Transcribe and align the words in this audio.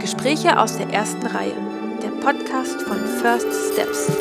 Gespräche 0.00 0.58
aus 0.58 0.76
der 0.76 0.88
ersten 0.90 1.26
Reihe, 1.26 1.56
der 2.00 2.10
Podcast 2.24 2.80
von 2.82 2.96
First 3.20 3.48
Steps. 3.72 4.12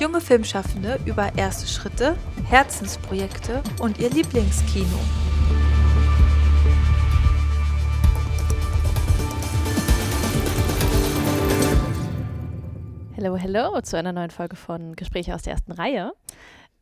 Junge 0.00 0.20
Filmschaffende 0.20 0.98
über 1.04 1.30
erste 1.36 1.68
Schritte, 1.68 2.16
Herzensprojekte 2.48 3.62
und 3.78 3.98
ihr 3.98 4.10
Lieblingskino. 4.10 4.98
Hallo, 13.16 13.38
hallo 13.40 13.80
zu 13.82 13.96
einer 13.96 14.12
neuen 14.12 14.30
Folge 14.30 14.56
von 14.56 14.96
Gespräche 14.96 15.32
aus 15.32 15.42
der 15.42 15.52
ersten 15.52 15.70
Reihe. 15.70 16.12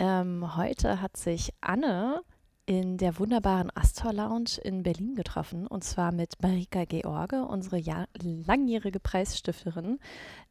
Ähm, 0.00 0.56
heute 0.56 1.02
hat 1.02 1.18
sich 1.18 1.52
Anne 1.60 2.22
in 2.64 2.96
der 2.96 3.18
wunderbaren 3.18 3.70
Astor 3.74 4.14
Lounge 4.14 4.58
in 4.64 4.82
Berlin 4.82 5.14
getroffen 5.14 5.66
und 5.66 5.84
zwar 5.84 6.10
mit 6.10 6.40
Marika 6.40 6.86
George, 6.86 7.44
unsere 7.44 7.82
langjährige 8.46 8.98
Preisstifterin. 8.98 9.98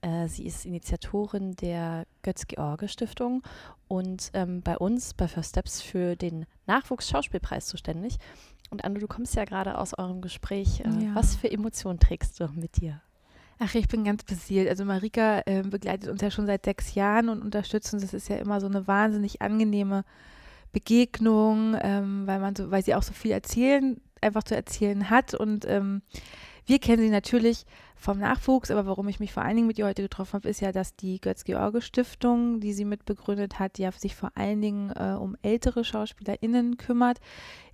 Äh, 0.01 0.27
sie 0.27 0.45
ist 0.45 0.67
Initiatorin 0.67 1.55
der 1.55 2.05
Götz-George-Stiftung 2.21 3.41
und 3.87 4.29
ähm, 4.33 4.61
bei 4.61 4.77
uns 4.77 5.15
bei 5.15 5.27
First 5.27 5.49
Steps 5.49 5.81
für 5.81 6.15
den 6.15 6.45
Nachwuchs-Schauspielpreis 6.67 7.65
zuständig. 7.65 8.17
Und 8.69 8.83
Anne, 8.85 8.99
du 8.99 9.07
kommst 9.07 9.33
ja 9.33 9.45
gerade 9.45 9.79
aus 9.79 9.97
eurem 9.97 10.21
Gespräch. 10.21 10.81
Äh, 10.81 11.05
ja. 11.05 11.15
Was 11.15 11.35
für 11.35 11.51
Emotionen 11.51 11.99
trägst 11.99 12.39
du 12.39 12.49
mit 12.53 12.79
dir? 12.79 13.01
Ach, 13.61 13.75
ich 13.75 13.89
bin 13.89 14.05
ganz 14.05 14.23
beseelt. 14.23 14.69
Also 14.69 14.85
Marika 14.85 15.41
äh, 15.45 15.63
begleitet 15.63 16.09
uns 16.09 16.21
ja 16.21 16.31
schon 16.31 16.45
seit 16.45 16.63
sechs 16.63 16.95
Jahren 16.95 17.27
und 17.27 17.41
unterstützt 17.41 17.93
uns. 17.93 18.03
Das 18.03 18.13
ist 18.13 18.29
ja 18.29 18.37
immer 18.37 18.61
so 18.61 18.67
eine 18.67 18.87
wahnsinnig 18.87 19.41
angenehme 19.41 20.05
Begegnung, 20.71 21.75
ähm, 21.81 22.25
weil 22.25 22.39
man 22.39 22.55
so, 22.55 22.71
weil 22.71 22.83
sie 22.83 22.95
auch 22.95 23.03
so 23.03 23.11
viel 23.11 23.31
erzählen, 23.31 23.99
einfach 24.21 24.43
zu 24.43 24.55
erzählen 24.55 25.09
hat. 25.09 25.33
Und 25.33 25.65
ähm, 25.67 26.01
wir 26.65 26.79
kennen 26.79 27.01
sie 27.01 27.09
natürlich 27.09 27.65
vom 27.97 28.17
Nachwuchs, 28.17 28.71
aber 28.71 28.85
warum 28.85 29.09
ich 29.09 29.19
mich 29.19 29.33
vor 29.33 29.43
allen 29.43 29.57
Dingen 29.57 29.67
mit 29.67 29.77
ihr 29.77 29.87
heute 29.87 30.03
getroffen 30.03 30.35
habe, 30.35 30.47
ist 30.47 30.61
ja, 30.61 30.71
dass 30.71 30.95
die 30.95 31.19
Götz-George-Stiftung, 31.19 32.61
die 32.61 32.71
sie 32.71 32.85
mitbegründet 32.85 33.59
hat, 33.59 33.77
ja 33.77 33.91
sich 33.91 34.15
vor 34.15 34.31
allen 34.35 34.61
Dingen 34.61 34.91
äh, 34.91 35.17
um 35.19 35.35
ältere 35.41 35.83
SchauspielerInnen 35.83 36.77
kümmert, 36.77 37.19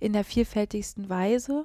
in 0.00 0.12
der 0.12 0.24
vielfältigsten 0.24 1.08
Weise. 1.08 1.64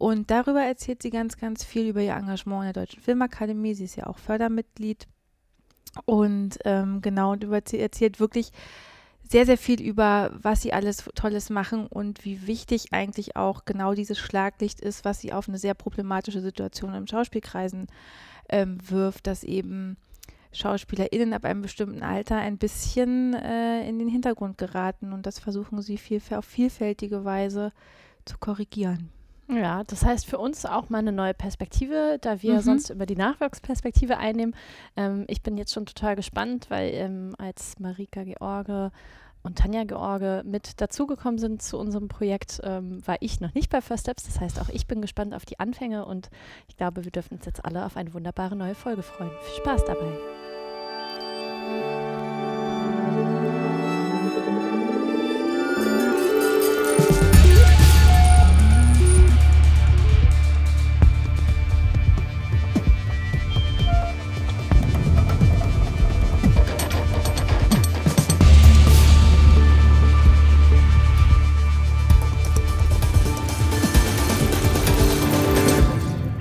Und 0.00 0.30
darüber 0.30 0.62
erzählt 0.62 1.02
sie 1.02 1.10
ganz, 1.10 1.36
ganz 1.36 1.62
viel 1.62 1.86
über 1.86 2.00
ihr 2.00 2.14
Engagement 2.14 2.62
in 2.62 2.72
der 2.72 2.82
Deutschen 2.84 3.02
Filmakademie. 3.02 3.74
Sie 3.74 3.84
ist 3.84 3.96
ja 3.96 4.06
auch 4.06 4.16
Fördermitglied. 4.16 5.06
Und 6.06 6.58
ähm, 6.64 7.02
genau, 7.02 7.32
und 7.32 7.44
erzählt 7.44 8.18
wirklich 8.18 8.50
sehr, 9.28 9.44
sehr 9.44 9.58
viel 9.58 9.78
über, 9.82 10.30
was 10.40 10.62
sie 10.62 10.72
alles 10.72 11.04
Tolles 11.14 11.50
machen 11.50 11.86
und 11.86 12.24
wie 12.24 12.46
wichtig 12.46 12.94
eigentlich 12.94 13.36
auch 13.36 13.66
genau 13.66 13.92
dieses 13.92 14.18
Schlaglicht 14.18 14.80
ist, 14.80 15.04
was 15.04 15.20
sie 15.20 15.34
auf 15.34 15.50
eine 15.50 15.58
sehr 15.58 15.74
problematische 15.74 16.40
Situation 16.40 16.94
im 16.94 17.06
Schauspielkreisen 17.06 17.88
ähm, 18.48 18.78
wirft, 18.88 19.26
dass 19.26 19.44
eben 19.44 19.98
SchauspielerInnen 20.52 21.34
ab 21.34 21.44
einem 21.44 21.60
bestimmten 21.60 22.02
Alter 22.02 22.36
ein 22.36 22.56
bisschen 22.56 23.34
äh, 23.34 23.86
in 23.86 23.98
den 23.98 24.08
Hintergrund 24.08 24.56
geraten 24.56 25.12
und 25.12 25.26
das 25.26 25.38
versuchen 25.38 25.82
sie 25.82 25.98
viel, 25.98 26.22
auf 26.30 26.46
vielfältige 26.46 27.26
Weise 27.26 27.74
zu 28.24 28.38
korrigieren. 28.38 29.10
Ja, 29.52 29.82
das 29.84 30.04
heißt 30.04 30.26
für 30.26 30.38
uns 30.38 30.64
auch 30.64 30.90
mal 30.90 30.98
eine 30.98 31.12
neue 31.12 31.34
Perspektive, 31.34 32.18
da 32.20 32.42
wir 32.42 32.54
mhm. 32.54 32.60
sonst 32.60 32.90
über 32.90 33.06
die 33.06 33.16
Nachwuchsperspektive 33.16 34.18
einnehmen. 34.18 34.54
Ähm, 34.96 35.24
ich 35.28 35.42
bin 35.42 35.56
jetzt 35.56 35.72
schon 35.72 35.86
total 35.86 36.16
gespannt, 36.16 36.66
weil 36.68 36.92
ähm, 36.94 37.34
als 37.38 37.78
Marika 37.78 38.22
George 38.22 38.92
und 39.42 39.58
Tanja 39.58 39.84
George 39.84 40.42
mit 40.44 40.80
dazugekommen 40.80 41.38
sind 41.38 41.62
zu 41.62 41.78
unserem 41.78 42.08
Projekt, 42.08 42.60
ähm, 42.62 43.06
war 43.06 43.16
ich 43.20 43.40
noch 43.40 43.54
nicht 43.54 43.70
bei 43.70 43.80
First 43.80 44.04
Steps. 44.04 44.24
Das 44.24 44.38
heißt, 44.40 44.60
auch 44.60 44.68
ich 44.68 44.86
bin 44.86 45.00
gespannt 45.00 45.34
auf 45.34 45.44
die 45.46 45.58
Anfänge 45.58 46.04
und 46.04 46.30
ich 46.68 46.76
glaube, 46.76 47.04
wir 47.04 47.10
dürfen 47.10 47.36
uns 47.36 47.46
jetzt 47.46 47.64
alle 47.64 47.84
auf 47.84 47.96
eine 47.96 48.12
wunderbare 48.14 48.54
neue 48.54 48.74
Folge 48.74 49.02
freuen. 49.02 49.32
Viel 49.42 49.62
Spaß 49.62 49.84
dabei. 49.86 50.12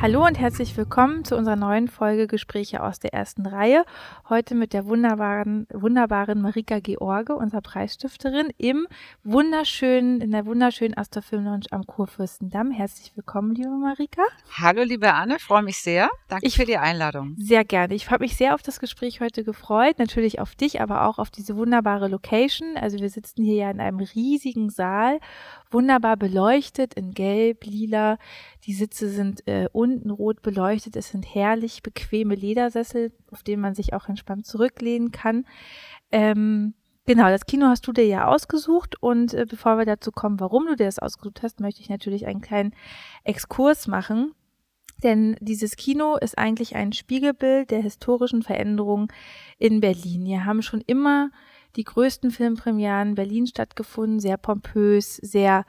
Hallo 0.10 0.26
und 0.26 0.40
herzlich 0.40 0.76
willkommen 0.76 1.24
zu 1.24 1.36
unserer 1.38 1.56
neuen 1.56 1.88
Folge 1.88 2.26
Gespräche 2.26 2.82
aus 2.82 2.98
der 2.98 3.14
ersten 3.14 3.46
Reihe. 3.46 3.86
Heute 4.28 4.56
mit 4.56 4.74
der 4.74 4.88
wunderbaren, 4.88 5.68
wunderbaren 5.72 6.42
Marika 6.42 6.80
George, 6.80 7.36
unserer 7.36 7.62
Preisstifterin, 7.62 8.50
im 8.58 8.88
wunderschönen, 9.24 10.20
in 10.20 10.32
der 10.32 10.48
wunderschönen 10.48 10.98
Astor 10.98 11.22
Film 11.22 11.46
Lounge 11.46 11.68
am 11.70 11.86
Kurfürstendamm. 11.86 12.72
Herzlich 12.72 13.16
willkommen, 13.16 13.54
liebe 13.54 13.70
Marika. 13.70 14.24
Hallo, 14.60 14.82
liebe 14.82 15.14
Anne, 15.14 15.38
freue 15.38 15.62
mich 15.62 15.78
sehr. 15.78 16.10
Danke 16.28 16.48
ich, 16.48 16.56
für 16.56 16.66
die 16.66 16.78
Einladung. 16.78 17.36
Sehr 17.38 17.64
gerne. 17.64 17.94
Ich 17.94 18.10
habe 18.10 18.24
mich 18.24 18.36
sehr 18.36 18.56
auf 18.56 18.64
das 18.64 18.80
Gespräch 18.80 19.22
heute 19.22 19.44
gefreut. 19.44 20.00
Natürlich 20.00 20.40
auf 20.40 20.56
dich, 20.56 20.82
aber 20.82 21.06
auch 21.06 21.20
auf 21.20 21.30
diese 21.30 21.56
wunderbare 21.56 22.08
Location. 22.08 22.78
Also 22.78 22.98
wir 22.98 23.12
sitzen 23.12 23.44
hier 23.44 23.58
ja 23.58 23.70
in 23.70 23.80
einem 23.80 24.00
riesigen 24.00 24.72
Saal 24.72 25.20
wunderbar 25.72 26.18
beleuchtet 26.18 26.94
in 26.94 27.14
Gelb, 27.14 27.66
Lila. 27.66 28.18
Die 28.66 28.74
Sitze 28.74 29.10
sind 29.10 29.48
äh, 29.48 29.68
unten 29.72 30.10
rot 30.10 30.42
beleuchtet. 30.42 30.96
Es 30.96 31.10
sind 31.10 31.24
herrlich 31.24 31.84
bequeme 31.84 32.36
Ledersessel, 32.36 33.12
auf 33.32 33.44
denen 33.44 33.62
man 33.62 33.76
sich 33.76 33.94
auch 33.94 34.08
entspannt 34.08 34.46
zurücklehnen 34.46 35.12
kann. 35.12 35.46
Ähm, 36.12 36.74
Genau, 37.10 37.28
das 37.30 37.48
Kino 37.48 37.66
hast 37.66 37.88
du 37.88 37.92
dir 37.92 38.06
ja 38.06 38.28
ausgesucht 38.28 39.02
und 39.02 39.34
äh, 39.34 39.48
bevor 39.50 39.80
wir 39.80 39.86
dazu 39.86 40.12
kommen, 40.12 40.40
warum 40.40 40.68
du 40.68 40.76
dir 40.76 40.86
das 40.86 41.00
ausgesucht 41.00 41.42
hast, 41.42 41.60
möchte 41.60 41.82
ich 41.82 41.90
natürlich 41.90 42.28
einen 42.28 42.40
kleinen 42.40 42.76
Exkurs 43.24 43.88
machen. 43.88 44.36
Denn 45.02 45.36
dieses 45.40 45.76
Kino 45.76 46.18
ist 46.18 46.38
eigentlich 46.38 46.76
ein 46.76 46.94
Spiegelbild 46.94 47.72
der 47.72 47.82
historischen 47.82 48.44
Veränderungen 48.44 49.08
in 49.58 49.80
Berlin. 49.80 50.26
Wir 50.26 50.46
haben 50.46 50.62
schon 50.62 50.82
immer 50.82 51.32
die 51.76 51.84
größten 51.84 52.32
Filmpremieren 52.32 53.16
Berlin 53.16 53.48
stattgefunden, 53.48 54.20
sehr 54.20 54.38
pompös, 54.38 55.16
sehr 55.18 55.66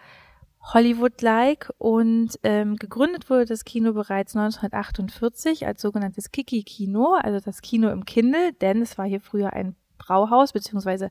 Hollywood-like 0.62 1.71
und 1.78 2.38
ähm, 2.43 2.77
gegründet 2.77 3.31
wurde 3.31 3.47
das 3.47 3.65
Kino 3.65 3.94
bereits 3.94 4.37
1948 4.37 5.66
als 5.66 5.81
sogenanntes 5.81 6.33
Kiki-Kino, 6.33 7.15
also 7.15 7.41
das 7.41 7.62
Kino 7.62 7.89
im 7.91 8.05
Kindle, 8.05 8.53
denn 8.53 8.83
es 8.83 8.99
war 8.99 9.06
hier 9.06 9.21
früher 9.21 9.55
ein 9.55 9.75
Brauhaus 9.97 10.53
beziehungsweise 10.53 11.10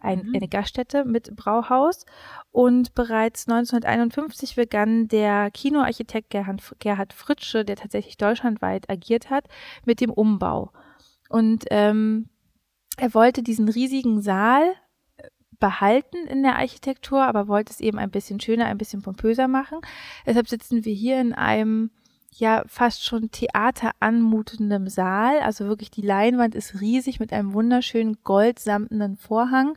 ein, 0.00 0.26
mhm. 0.26 0.36
eine 0.36 0.48
Gaststätte 0.48 1.04
mit 1.04 1.34
Brauhaus. 1.36 2.06
Und 2.50 2.94
bereits 2.94 3.48
1951 3.48 4.56
begann 4.56 5.08
der 5.08 5.50
Kinoarchitekt 5.50 6.30
Gerhard, 6.30 6.62
Gerhard 6.78 7.12
Fritsche, 7.12 7.64
der 7.64 7.76
tatsächlich 7.76 8.16
deutschlandweit 8.16 8.88
agiert 8.88 9.30
hat, 9.30 9.48
mit 9.84 10.00
dem 10.00 10.10
Umbau. 10.10 10.72
Und 11.28 11.64
ähm, 11.70 12.28
er 12.98 13.14
wollte 13.14 13.42
diesen 13.42 13.68
riesigen 13.68 14.20
Saal 14.20 14.74
äh, 15.16 15.28
behalten 15.58 16.26
in 16.26 16.42
der 16.42 16.56
Architektur, 16.56 17.22
aber 17.22 17.48
wollte 17.48 17.72
es 17.72 17.80
eben 17.80 17.98
ein 17.98 18.10
bisschen 18.10 18.40
schöner, 18.40 18.66
ein 18.66 18.78
bisschen 18.78 19.02
pompöser 19.02 19.48
machen. 19.48 19.78
Deshalb 20.26 20.48
sitzen 20.48 20.84
wir 20.84 20.92
hier 20.92 21.20
in 21.20 21.32
einem 21.32 21.90
ja 22.30 22.62
fast 22.66 23.04
schon 23.04 23.30
Theater 23.30 23.92
anmutendem 24.00 24.88
Saal. 24.88 25.40
Also 25.40 25.66
wirklich 25.66 25.90
die 25.90 26.02
Leinwand 26.02 26.54
ist 26.54 26.80
riesig 26.80 27.20
mit 27.20 27.32
einem 27.32 27.52
wunderschönen 27.52 28.18
goldsamtenen 28.24 29.16
Vorhang. 29.16 29.74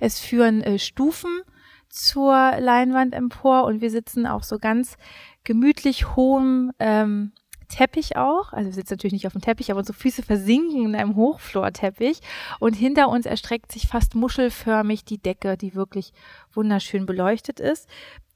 Es 0.00 0.20
führen 0.20 0.62
äh, 0.62 0.78
Stufen 0.78 1.40
zur 1.88 2.34
Leinwand 2.58 3.14
empor 3.14 3.64
und 3.64 3.80
wir 3.80 3.90
sitzen 3.90 4.26
auf 4.26 4.44
so 4.44 4.58
ganz 4.58 4.96
gemütlich 5.44 6.16
hohem 6.16 6.72
ähm, 6.78 7.32
Teppich 7.74 8.16
auch. 8.16 8.52
Also 8.52 8.66
wir 8.66 8.72
sitzen 8.72 8.94
natürlich 8.94 9.12
nicht 9.12 9.26
auf 9.26 9.32
dem 9.32 9.42
Teppich, 9.42 9.70
aber 9.70 9.80
unsere 9.80 9.98
Füße 9.98 10.22
versinken 10.22 10.84
in 10.84 10.94
einem 10.94 11.16
Hochflorteppich. 11.16 12.20
Und 12.60 12.74
hinter 12.74 13.08
uns 13.08 13.26
erstreckt 13.26 13.72
sich 13.72 13.88
fast 13.88 14.14
muschelförmig 14.14 15.04
die 15.04 15.18
Decke, 15.18 15.56
die 15.56 15.74
wirklich 15.74 16.12
wunderschön 16.52 17.04
beleuchtet 17.04 17.58
ist. 17.58 17.88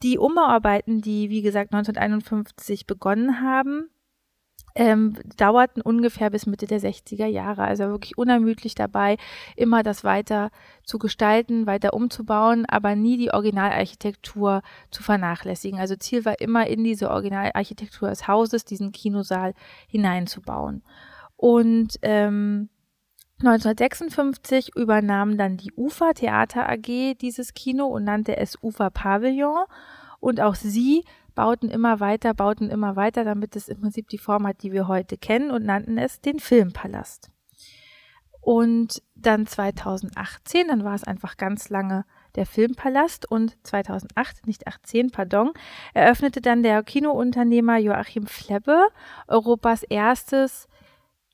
Die 0.03 0.19
Umbauarbeiten, 0.19 1.03
die 1.03 1.31
wie 1.31 1.43
gesagt 1.43 1.73
1951 1.73 2.87
begonnen 2.87 3.41
haben, 3.41 3.91
ähm, 4.75 5.17
dauerten 5.37 5.81
ungefähr 5.81 6.31
bis 6.31 6.47
Mitte 6.47 6.67
der 6.67 6.81
60er 6.81 7.27
Jahre. 7.27 7.63
Also 7.63 7.85
wirklich 7.85 8.17
unermüdlich 8.17 8.75
dabei, 8.75 9.17
immer 9.57 9.83
das 9.83 10.05
weiter 10.05 10.51
zu 10.85 10.99
gestalten, 10.99 11.67
weiter 11.67 11.95
umzubauen, 11.95 12.65
aber 12.67 12.95
nie 12.95 13.17
die 13.17 13.33
Originalarchitektur 13.33 14.63
zu 14.91 15.03
vernachlässigen. 15.03 15.79
Also 15.79 15.97
Ziel 15.97 16.25
war 16.25 16.41
immer 16.41 16.67
in 16.67 16.85
diese 16.85 17.11
Originalarchitektur 17.11 18.09
des 18.09 18.29
Hauses 18.29 18.65
diesen 18.65 18.93
Kinosaal 18.93 19.55
hineinzubauen. 19.89 20.83
Und 21.37 21.99
ähm, 22.03 22.69
1956 23.41 24.75
übernahm 24.75 25.39
dann 25.39 25.57
die 25.57 25.73
UFA 25.77 26.13
Theater 26.13 26.69
AG 26.69 27.15
dieses 27.21 27.55
Kino 27.55 27.87
und 27.87 28.03
nannte 28.03 28.37
es 28.37 28.59
UFA 28.61 28.91
Pavillon. 28.91 29.65
Und 30.19 30.41
auch 30.41 30.57
sie 30.57 31.05
bauten 31.39 31.71
immer 31.71 32.01
weiter, 32.01 32.35
bauten 32.35 32.69
immer 32.69 32.97
weiter, 32.97 33.23
damit 33.23 33.55
es 33.55 33.69
im 33.69 33.81
Prinzip 33.81 34.09
die 34.09 34.19
Form 34.19 34.45
hat, 34.45 34.65
die 34.65 34.73
wir 34.73 34.89
heute 34.89 35.17
kennen 35.17 35.53
und 35.53 35.65
nannten 35.65 35.97
es 35.97 36.21
den 36.21 36.41
Filmpalast. 36.41 37.31
Und 38.41 39.05
dann 39.15 39.47
2018, 39.47 40.67
dann 40.67 40.83
war 40.83 40.97
es 40.97 41.05
einfach 41.05 41.37
ganz 41.37 41.69
lange 41.69 42.05
der 42.35 42.45
Filmpalast 42.45 43.31
und 43.31 43.57
2008, 43.65 44.49
nicht 44.49 44.67
18, 44.67 45.13
pardon, 45.13 45.53
eröffnete 45.95 46.41
dann 46.41 46.65
der 46.65 46.83
Kinounternehmer 46.83 47.79
Joachim 47.79 48.27
Flebbe 48.27 48.89
Europas 49.29 49.85
erstes 49.85 50.67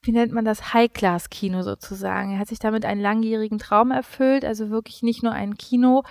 wie 0.06 0.12
nennt 0.12 0.32
man 0.32 0.44
das, 0.44 0.74
High-Class-Kino 0.74 1.62
sozusagen. 1.62 2.32
Er 2.32 2.38
hat 2.38 2.48
sich 2.48 2.58
damit 2.58 2.84
einen 2.84 3.00
langjährigen 3.00 3.58
Traum 3.58 3.90
erfüllt, 3.90 4.44
also 4.44 4.68
wirklich 4.68 5.02
nicht 5.02 5.22
nur 5.22 5.32
ein 5.32 5.56
Kino 5.56 6.02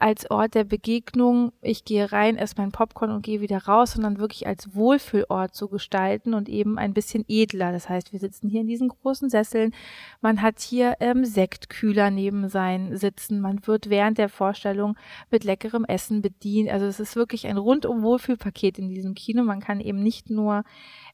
als 0.00 0.30
Ort 0.30 0.54
der 0.54 0.64
Begegnung, 0.64 1.52
ich 1.60 1.84
gehe 1.84 2.12
rein, 2.12 2.36
esse 2.36 2.54
mein 2.56 2.70
Popcorn 2.70 3.10
und 3.10 3.22
gehe 3.22 3.40
wieder 3.40 3.64
raus, 3.64 3.92
sondern 3.92 4.18
wirklich 4.18 4.46
als 4.46 4.74
Wohlfühlort 4.74 5.54
zu 5.54 5.68
gestalten 5.68 6.34
und 6.34 6.48
eben 6.48 6.78
ein 6.78 6.94
bisschen 6.94 7.24
edler. 7.26 7.72
Das 7.72 7.88
heißt, 7.88 8.12
wir 8.12 8.20
sitzen 8.20 8.48
hier 8.48 8.60
in 8.60 8.68
diesen 8.68 8.88
großen 8.88 9.28
Sesseln, 9.28 9.74
man 10.20 10.40
hat 10.40 10.60
hier 10.60 10.96
ähm, 11.00 11.24
Sektkühler 11.24 12.10
neben 12.10 12.48
sein 12.48 12.96
Sitzen, 12.96 13.40
man 13.40 13.66
wird 13.66 13.90
während 13.90 14.18
der 14.18 14.28
Vorstellung 14.28 14.96
mit 15.30 15.42
leckerem 15.42 15.84
Essen 15.84 16.22
bedient. 16.22 16.70
Also 16.70 16.86
es 16.86 17.00
ist 17.00 17.16
wirklich 17.16 17.48
ein 17.48 17.56
rundum 17.56 18.02
Wohlfühlpaket 18.02 18.78
in 18.78 18.88
diesem 18.88 19.14
Kino. 19.14 19.42
Man 19.42 19.60
kann 19.60 19.80
eben 19.80 20.02
nicht 20.02 20.30
nur 20.30 20.62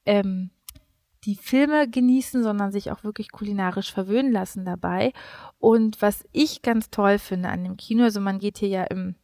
ähm, 0.05 0.51
die 1.25 1.37
Filme 1.37 1.89
genießen, 1.89 2.43
sondern 2.43 2.73
sich 2.73 2.91
auch 2.91 3.05
wirklich 3.05 3.31
kulinarisch 3.33 3.93
verwöhnen 3.93 4.33
lassen 4.33 4.65
dabei. 4.65 5.13
Und 5.59 6.03
was 6.03 6.25
ich 6.33 6.63
ganz 6.63 6.91
toll 6.91 7.19
finde 7.19 7.49
an 7.49 7.65
dem 7.65 7.77
Kino, 7.77 8.05
also 8.05 8.21
man 8.21 8.39
geht 8.39 8.59
hier 8.59 8.69
ja 8.69 8.85
im 8.85 9.15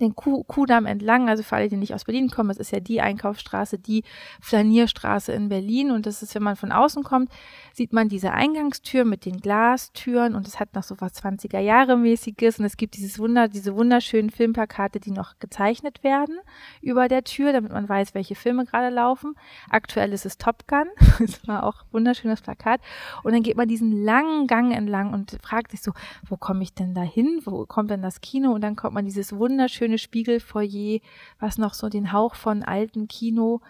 den 0.00 0.14
Kudamm 0.16 0.86
entlang, 0.86 1.28
also 1.28 1.42
für 1.42 1.56
alle, 1.56 1.68
die 1.68 1.76
nicht 1.76 1.94
aus 1.94 2.04
Berlin 2.04 2.28
kommen, 2.28 2.50
es 2.50 2.58
ist 2.58 2.72
ja 2.72 2.80
die 2.80 3.00
Einkaufsstraße, 3.00 3.78
die 3.78 4.02
Flanierstraße 4.40 5.32
in 5.32 5.48
Berlin 5.48 5.90
und 5.90 6.06
das 6.06 6.22
ist, 6.22 6.34
wenn 6.34 6.42
man 6.42 6.56
von 6.56 6.72
außen 6.72 7.02
kommt, 7.02 7.30
sieht 7.72 7.92
man 7.92 8.08
diese 8.08 8.32
Eingangstür 8.32 9.04
mit 9.04 9.24
den 9.24 9.38
Glastüren 9.38 10.34
und 10.34 10.46
es 10.46 10.58
hat 10.58 10.74
noch 10.74 10.82
so 10.82 10.96
was 10.98 11.14
20er 11.14 11.60
Jahre 11.60 11.96
mäßiges 11.96 12.58
und 12.58 12.64
es 12.64 12.76
gibt 12.76 12.96
dieses 12.96 13.18
Wunder, 13.18 13.48
diese 13.48 13.76
wunderschönen 13.76 14.30
Filmplakate, 14.30 14.98
die 14.98 15.12
noch 15.12 15.38
gezeichnet 15.38 16.02
werden 16.02 16.38
über 16.80 17.08
der 17.08 17.24
Tür, 17.24 17.52
damit 17.52 17.72
man 17.72 17.88
weiß, 17.88 18.14
welche 18.14 18.34
Filme 18.34 18.64
gerade 18.64 18.92
laufen. 18.92 19.34
Aktuell 19.70 20.12
ist 20.12 20.26
es 20.26 20.38
Top 20.38 20.66
Gun, 20.66 20.86
das 21.18 21.46
war 21.46 21.64
auch 21.64 21.84
wunderschönes 21.92 22.40
Plakat 22.40 22.80
und 23.22 23.32
dann 23.32 23.42
geht 23.42 23.56
man 23.56 23.68
diesen 23.68 24.04
langen 24.04 24.46
Gang 24.46 24.74
entlang 24.74 25.12
und 25.12 25.38
fragt 25.42 25.70
sich 25.70 25.82
so, 25.82 25.92
wo 26.28 26.36
komme 26.36 26.62
ich 26.62 26.74
denn 26.74 26.94
da 26.94 27.02
hin? 27.02 27.40
Wo 27.44 27.66
kommt 27.66 27.90
denn 27.90 28.02
das 28.02 28.20
Kino? 28.20 28.52
Und 28.52 28.62
dann 28.62 28.74
kommt 28.74 28.94
man 28.94 29.04
dieses 29.04 29.36
wunderschöne 29.36 29.81
schöne 29.82 29.98
Spiegelfoyer, 29.98 31.00
was 31.40 31.58
noch 31.58 31.74
so 31.74 31.88
den 31.88 32.12
Hauch 32.12 32.36
von 32.36 32.62
alten 32.62 33.08
Kino 33.08 33.60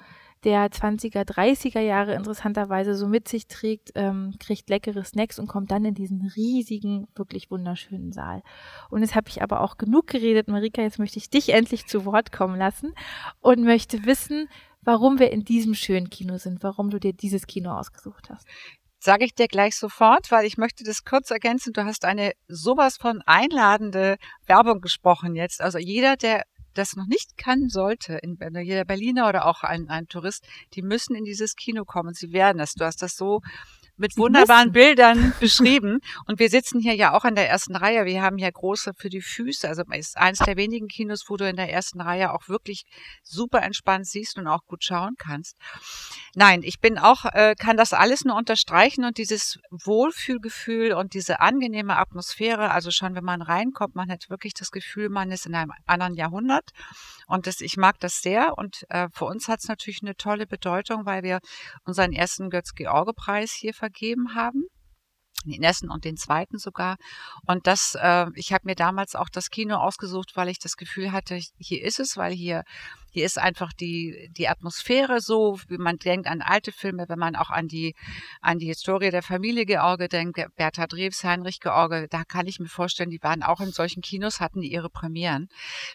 der 0.44 0.70
20er, 0.70 1.24
30er 1.24 1.80
Jahre 1.80 2.14
interessanterweise 2.14 2.96
so 2.96 3.06
mit 3.06 3.28
sich 3.28 3.46
trägt, 3.46 3.92
ähm, 3.94 4.34
kriegt 4.38 4.68
leckere 4.68 5.04
Snacks 5.04 5.38
und 5.38 5.46
kommt 5.46 5.70
dann 5.70 5.84
in 5.84 5.94
diesen 5.94 6.26
riesigen, 6.36 7.06
wirklich 7.14 7.50
wunderschönen 7.50 8.12
Saal. 8.12 8.42
Und 8.90 9.02
jetzt 9.02 9.14
habe 9.14 9.28
ich 9.28 9.40
aber 9.40 9.60
auch 9.60 9.78
genug 9.78 10.08
geredet, 10.08 10.48
Marika, 10.48 10.82
jetzt 10.82 10.98
möchte 10.98 11.18
ich 11.18 11.30
dich 11.30 11.50
endlich 11.50 11.86
zu 11.86 12.04
Wort 12.04 12.30
kommen 12.32 12.58
lassen 12.58 12.92
und 13.40 13.62
möchte 13.62 14.04
wissen, 14.04 14.48
warum 14.82 15.18
wir 15.18 15.30
in 15.30 15.44
diesem 15.44 15.74
schönen 15.74 16.10
Kino 16.10 16.36
sind, 16.36 16.62
warum 16.62 16.90
du 16.90 16.98
dir 16.98 17.12
dieses 17.12 17.46
Kino 17.46 17.70
ausgesucht 17.70 18.28
hast. 18.28 18.46
Sage 19.04 19.24
ich 19.24 19.34
dir 19.34 19.48
gleich 19.48 19.74
sofort, 19.74 20.30
weil 20.30 20.46
ich 20.46 20.58
möchte 20.58 20.84
das 20.84 21.04
kurz 21.04 21.32
ergänzen. 21.32 21.72
Du 21.72 21.84
hast 21.84 22.04
eine 22.04 22.34
sowas 22.46 22.98
von 22.98 23.20
einladende 23.26 24.16
Werbung 24.46 24.80
gesprochen 24.80 25.34
jetzt. 25.34 25.60
Also 25.60 25.78
jeder, 25.78 26.16
der 26.16 26.44
das 26.74 26.94
noch 26.94 27.08
nicht 27.08 27.36
kann, 27.36 27.68
sollte, 27.68 28.14
in, 28.22 28.38
jeder 28.62 28.84
Berliner 28.84 29.28
oder 29.28 29.46
auch 29.46 29.64
ein, 29.64 29.88
ein 29.88 30.06
Tourist, 30.06 30.46
die 30.74 30.82
müssen 30.82 31.16
in 31.16 31.24
dieses 31.24 31.56
Kino 31.56 31.84
kommen. 31.84 32.14
Sie 32.14 32.32
werden 32.32 32.60
es. 32.60 32.74
Du 32.74 32.84
hast 32.84 33.02
das 33.02 33.16
so 33.16 33.40
mit 34.02 34.18
wunderbaren 34.18 34.72
Bildern 34.72 35.32
beschrieben. 35.40 36.00
Und 36.26 36.40
wir 36.40 36.50
sitzen 36.50 36.80
hier 36.80 36.94
ja 36.94 37.14
auch 37.14 37.24
in 37.24 37.36
der 37.36 37.48
ersten 37.48 37.76
Reihe. 37.76 38.04
Wir 38.04 38.20
haben 38.20 38.36
hier 38.36 38.50
große 38.50 38.92
für 38.96 39.08
die 39.08 39.22
Füße. 39.22 39.66
Also 39.66 39.84
ist 39.92 40.18
eines 40.18 40.40
der 40.40 40.56
wenigen 40.56 40.88
Kinos, 40.88 41.24
wo 41.28 41.36
du 41.36 41.48
in 41.48 41.56
der 41.56 41.72
ersten 41.72 42.00
Reihe 42.00 42.32
auch 42.32 42.48
wirklich 42.48 42.82
super 43.22 43.62
entspannt 43.62 44.06
siehst 44.06 44.36
und 44.38 44.48
auch 44.48 44.66
gut 44.66 44.84
schauen 44.84 45.14
kannst. 45.16 45.56
Nein, 46.34 46.62
ich 46.64 46.80
bin 46.80 46.98
auch, 46.98 47.24
äh, 47.26 47.54
kann 47.56 47.76
das 47.76 47.92
alles 47.92 48.24
nur 48.24 48.36
unterstreichen 48.36 49.04
und 49.04 49.18
dieses 49.18 49.58
Wohlfühlgefühl 49.70 50.92
und 50.94 51.14
diese 51.14 51.40
angenehme 51.40 51.96
Atmosphäre. 51.96 52.72
Also 52.72 52.90
schon, 52.90 53.14
wenn 53.14 53.24
man 53.24 53.40
reinkommt, 53.40 53.94
man 53.94 54.10
hat 54.10 54.28
wirklich 54.28 54.54
das 54.54 54.70
Gefühl, 54.70 55.10
man 55.10 55.30
ist 55.30 55.46
in 55.46 55.54
einem 55.54 55.72
anderen 55.86 56.14
Jahrhundert. 56.14 56.70
Und 57.26 57.46
das, 57.46 57.60
ich 57.60 57.76
mag 57.76 57.98
das 58.00 58.20
sehr. 58.20 58.56
Und 58.56 58.84
äh, 58.88 59.08
für 59.12 59.24
uns 59.24 59.48
hat 59.48 59.60
es 59.60 59.68
natürlich 59.68 60.00
eine 60.02 60.16
tolle 60.16 60.46
Bedeutung, 60.46 61.06
weil 61.06 61.22
wir 61.22 61.40
unseren 61.84 62.12
ersten 62.12 62.50
Götz-George-Preis 62.50 63.52
hier 63.52 63.74
vergeben 63.74 64.34
haben 64.34 64.64
den 65.44 65.62
ersten 65.62 65.90
und 65.90 66.04
den 66.04 66.16
zweiten 66.16 66.58
sogar. 66.58 66.96
Und 67.46 67.66
das, 67.66 67.96
äh, 68.00 68.26
ich 68.34 68.52
habe 68.52 68.66
mir 68.66 68.74
damals 68.74 69.14
auch 69.14 69.28
das 69.28 69.50
Kino 69.50 69.76
ausgesucht, 69.76 70.32
weil 70.34 70.48
ich 70.48 70.58
das 70.58 70.76
Gefühl 70.76 71.12
hatte, 71.12 71.40
hier 71.58 71.84
ist 71.84 72.00
es, 72.00 72.16
weil 72.16 72.32
hier 72.32 72.64
hier 73.14 73.26
ist 73.26 73.38
einfach 73.38 73.74
die 73.74 74.30
die 74.32 74.48
Atmosphäre 74.48 75.20
so, 75.20 75.58
wie 75.68 75.76
man 75.76 75.98
denkt 75.98 76.26
an 76.26 76.40
alte 76.40 76.72
Filme, 76.72 77.10
wenn 77.10 77.18
man 77.18 77.36
auch 77.36 77.50
an 77.50 77.68
die 77.68 77.94
an 78.40 78.58
die 78.58 78.66
Historie 78.66 79.10
der 79.10 79.22
Familie 79.22 79.66
George 79.66 80.08
denkt, 80.08 80.40
Bertha 80.56 80.86
Drews, 80.86 81.22
Heinrich 81.22 81.60
George, 81.60 82.06
da 82.08 82.24
kann 82.24 82.46
ich 82.46 82.58
mir 82.58 82.68
vorstellen, 82.68 83.10
die 83.10 83.22
waren 83.22 83.42
auch 83.42 83.60
in 83.60 83.70
solchen 83.70 84.00
Kinos, 84.00 84.40
hatten 84.40 84.62
die 84.62 84.72
ihre 84.72 84.88
Premieren 84.88 85.48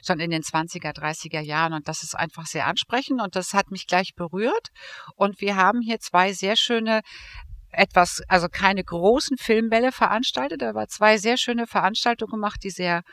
schon 0.06 0.20
in 0.20 0.30
den 0.30 0.44
20er, 0.44 0.96
30er 0.96 1.42
Jahren 1.42 1.74
und 1.74 1.88
das 1.88 2.04
ist 2.04 2.16
einfach 2.16 2.46
sehr 2.46 2.68
ansprechend 2.68 3.20
und 3.20 3.36
das 3.36 3.54
hat 3.56 3.72
mich 3.72 3.88
gleich 3.88 4.14
berührt 4.16 4.70
und 5.16 5.42
wir 5.42 5.56
haben 5.56 5.82
hier 5.82 6.00
zwei 6.00 6.34
sehr 6.34 6.56
schöne 6.56 7.02
etwas, 7.72 8.22
also 8.28 8.48
keine 8.50 8.84
großen 8.84 9.38
Filmbälle 9.38 9.92
veranstaltet, 9.92 10.64
aber 10.64 10.88
zwei 10.88 11.18
sehr 11.18 11.38
schöne 11.38 11.68
Veranstaltungen 11.68 12.32
gemacht, 12.32 12.64
die 12.64 12.70
sehr 12.70 13.04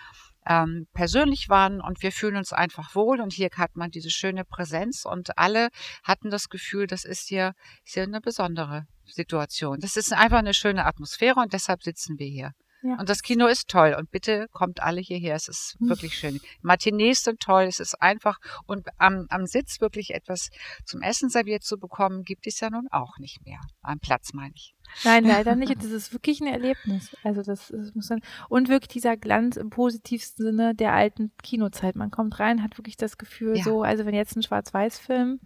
ähm, 0.47 0.87
persönlich 0.93 1.49
waren 1.49 1.81
und 1.81 2.03
wir 2.03 2.13
fühlen 2.13 2.37
uns 2.37 2.53
einfach 2.53 2.95
wohl 2.95 3.21
und 3.21 3.33
hier 3.33 3.49
hat 3.57 3.77
man 3.77 3.91
diese 3.91 4.11
schöne 4.11 4.45
Präsenz 4.45 5.05
und 5.05 5.39
alle 5.39 5.69
hatten 6.03 6.31
das 6.31 6.49
Gefühl, 6.49 6.87
das 6.87 7.05
ist 7.05 7.29
hier, 7.29 7.55
ist 7.85 7.95
hier 7.95 8.03
eine 8.03 8.21
besondere 8.21 8.87
Situation. 9.05 9.81
Das 9.81 9.97
ist 9.97 10.13
einfach 10.13 10.39
eine 10.39 10.55
schöne 10.55 10.85
Atmosphäre 10.85 11.41
und 11.41 11.53
deshalb 11.53 11.83
sitzen 11.83 12.19
wir 12.19 12.27
hier. 12.27 12.53
Ja. 12.85 12.99
Und 12.99 13.09
das 13.09 13.23
Kino 13.23 13.47
ist 13.47 13.69
toll. 13.69 13.97
Und 13.99 14.11
bitte 14.11 14.47
kommt 14.53 14.83
alle 14.83 15.01
hierher. 15.01 15.35
Es 15.37 15.49
ist 15.49 15.77
hm. 15.79 15.89
wirklich 15.89 16.15
schön. 16.19 16.39
Matinees 16.61 17.23
sind 17.23 17.41
toll. 17.41 17.63
Es 17.65 17.81
ist 17.81 18.01
einfach. 18.03 18.39
Und 18.67 18.89
am, 18.99 19.27
am 19.31 19.47
Sitz 19.47 19.81
wirklich 19.81 20.15
etwas 20.15 20.51
zum 20.85 21.01
Essen 21.01 21.31
serviert 21.31 21.65
zu 21.65 21.79
bekommen, 21.79 22.25
gibt 22.25 22.47
es 22.47 22.61
ja 22.61 22.69
nun 22.69 22.87
auch 22.91 23.17
nicht 23.19 23.45
mehr. 23.47 23.59
Am 23.81 24.01
Platz 24.01 24.35
meine 24.35 24.53
ich. 24.55 24.75
Nein, 25.03 25.25
leider 25.25 25.57
nicht. 25.57 25.75
Das 25.77 25.91
ist 25.91 26.13
wirklich 26.13 26.43
ein 26.43 26.47
Erlebnis. 26.47 27.17
Also 27.23 27.43
das, 27.43 27.69
das 27.69 27.95
muss 27.95 28.09
dann 28.09 28.21
und 28.51 28.69
wirklich 28.69 28.89
dieser 28.89 29.17
Glanz 29.17 29.57
im 29.57 29.71
positivsten 29.71 30.45
Sinne 30.45 30.75
der 30.75 30.93
alten 30.93 31.33
Kinozeit. 31.43 31.97
Man 31.97 32.11
kommt 32.11 32.39
rein, 32.39 32.63
hat 32.63 32.77
wirklich 32.77 32.99
das 32.99 33.17
Gefühl, 33.17 33.57
ja. 33.57 33.65
so, 33.65 33.83
also 33.83 34.05
wenn 34.05 34.15
jetzt 34.15 34.37
ein 34.37 34.43
Schwarz-Weiß-Film 34.43 35.41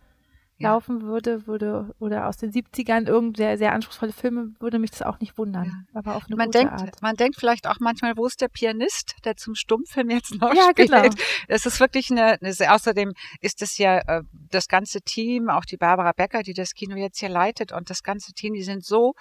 ja. 0.58 0.70
laufen 0.70 1.02
würde, 1.02 1.46
würde, 1.46 1.94
oder 1.98 2.26
aus 2.26 2.36
den 2.36 2.52
70ern 2.52 3.06
irgendeine 3.06 3.56
sehr 3.56 3.72
anspruchsvolle 3.72 4.12
Filme, 4.12 4.54
würde 4.60 4.78
mich 4.78 4.90
das 4.90 5.02
auch 5.02 5.20
nicht 5.20 5.38
wundern. 5.38 5.64
Ja. 5.64 5.98
Aber 5.98 6.16
auf 6.16 6.26
eine 6.26 6.36
man 6.36 6.46
gute 6.46 6.58
denkt, 6.58 6.72
Art. 6.74 7.02
Man 7.02 7.16
denkt 7.16 7.36
vielleicht 7.38 7.66
auch 7.66 7.78
manchmal, 7.80 8.16
wo 8.16 8.26
ist 8.26 8.40
der 8.40 8.48
Pianist, 8.48 9.16
der 9.24 9.36
zum 9.36 9.54
Stummfilm 9.54 10.10
jetzt 10.10 10.40
noch 10.40 10.54
ja, 10.54 10.70
spielt? 10.70 10.90
Genau. 10.90 11.08
Das 11.48 11.66
ist 11.66 11.80
wirklich 11.80 12.10
eine, 12.10 12.38
eine 12.40 12.72
außerdem 12.72 13.12
ist 13.40 13.62
es 13.62 13.78
ja 13.78 13.98
äh, 13.98 14.22
das 14.50 14.68
ganze 14.68 15.00
Team, 15.00 15.48
auch 15.48 15.64
die 15.64 15.76
Barbara 15.76 16.12
Becker, 16.12 16.42
die 16.42 16.54
das 16.54 16.74
Kino 16.74 16.96
jetzt 16.96 17.18
hier 17.18 17.28
leitet 17.28 17.72
und 17.72 17.90
das 17.90 18.02
ganze 18.02 18.32
Team, 18.32 18.54
die 18.54 18.62
sind 18.62 18.84
so 18.84 19.14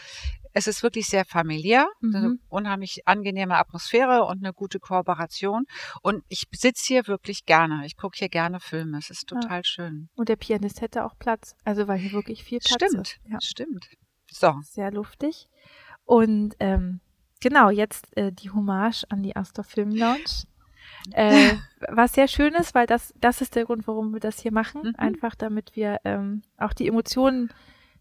es 0.58 0.66
ist 0.66 0.82
wirklich 0.82 1.06
sehr 1.08 1.24
familiär, 1.24 1.88
mhm. 2.02 2.16
eine 2.16 2.40
unheimlich 2.50 3.08
angenehme 3.08 3.58
Atmosphäre 3.58 4.26
und 4.26 4.44
eine 4.44 4.54
gute 4.54 4.80
Kooperation. 4.80 5.66
Und 6.02 6.24
ich 6.30 6.48
sitze 6.52 6.84
hier 6.88 7.08
wirklich 7.08 7.46
gerne. 7.46 7.86
Ich 7.86 7.96
gucke 7.96 8.18
hier 8.18 8.30
gerne 8.30 8.60
Filme. 8.60 8.98
Es 8.98 9.12
ist 9.12 9.28
total 9.28 9.60
ja. 9.60 9.64
schön. 9.64 10.10
Und 10.16 10.30
der 10.30 10.36
Pianist 10.36 10.82
hätte 10.82 11.06
auch 11.06 11.14
Platz. 11.20 11.56
Also 11.64 11.88
weil 11.88 12.00
hier 12.00 12.12
wirklich 12.12 12.44
viel 12.44 12.58
Platz 12.58 12.74
stimmt, 12.74 13.08
ist. 13.08 13.20
Ja. 13.30 13.38
Stimmt. 13.40 13.88
So. 14.32 14.56
Sehr 14.64 14.90
luftig. 14.90 15.48
Und 16.06 16.56
ähm, 16.60 17.02
genau, 17.40 17.70
jetzt 17.70 18.18
äh, 18.18 18.32
die 18.32 18.50
Hommage 18.50 19.04
an 19.10 19.22
die 19.22 19.36
Astor 19.36 19.64
Film 19.64 19.92
Lounge. 19.92 20.24
Äh, 21.12 21.56
was 21.90 22.14
sehr 22.14 22.28
schön 22.28 22.54
ist, 22.54 22.76
weil 22.76 22.86
das, 22.86 23.14
das 23.20 23.40
ist 23.42 23.56
der 23.56 23.66
Grund, 23.66 23.88
warum 23.88 24.14
wir 24.14 24.20
das 24.20 24.40
hier 24.40 24.52
machen. 24.52 24.82
Mhm. 24.84 24.96
Einfach 24.98 25.36
damit 25.36 25.76
wir 25.76 26.00
ähm, 26.04 26.42
auch 26.58 26.74
die 26.74 26.88
Emotionen 26.88 27.50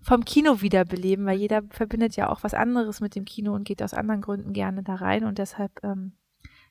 vom 0.06 0.24
Kino 0.24 0.60
wiederbeleben, 0.60 1.26
weil 1.26 1.36
jeder 1.36 1.62
verbindet 1.70 2.14
ja 2.14 2.30
auch 2.30 2.44
was 2.44 2.54
anderes 2.54 3.00
mit 3.00 3.16
dem 3.16 3.24
Kino 3.24 3.52
und 3.54 3.64
geht 3.64 3.82
aus 3.82 3.92
anderen 3.92 4.20
Gründen 4.20 4.52
gerne 4.52 4.84
da 4.84 4.94
rein 4.94 5.24
und 5.24 5.38
deshalb 5.38 5.82
ähm, 5.82 6.12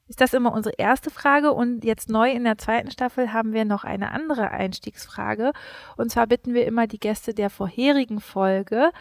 ist 0.08 0.22
das 0.22 0.34
immer 0.34 0.54
unsere 0.54 0.76
erste 0.78 1.10
Frage. 1.10 1.52
Und 1.52 1.84
jetzt 1.84 2.10
neu 2.10 2.32
in 2.32 2.46
der 2.46 2.58
zweiten 2.58 2.92
Staffel 2.92 3.34
haben 3.34 3.54
wir 3.54 3.66
noch 3.66 3.84
eine 3.84 4.12
andere 4.12 4.52
Einstiegsfrage. 4.52 5.52
Und 5.98 6.12
zwar 6.12 6.28
bitten 6.28 6.54
wir 6.54 6.66
immer 6.66 6.88
die 6.88 7.00
Gäste 7.00 7.34
der 7.34 7.50
vorherigen 7.50 8.22
Folge 8.22 8.92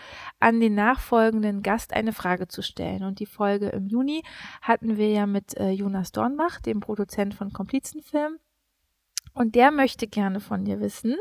an 0.40 0.60
den 0.60 0.74
nachfolgenden 0.74 1.62
Gast 1.62 1.92
eine 1.92 2.12
Frage 2.12 2.48
zu 2.48 2.62
stellen. 2.62 3.04
Und 3.04 3.20
die 3.20 3.26
Folge 3.26 3.68
im 3.68 3.86
Juni 3.86 4.22
hatten 4.62 4.96
wir 4.96 5.10
ja 5.10 5.26
mit 5.26 5.56
äh, 5.58 5.70
Jonas 5.70 6.10
Dornbach, 6.10 6.58
dem 6.60 6.80
Produzent 6.80 7.34
von 7.34 7.52
Komplizenfilm. 7.52 8.38
Und 9.34 9.54
der 9.54 9.70
möchte 9.70 10.06
gerne 10.06 10.40
von 10.40 10.64
dir 10.64 10.80
wissen, 10.80 11.16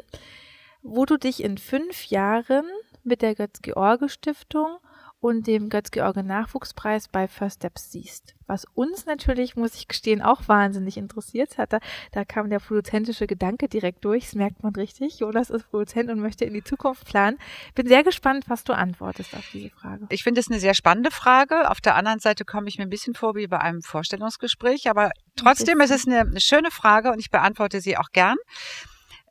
wo 0.82 1.06
du 1.06 1.18
dich 1.18 1.44
in 1.44 1.58
fünf 1.58 2.06
Jahren 2.06 2.66
mit 3.06 3.22
der 3.22 3.36
Götz-George-Stiftung 3.36 4.78
und 5.24 5.48
dem 5.48 5.70
Götz-George-Nachwuchspreis 5.70 7.08
bei 7.08 7.30
First 7.30 7.60
Steps 7.60 7.92
siehst. 7.92 8.36
Was 8.46 8.66
uns 8.74 9.06
natürlich, 9.06 9.56
muss 9.56 9.76
ich 9.76 9.88
gestehen, 9.88 10.22
auch 10.22 10.50
wahnsinnig 10.50 10.98
interessiert 10.98 11.58
hat. 11.58 11.72
Da, 11.72 11.80
da 12.12 12.26
kam 12.26 12.50
der 12.50 12.60
produzentische 12.60 13.26
Gedanke 13.26 13.70
direkt 13.70 14.04
durch, 14.04 14.26
das 14.26 14.36
merkt 14.36 14.64
man 14.64 14.76
richtig. 14.76 15.20
Jonas 15.20 15.50
ist 15.50 15.70
Produzent 15.70 16.10
und 16.10 16.20
möchte 16.20 16.44
in 16.44 16.54
die 16.54 16.64
Zukunft 16.64 17.06
planen. 17.06 17.38
Bin 17.74 17.88
sehr 17.88 18.04
gespannt, 18.04 18.46
was 18.50 18.66
du 18.66 18.74
antwortest 18.74 19.34
auf 19.34 19.50
diese 19.54 19.70
Frage. 19.70 20.08
Ich 20.10 20.24
finde 20.24 20.42
es 20.42 20.52
eine 20.52 20.60
sehr 20.60 20.74
spannende 20.74 21.10
Frage. 21.10 21.72
Auf 21.72 21.80
der 21.80 21.96
anderen 21.96 22.20
Seite 22.20 22.44
komme 22.44 22.68
ich 22.68 22.78
mir 22.78 22.84
ein 22.84 22.90
bisschen 22.90 23.14
vor 23.14 23.36
wie 23.36 23.48
bei 23.48 23.62
einem 23.62 23.82
Vorstellungsgespräch, 23.82 24.90
aber 24.90 25.12
trotzdem 25.38 25.80
ist 25.80 25.92
es 25.92 26.06
eine, 26.06 26.20
eine 26.20 26.42
schöne 26.42 26.70
Frage 26.70 27.14
und 27.14 27.20
ich 27.20 27.32
beantworte 27.32 27.80
sie 27.80 27.96
auch 27.96 28.10
gern. 28.12 28.36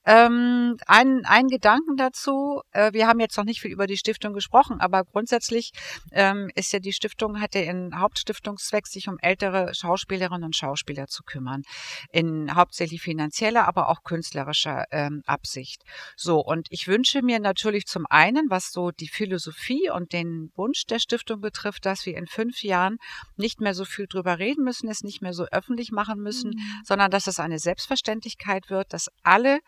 Ähm, 0.04 0.76
ein, 0.86 1.24
ein 1.24 1.48
Gedanken 1.48 1.96
dazu. 1.96 2.62
Äh, 2.72 2.92
wir 2.92 3.06
haben 3.06 3.20
jetzt 3.20 3.36
noch 3.36 3.44
nicht 3.44 3.60
viel 3.60 3.70
über 3.70 3.86
die 3.86 3.96
Stiftung 3.96 4.32
gesprochen, 4.32 4.80
aber 4.80 5.04
grundsätzlich 5.04 5.72
ähm, 6.10 6.50
ist 6.54 6.72
ja 6.72 6.80
die 6.80 6.92
Stiftung, 6.92 7.40
hat 7.40 7.54
ja 7.54 7.62
ihren 7.62 7.98
Hauptstiftungszweck, 7.98 8.86
sich 8.86 9.08
um 9.08 9.18
ältere 9.20 9.74
Schauspielerinnen 9.74 10.44
und 10.44 10.56
Schauspieler 10.56 11.06
zu 11.06 11.22
kümmern. 11.22 11.62
In 12.10 12.54
hauptsächlich 12.54 13.00
finanzieller, 13.00 13.68
aber 13.68 13.88
auch 13.88 14.02
künstlerischer 14.02 14.86
ähm, 14.90 15.22
Absicht. 15.26 15.82
So, 16.16 16.40
und 16.40 16.66
ich 16.70 16.88
wünsche 16.88 17.22
mir 17.22 17.38
natürlich 17.38 17.86
zum 17.86 18.06
einen, 18.08 18.50
was 18.50 18.72
so 18.72 18.90
die 18.90 19.08
Philosophie 19.08 19.90
und 19.90 20.12
den 20.12 20.50
Wunsch 20.56 20.84
der 20.86 20.98
Stiftung 20.98 21.40
betrifft, 21.40 21.86
dass 21.86 22.06
wir 22.06 22.16
in 22.16 22.26
fünf 22.26 22.62
Jahren 22.62 22.98
nicht 23.36 23.60
mehr 23.60 23.74
so 23.74 23.84
viel 23.84 24.06
drüber 24.08 24.38
reden 24.38 24.64
müssen, 24.64 24.88
es 24.88 25.02
nicht 25.02 25.22
mehr 25.22 25.32
so 25.32 25.44
öffentlich 25.52 25.92
machen 25.92 26.20
müssen, 26.20 26.50
mhm. 26.50 26.82
sondern 26.84 27.10
dass 27.10 27.26
es 27.28 27.38
eine 27.38 27.58
Selbstverständlichkeit 27.58 28.68
wird, 28.68 28.92
dass 28.92 29.08
alle 29.22 29.60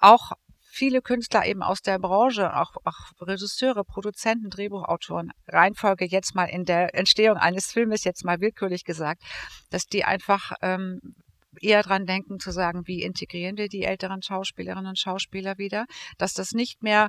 auch 0.00 0.32
viele 0.76 1.00
Künstler 1.00 1.46
eben 1.46 1.62
aus 1.62 1.80
der 1.80 1.98
Branche, 1.98 2.54
auch, 2.54 2.76
auch 2.84 3.12
Regisseure, 3.20 3.84
Produzenten, 3.84 4.50
Drehbuchautoren, 4.50 5.32
Reihenfolge 5.48 6.04
jetzt 6.04 6.34
mal 6.34 6.44
in 6.44 6.64
der 6.64 6.94
Entstehung 6.94 7.38
eines 7.38 7.72
Filmes, 7.72 8.04
jetzt 8.04 8.24
mal 8.24 8.40
willkürlich 8.40 8.84
gesagt, 8.84 9.22
dass 9.70 9.86
die 9.86 10.04
einfach 10.04 10.52
ähm, 10.60 11.00
eher 11.60 11.82
dran 11.82 12.06
denken 12.06 12.38
zu 12.38 12.50
sagen, 12.50 12.86
wie 12.86 13.02
integrieren 13.02 13.56
wir 13.56 13.68
die 13.68 13.84
älteren 13.84 14.22
Schauspielerinnen 14.22 14.88
und 14.88 14.98
Schauspieler 14.98 15.56
wieder, 15.58 15.86
dass 16.18 16.34
das 16.34 16.52
nicht 16.52 16.82
mehr 16.82 17.08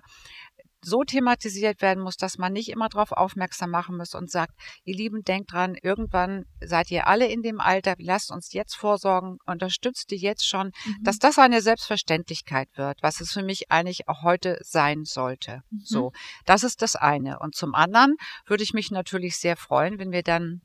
so 0.83 1.03
thematisiert 1.03 1.81
werden 1.81 2.03
muss, 2.03 2.17
dass 2.17 2.37
man 2.37 2.53
nicht 2.53 2.69
immer 2.69 2.89
darauf 2.89 3.11
aufmerksam 3.11 3.71
machen 3.71 3.97
muss 3.97 4.13
und 4.15 4.29
sagt, 4.29 4.53
ihr 4.83 4.95
Lieben, 4.95 5.23
denkt 5.23 5.51
dran, 5.51 5.75
irgendwann 5.81 6.45
seid 6.61 6.91
ihr 6.91 7.07
alle 7.07 7.27
in 7.27 7.41
dem 7.41 7.59
Alter, 7.59 7.95
lasst 7.97 8.31
uns 8.31 8.53
jetzt 8.53 8.75
vorsorgen, 8.75 9.37
unterstützt 9.45 10.11
die 10.11 10.17
jetzt 10.17 10.47
schon, 10.47 10.67
mhm. 10.67 11.03
dass 11.03 11.17
das 11.17 11.39
eine 11.39 11.61
Selbstverständlichkeit 11.61 12.69
wird, 12.75 12.99
was 13.01 13.21
es 13.21 13.31
für 13.31 13.43
mich 13.43 13.71
eigentlich 13.71 14.07
auch 14.07 14.23
heute 14.23 14.59
sein 14.61 15.03
sollte. 15.03 15.61
Mhm. 15.69 15.81
So, 15.83 16.11
das 16.45 16.63
ist 16.63 16.81
das 16.81 16.95
eine. 16.95 17.39
Und 17.39 17.55
zum 17.55 17.73
anderen 17.75 18.15
würde 18.45 18.63
ich 18.63 18.73
mich 18.73 18.91
natürlich 18.91 19.37
sehr 19.37 19.57
freuen, 19.57 19.99
wenn 19.99 20.11
wir 20.11 20.23
dann 20.23 20.61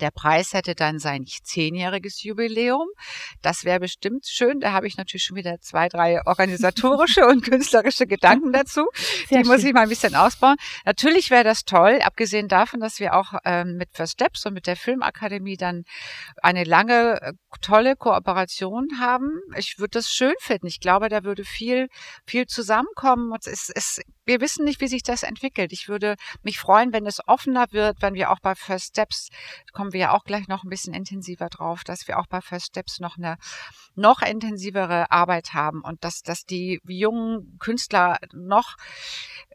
der 0.00 0.10
Preis 0.10 0.52
hätte 0.52 0.74
dann 0.74 0.98
sein 0.98 1.24
zehnjähriges 1.26 2.22
Jubiläum. 2.22 2.86
Das 3.42 3.64
wäre 3.64 3.80
bestimmt 3.80 4.26
schön. 4.26 4.60
Da 4.60 4.72
habe 4.72 4.86
ich 4.86 4.96
natürlich 4.96 5.24
schon 5.24 5.36
wieder 5.36 5.58
zwei, 5.60 5.88
drei 5.88 6.24
organisatorische 6.26 7.26
und 7.26 7.44
künstlerische 7.44 8.06
Gedanken 8.06 8.52
dazu. 8.52 8.86
Sehr 9.28 9.38
Die 9.38 9.44
schön. 9.44 9.46
muss 9.46 9.64
ich 9.64 9.72
mal 9.72 9.82
ein 9.82 9.88
bisschen 9.88 10.14
ausbauen. 10.14 10.56
Natürlich 10.84 11.30
wäre 11.30 11.44
das 11.44 11.64
toll, 11.64 12.00
abgesehen 12.02 12.48
davon, 12.48 12.80
dass 12.80 13.00
wir 13.00 13.14
auch 13.14 13.34
ähm, 13.44 13.76
mit 13.76 13.90
First 13.92 14.14
Steps 14.14 14.46
und 14.46 14.54
mit 14.54 14.66
der 14.66 14.76
Filmakademie 14.76 15.56
dann 15.56 15.84
eine 16.42 16.64
lange, 16.64 17.20
äh, 17.20 17.32
tolle 17.60 17.96
Kooperation 17.96 19.00
haben. 19.00 19.40
Ich 19.56 19.78
würde 19.78 19.98
das 19.98 20.08
schön 20.08 20.34
finden. 20.40 20.66
Ich 20.66 20.80
glaube, 20.80 21.08
da 21.08 21.24
würde 21.24 21.44
viel, 21.44 21.88
viel 22.26 22.46
zusammenkommen. 22.46 23.32
Es, 23.44 23.70
es, 23.74 24.00
wir 24.28 24.40
wissen 24.42 24.64
nicht, 24.64 24.80
wie 24.80 24.88
sich 24.88 25.02
das 25.02 25.22
entwickelt. 25.22 25.72
Ich 25.72 25.88
würde 25.88 26.16
mich 26.42 26.58
freuen, 26.58 26.92
wenn 26.92 27.06
es 27.06 27.26
offener 27.26 27.66
wird, 27.72 28.02
wenn 28.02 28.14
wir 28.14 28.30
auch 28.30 28.40
bei 28.40 28.54
First 28.54 28.88
Steps 28.90 29.30
kommen 29.72 29.92
wir 29.92 30.00
ja 30.00 30.12
auch 30.12 30.24
gleich 30.24 30.48
noch 30.48 30.64
ein 30.64 30.68
bisschen 30.68 30.92
intensiver 30.92 31.48
drauf, 31.48 31.82
dass 31.82 32.06
wir 32.06 32.18
auch 32.18 32.26
bei 32.26 32.40
First 32.40 32.66
Steps 32.66 33.00
noch 33.00 33.16
eine 33.16 33.36
noch 33.94 34.22
intensivere 34.22 35.10
Arbeit 35.10 35.54
haben 35.54 35.80
und 35.80 36.04
dass, 36.04 36.22
dass 36.22 36.44
die 36.44 36.80
jungen 36.86 37.56
Künstler 37.58 38.18
noch 38.32 38.76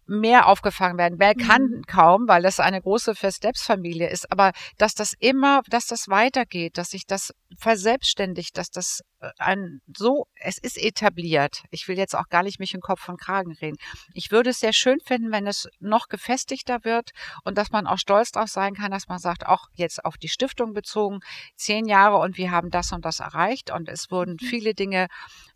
mehr 0.05 0.47
aufgefangen 0.47 0.97
werden. 0.97 1.19
Wer 1.19 1.35
kann 1.35 1.63
mhm. 1.63 1.81
kaum, 1.83 2.27
weil 2.27 2.41
das 2.41 2.59
eine 2.59 2.81
große 2.81 3.15
First 3.15 3.37
Steps 3.37 3.63
Familie 3.63 4.09
ist, 4.09 4.31
aber 4.31 4.51
dass 4.77 4.95
das 4.95 5.13
immer, 5.19 5.61
dass 5.69 5.85
das 5.85 6.09
weitergeht, 6.09 6.77
dass 6.77 6.89
sich 6.89 7.05
das 7.05 7.33
verselbstständigt, 7.57 8.57
dass 8.57 8.69
das 8.69 9.01
ein 9.37 9.81
so, 9.95 10.27
es 10.35 10.57
ist 10.57 10.77
etabliert. 10.77 11.63
Ich 11.71 11.87
will 11.87 11.97
jetzt 11.97 12.15
auch 12.15 12.29
gar 12.29 12.43
nicht 12.43 12.59
mich 12.59 12.73
in 12.73 12.81
Kopf 12.81 13.07
und 13.09 13.19
Kragen 13.19 13.53
reden. 13.53 13.77
Ich 14.13 14.31
würde 14.31 14.51
es 14.51 14.59
sehr 14.59 14.73
schön 14.73 14.99
finden, 14.99 15.31
wenn 15.31 15.47
es 15.47 15.67
noch 15.79 16.07
gefestigter 16.07 16.83
wird 16.83 17.11
und 17.43 17.57
dass 17.57 17.71
man 17.71 17.87
auch 17.87 17.97
stolz 17.97 18.31
darauf 18.31 18.49
sein 18.49 18.73
kann, 18.73 18.91
dass 18.91 19.07
man 19.07 19.19
sagt, 19.19 19.45
auch 19.45 19.67
jetzt 19.73 20.03
auf 20.05 20.17
die 20.17 20.29
Stiftung 20.29 20.73
bezogen, 20.73 21.19
zehn 21.55 21.85
Jahre 21.85 22.17
und 22.17 22.37
wir 22.37 22.51
haben 22.51 22.69
das 22.69 22.91
und 22.91 23.05
das 23.05 23.19
erreicht 23.19 23.71
und 23.71 23.89
es 23.89 24.11
wurden 24.11 24.37
mhm. 24.39 24.45
viele 24.45 24.73
Dinge, 24.73 25.07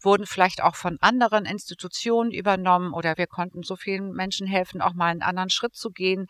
wurden 0.01 0.25
vielleicht 0.25 0.62
auch 0.62 0.75
von 0.75 0.97
anderen 1.01 1.45
Institutionen 1.45 2.31
übernommen 2.31 2.93
oder 2.93 3.17
wir 3.17 3.27
konnten 3.27 3.63
so 3.63 3.75
vielen 3.75 4.12
Menschen 4.12 4.47
helfen, 4.47 4.81
auch 4.81 4.93
mal 4.93 5.07
einen 5.07 5.21
anderen 5.21 5.50
Schritt 5.50 5.75
zu 5.75 5.89
gehen 5.89 6.27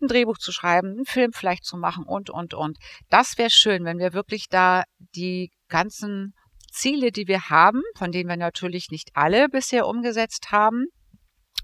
ein 0.00 0.08
Drehbuch 0.08 0.38
zu 0.38 0.52
schreiben, 0.52 0.88
einen 0.88 1.04
Film 1.04 1.32
vielleicht 1.32 1.64
zu 1.64 1.76
machen 1.76 2.04
und, 2.04 2.30
und, 2.30 2.54
und. 2.54 2.78
Das 3.08 3.38
wäre 3.38 3.50
schön, 3.50 3.84
wenn 3.84 3.98
wir 3.98 4.12
wirklich 4.12 4.48
da 4.48 4.84
die 4.98 5.50
ganzen 5.68 6.34
Ziele, 6.70 7.12
die 7.12 7.28
wir 7.28 7.50
haben, 7.50 7.82
von 7.96 8.12
denen 8.12 8.28
wir 8.28 8.36
natürlich 8.36 8.90
nicht 8.90 9.10
alle 9.14 9.48
bisher 9.48 9.86
umgesetzt 9.86 10.52
haben, 10.52 10.86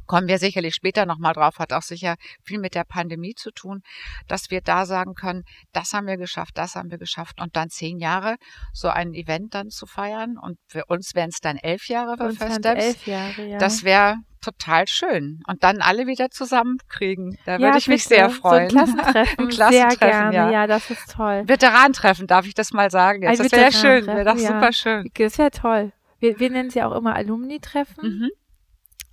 kommen 0.07 0.29
wir 0.29 0.39
sicherlich 0.39 0.75
später 0.75 1.05
nochmal 1.05 1.35
drauf, 1.35 1.59
hat 1.59 1.73
auch 1.73 1.83
sicher 1.83 2.17
viel 2.43 2.59
mit 2.59 2.75
der 2.75 2.85
Pandemie 2.85 3.35
zu 3.35 3.51
tun, 3.51 3.83
dass 4.29 4.51
wir 4.51 4.61
da 4.61 4.87
sagen 4.87 5.15
können, 5.15 5.43
das 5.73 5.93
haben 5.93 6.07
wir 6.07 6.17
geschafft, 6.17 6.57
das 6.57 6.77
haben 6.77 6.91
wir 6.91 6.99
geschafft 6.99 7.41
und 7.41 7.57
dann 7.57 7.71
zehn 7.71 7.99
Jahre 7.99 8.37
so 8.73 8.89
ein 8.89 9.15
Event 9.15 9.55
dann 9.55 9.69
zu 9.69 9.87
feiern 9.87 10.37
und 10.41 10.59
für 10.69 10.85
uns 10.87 11.15
wären 11.15 11.31
es 11.31 11.41
dann 11.41 11.57
elf 11.57 11.89
Jahre 11.89 12.17
für 12.17 12.33
First 12.33 12.59
Steps. 12.59 12.85
Elf 12.85 13.07
Jahre, 13.07 13.47
ja. 13.47 13.59
Das 13.59 13.85
wäre 13.85 14.17
total 14.47 14.87
schön 14.87 15.43
und 15.47 15.63
dann 15.63 15.81
alle 15.81 16.07
wieder 16.07 16.31
zusammenkriegen. 16.31 17.39
Da 17.45 17.55
ja, 17.55 17.61
würde 17.61 17.79
ich 17.79 17.89
mich 17.89 18.05
sehr 18.05 18.31
freuen. 18.31 18.71
So 18.71 18.79
ein 18.79 18.87
Klassentreffen, 18.87 19.39
ein 19.39 19.49
Klassentreffen 19.49 19.99
sehr 19.99 20.09
gerne. 20.09 20.37
Ja. 20.37 20.51
ja, 20.51 20.67
das 20.67 20.91
ist 20.91 21.11
toll. 21.11 21.43
Veteranentreffen, 21.47 22.27
darf 22.27 22.47
ich 22.47 22.55
das 22.55 22.73
mal 22.73 22.91
sagen 22.91 23.23
jetzt? 23.23 23.41
Ein 23.41 23.49
das 23.49 23.53
wäre 23.53 23.73
schön, 23.73 24.07
wäre 24.07 24.25
das 24.25 24.43
ja. 24.43 24.49
super 24.49 24.73
schön. 24.73 25.11
Das 25.15 25.39
wäre 25.39 25.51
toll. 25.51 25.93
Wir, 26.19 26.39
wir 26.39 26.51
nennen 26.51 26.71
sie 26.71 26.83
auch 26.83 26.95
immer 26.95 27.15
Alumni-Treffen. 27.15 28.03
Mhm. 28.03 28.31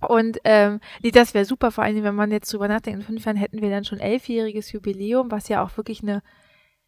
Und 0.08 0.38
ähm, 0.44 0.80
das 1.02 1.34
wäre 1.34 1.44
super, 1.44 1.70
vor 1.70 1.84
allem 1.84 2.02
wenn 2.02 2.14
man 2.14 2.30
jetzt 2.30 2.52
drüber 2.52 2.68
nachdenkt, 2.68 3.00
in 3.00 3.06
fünf 3.06 3.24
Jahren 3.24 3.36
hätten 3.36 3.60
wir 3.62 3.70
dann 3.70 3.84
schon 3.84 4.00
elfjähriges 4.00 4.72
Jubiläum, 4.72 5.30
was 5.30 5.48
ja 5.48 5.64
auch 5.64 5.76
wirklich 5.76 6.02
eine 6.02 6.22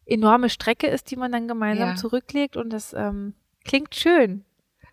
enorme 0.05 0.49
Strecke 0.49 0.87
ist, 0.87 1.11
die 1.11 1.15
man 1.15 1.31
dann 1.31 1.47
gemeinsam 1.47 1.89
ja. 1.89 1.95
zurücklegt 1.95 2.57
und 2.57 2.71
das 2.71 2.93
ähm, 2.93 3.33
klingt 3.65 3.95
schön. 3.95 4.45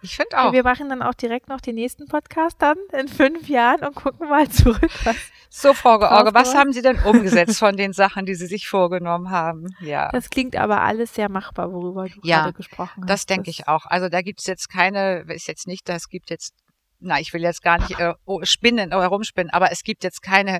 Ich 0.05 0.17
finde 0.17 0.39
auch. 0.39 0.47
Und 0.49 0.53
wir 0.53 0.63
machen 0.63 0.89
dann 0.89 1.03
auch 1.03 1.15
direkt 1.15 1.49
noch 1.49 1.61
den 1.61 1.75
nächsten 1.75 2.07
Podcast 2.07 2.57
dann 2.61 2.77
in 2.93 3.09
fünf 3.09 3.49
Jahren 3.49 3.85
und 3.85 3.95
gucken 3.95 4.29
mal 4.29 4.49
zurück. 4.49 4.91
Was 5.05 5.17
so, 5.49 5.73
Frau 5.73 5.99
George, 5.99 6.35
was 6.35 6.55
haben 6.55 6.73
Sie 6.73 6.83
denn 6.83 6.99
umgesetzt 7.05 7.59
von 7.59 7.77
den 7.77 7.93
Sachen, 7.93 8.27
die 8.27 8.35
Sie 8.35 8.47
sich 8.47 8.69
vorgenommen 8.69 9.31
haben? 9.31 9.69
Ja. 9.81 10.11
Das 10.11 10.29
klingt 10.29 10.57
aber 10.57 10.83
alles 10.83 11.15
sehr 11.15 11.29
machbar, 11.29 11.73
worüber 11.73 12.09
du 12.09 12.21
ja, 12.25 12.43
gerade 12.43 12.55
gesprochen 12.55 13.03
hast. 13.03 13.11
Das 13.11 13.27
denke 13.27 13.51
ich 13.51 13.69
auch. 13.69 13.87
Also 13.87 14.09
da 14.09 14.23
gibt 14.23 14.41
es 14.41 14.47
jetzt 14.47 14.69
keine, 14.69 15.21
ist 15.29 15.47
jetzt 15.47 15.67
nicht, 15.67 15.89
das 15.89 16.09
gibt 16.09 16.31
jetzt 16.31 16.55
na, 17.01 17.21
ich 17.21 17.33
will 17.33 17.43
jetzt 17.43 17.63
gar 17.63 17.79
nicht 17.79 17.99
äh, 18.01 18.15
spinnen 18.43 18.95
oder 18.95 19.07
rumspinnen, 19.09 19.53
aber 19.53 19.71
es 19.71 19.83
gibt 19.83 20.05
jetzt 20.05 20.23
keine 20.23 20.59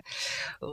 äh, 0.61 0.67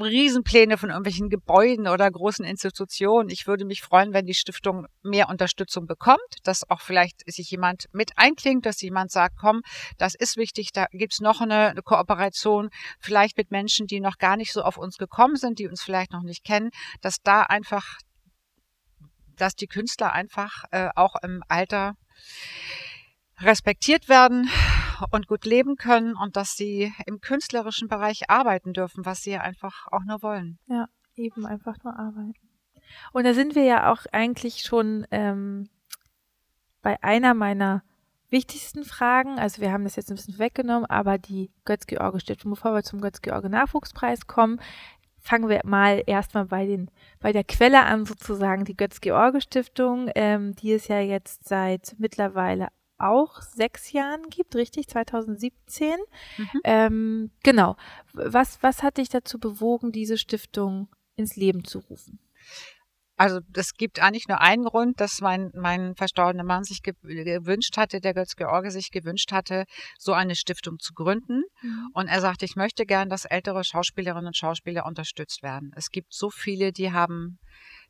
Riesenpläne 0.00 0.76
von 0.78 0.90
irgendwelchen 0.90 1.28
Gebäuden 1.28 1.88
oder 1.88 2.10
großen 2.10 2.44
Institutionen. 2.44 3.28
Ich 3.28 3.46
würde 3.46 3.64
mich 3.64 3.82
freuen, 3.82 4.12
wenn 4.12 4.26
die 4.26 4.34
Stiftung 4.34 4.86
mehr 5.02 5.28
Unterstützung 5.28 5.86
bekommt, 5.86 6.20
dass 6.42 6.68
auch 6.68 6.80
vielleicht 6.80 7.22
sich 7.30 7.50
jemand 7.50 7.86
mit 7.92 8.12
einklingt, 8.16 8.66
dass 8.66 8.80
jemand 8.80 9.10
sagt, 9.10 9.36
komm, 9.38 9.62
das 9.98 10.14
ist 10.14 10.36
wichtig, 10.36 10.72
da 10.72 10.86
gibt's 10.92 11.20
noch 11.20 11.40
eine, 11.40 11.70
eine 11.70 11.82
Kooperation, 11.82 12.70
vielleicht 13.00 13.36
mit 13.36 13.50
Menschen, 13.50 13.86
die 13.86 14.00
noch 14.00 14.18
gar 14.18 14.36
nicht 14.36 14.52
so 14.52 14.62
auf 14.62 14.76
uns 14.76 14.96
gekommen 14.96 15.36
sind, 15.36 15.58
die 15.58 15.68
uns 15.68 15.82
vielleicht 15.82 16.12
noch 16.12 16.22
nicht 16.22 16.44
kennen, 16.44 16.70
dass 17.00 17.20
da 17.22 17.42
einfach, 17.42 17.98
dass 19.36 19.54
die 19.54 19.66
Künstler 19.66 20.12
einfach 20.12 20.64
äh, 20.70 20.88
auch 20.94 21.16
im 21.22 21.42
Alter 21.48 21.94
respektiert 23.40 24.08
werden 24.08 24.48
und 25.10 25.26
gut 25.26 25.44
leben 25.44 25.76
können 25.76 26.14
und 26.16 26.36
dass 26.36 26.56
sie 26.56 26.92
im 27.06 27.20
künstlerischen 27.20 27.88
Bereich 27.88 28.30
arbeiten 28.30 28.72
dürfen, 28.72 29.04
was 29.04 29.22
sie 29.22 29.36
einfach 29.36 29.86
auch 29.90 30.04
nur 30.04 30.22
wollen. 30.22 30.58
Ja, 30.66 30.88
eben 31.16 31.46
einfach 31.46 31.76
nur 31.82 31.98
arbeiten. 31.98 32.34
Und 33.12 33.24
da 33.24 33.34
sind 33.34 33.54
wir 33.54 33.64
ja 33.64 33.92
auch 33.92 34.06
eigentlich 34.12 34.62
schon 34.62 35.06
ähm, 35.10 35.68
bei 36.82 37.02
einer 37.02 37.34
meiner 37.34 37.82
wichtigsten 38.30 38.84
Fragen. 38.84 39.38
Also 39.38 39.62
wir 39.62 39.72
haben 39.72 39.84
das 39.84 39.96
jetzt 39.96 40.10
ein 40.10 40.16
bisschen 40.16 40.38
weggenommen, 40.38 40.86
aber 40.86 41.18
die 41.18 41.50
Götz-George 41.64 42.20
Stiftung, 42.20 42.50
bevor 42.52 42.74
wir 42.74 42.82
zum 42.82 43.00
Götz-George 43.00 43.48
Nachwuchspreis 43.48 44.26
kommen, 44.26 44.60
fangen 45.20 45.48
wir 45.48 45.60
mal 45.64 46.02
erstmal 46.06 46.44
bei 46.44 46.66
den 46.66 46.90
bei 47.20 47.32
der 47.32 47.44
Quelle 47.44 47.84
an 47.84 48.04
sozusagen 48.04 48.64
die 48.64 48.76
Götz-George 48.76 49.40
Stiftung, 49.40 50.10
ähm, 50.14 50.54
die 50.56 50.72
es 50.72 50.88
ja 50.88 51.00
jetzt 51.00 51.48
seit 51.48 51.94
mittlerweile 51.98 52.68
auch 52.98 53.42
sechs 53.42 53.92
Jahren 53.92 54.28
gibt, 54.30 54.54
richtig? 54.54 54.88
2017. 54.88 55.96
Mhm. 56.36 56.60
Ähm, 56.64 57.30
genau. 57.42 57.76
Was, 58.12 58.62
was 58.62 58.82
hat 58.82 58.98
dich 58.98 59.08
dazu 59.08 59.38
bewogen, 59.38 59.92
diese 59.92 60.18
Stiftung 60.18 60.88
ins 61.16 61.36
Leben 61.36 61.64
zu 61.64 61.80
rufen? 61.80 62.18
Also 63.16 63.40
es 63.54 63.74
gibt 63.74 64.00
eigentlich 64.00 64.26
nur 64.26 64.40
einen 64.40 64.64
Grund, 64.64 65.00
dass 65.00 65.20
mein, 65.20 65.52
mein 65.54 65.94
verstorbener 65.94 66.42
Mann 66.42 66.64
sich 66.64 66.82
gewünscht 66.82 67.76
hatte, 67.76 68.00
der 68.00 68.12
Götz-George 68.12 68.72
sich 68.72 68.90
gewünscht 68.90 69.30
hatte, 69.30 69.64
so 69.98 70.12
eine 70.12 70.34
Stiftung 70.34 70.80
zu 70.80 70.94
gründen. 70.94 71.42
Mhm. 71.62 71.90
Und 71.94 72.08
er 72.08 72.20
sagte, 72.20 72.44
ich 72.44 72.56
möchte 72.56 72.86
gern, 72.86 73.08
dass 73.08 73.24
ältere 73.24 73.62
Schauspielerinnen 73.62 74.26
und 74.28 74.36
Schauspieler 74.36 74.84
unterstützt 74.84 75.44
werden. 75.44 75.70
Es 75.76 75.90
gibt 75.90 76.12
so 76.12 76.28
viele, 76.28 76.72
die 76.72 76.90
haben 76.90 77.38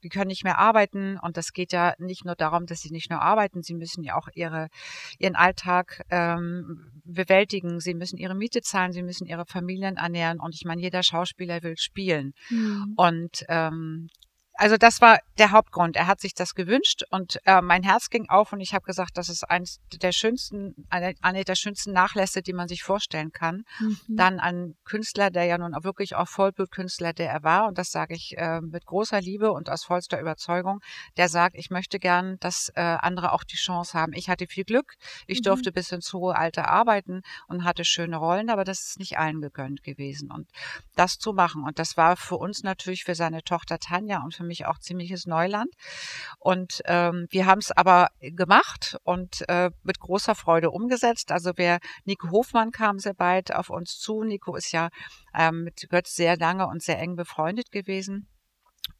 die 0.02 0.08
können 0.08 0.28
nicht 0.28 0.44
mehr 0.44 0.58
arbeiten. 0.58 1.18
Und 1.18 1.36
das 1.36 1.52
geht 1.52 1.72
ja 1.72 1.94
nicht 1.98 2.24
nur 2.24 2.34
darum, 2.34 2.66
dass 2.66 2.80
sie 2.80 2.90
nicht 2.90 3.10
nur 3.10 3.20
arbeiten, 3.20 3.62
sie 3.62 3.74
müssen 3.74 4.02
ja 4.02 4.16
auch 4.16 4.28
ihre, 4.34 4.68
ihren 5.18 5.36
Alltag 5.36 6.04
ähm, 6.10 6.90
bewältigen. 7.04 7.80
Sie 7.80 7.94
müssen 7.94 8.18
ihre 8.18 8.34
Miete 8.34 8.62
zahlen, 8.62 8.92
sie 8.92 9.02
müssen 9.02 9.26
ihre 9.26 9.46
Familien 9.46 9.96
ernähren. 9.96 10.40
Und 10.40 10.54
ich 10.54 10.64
meine, 10.64 10.82
jeder 10.82 11.02
Schauspieler 11.02 11.62
will 11.62 11.76
spielen. 11.76 12.34
Mhm. 12.50 12.94
Und 12.96 13.44
ähm, 13.48 14.08
also 14.56 14.76
das 14.76 15.00
war 15.00 15.18
der 15.38 15.50
Hauptgrund. 15.50 15.96
Er 15.96 16.06
hat 16.06 16.20
sich 16.20 16.34
das 16.34 16.54
gewünscht 16.54 17.02
und 17.10 17.40
äh, 17.44 17.60
mein 17.60 17.82
Herz 17.82 18.08
ging 18.08 18.28
auf 18.28 18.52
und 18.52 18.60
ich 18.60 18.72
habe 18.72 18.84
gesagt, 18.84 19.18
das 19.18 19.28
ist 19.28 19.42
eines 19.44 19.80
der 19.92 20.12
schönsten, 20.12 20.86
eine, 20.90 21.14
eine 21.22 21.44
der 21.44 21.56
schönsten 21.56 21.92
Nachlässe, 21.92 22.40
die 22.40 22.52
man 22.52 22.68
sich 22.68 22.82
vorstellen 22.82 23.32
kann. 23.32 23.64
Mhm. 23.80 23.98
Dann 24.08 24.40
ein 24.40 24.76
Künstler, 24.84 25.30
der 25.30 25.44
ja 25.44 25.58
nun 25.58 25.74
auch 25.74 25.82
wirklich 25.82 26.14
auch 26.14 26.28
Vollblutkünstler, 26.28 27.12
der 27.12 27.30
er 27.30 27.42
war, 27.42 27.66
und 27.66 27.78
das 27.78 27.90
sage 27.90 28.14
ich 28.14 28.36
äh, 28.38 28.60
mit 28.60 28.86
großer 28.86 29.20
Liebe 29.20 29.50
und 29.50 29.70
aus 29.70 29.84
vollster 29.84 30.20
Überzeugung, 30.20 30.80
der 31.16 31.28
sagt, 31.28 31.56
ich 31.56 31.70
möchte 31.70 31.98
gern, 31.98 32.38
dass 32.38 32.70
äh, 32.76 32.80
andere 32.80 33.32
auch 33.32 33.44
die 33.44 33.56
Chance 33.56 33.98
haben. 33.98 34.12
Ich 34.12 34.28
hatte 34.28 34.46
viel 34.46 34.64
Glück, 34.64 34.94
ich 35.26 35.40
mhm. 35.40 35.44
durfte 35.44 35.72
bis 35.72 35.90
ins 35.90 36.12
hohe 36.12 36.36
Alter 36.36 36.68
arbeiten 36.68 37.22
und 37.48 37.64
hatte 37.64 37.84
schöne 37.84 38.16
Rollen, 38.16 38.50
aber 38.50 38.62
das 38.64 38.86
ist 38.86 38.98
nicht 39.00 39.18
allen 39.18 39.40
gegönnt 39.40 39.82
gewesen. 39.82 40.30
Und 40.30 40.48
das 40.94 41.18
zu 41.18 41.32
machen, 41.32 41.64
und 41.64 41.80
das 41.80 41.96
war 41.96 42.16
für 42.16 42.36
uns 42.36 42.62
natürlich 42.62 43.02
für 43.02 43.16
seine 43.16 43.42
Tochter 43.42 43.78
Tanja 43.78 44.22
und 44.22 44.34
für 44.34 44.43
für 44.44 44.48
mich 44.48 44.66
auch 44.66 44.78
ziemliches 44.78 45.26
Neuland. 45.26 45.72
Und 46.38 46.82
ähm, 46.84 47.26
wir 47.30 47.46
haben 47.46 47.60
es 47.60 47.72
aber 47.72 48.08
gemacht 48.20 48.96
und 49.02 49.48
äh, 49.48 49.70
mit 49.82 49.98
großer 49.98 50.34
Freude 50.34 50.70
umgesetzt. 50.70 51.32
Also 51.32 51.52
wer 51.56 51.78
Nico 52.04 52.30
Hofmann 52.30 52.70
kam 52.70 52.98
sehr 52.98 53.14
bald 53.14 53.54
auf 53.54 53.70
uns 53.70 53.98
zu. 53.98 54.22
Nico 54.22 54.54
ist 54.54 54.72
ja 54.72 54.90
ähm, 55.34 55.64
mit 55.64 55.88
Götz 55.88 56.14
sehr 56.14 56.36
lange 56.36 56.66
und 56.66 56.82
sehr 56.82 56.98
eng 56.98 57.16
befreundet 57.16 57.72
gewesen. 57.72 58.28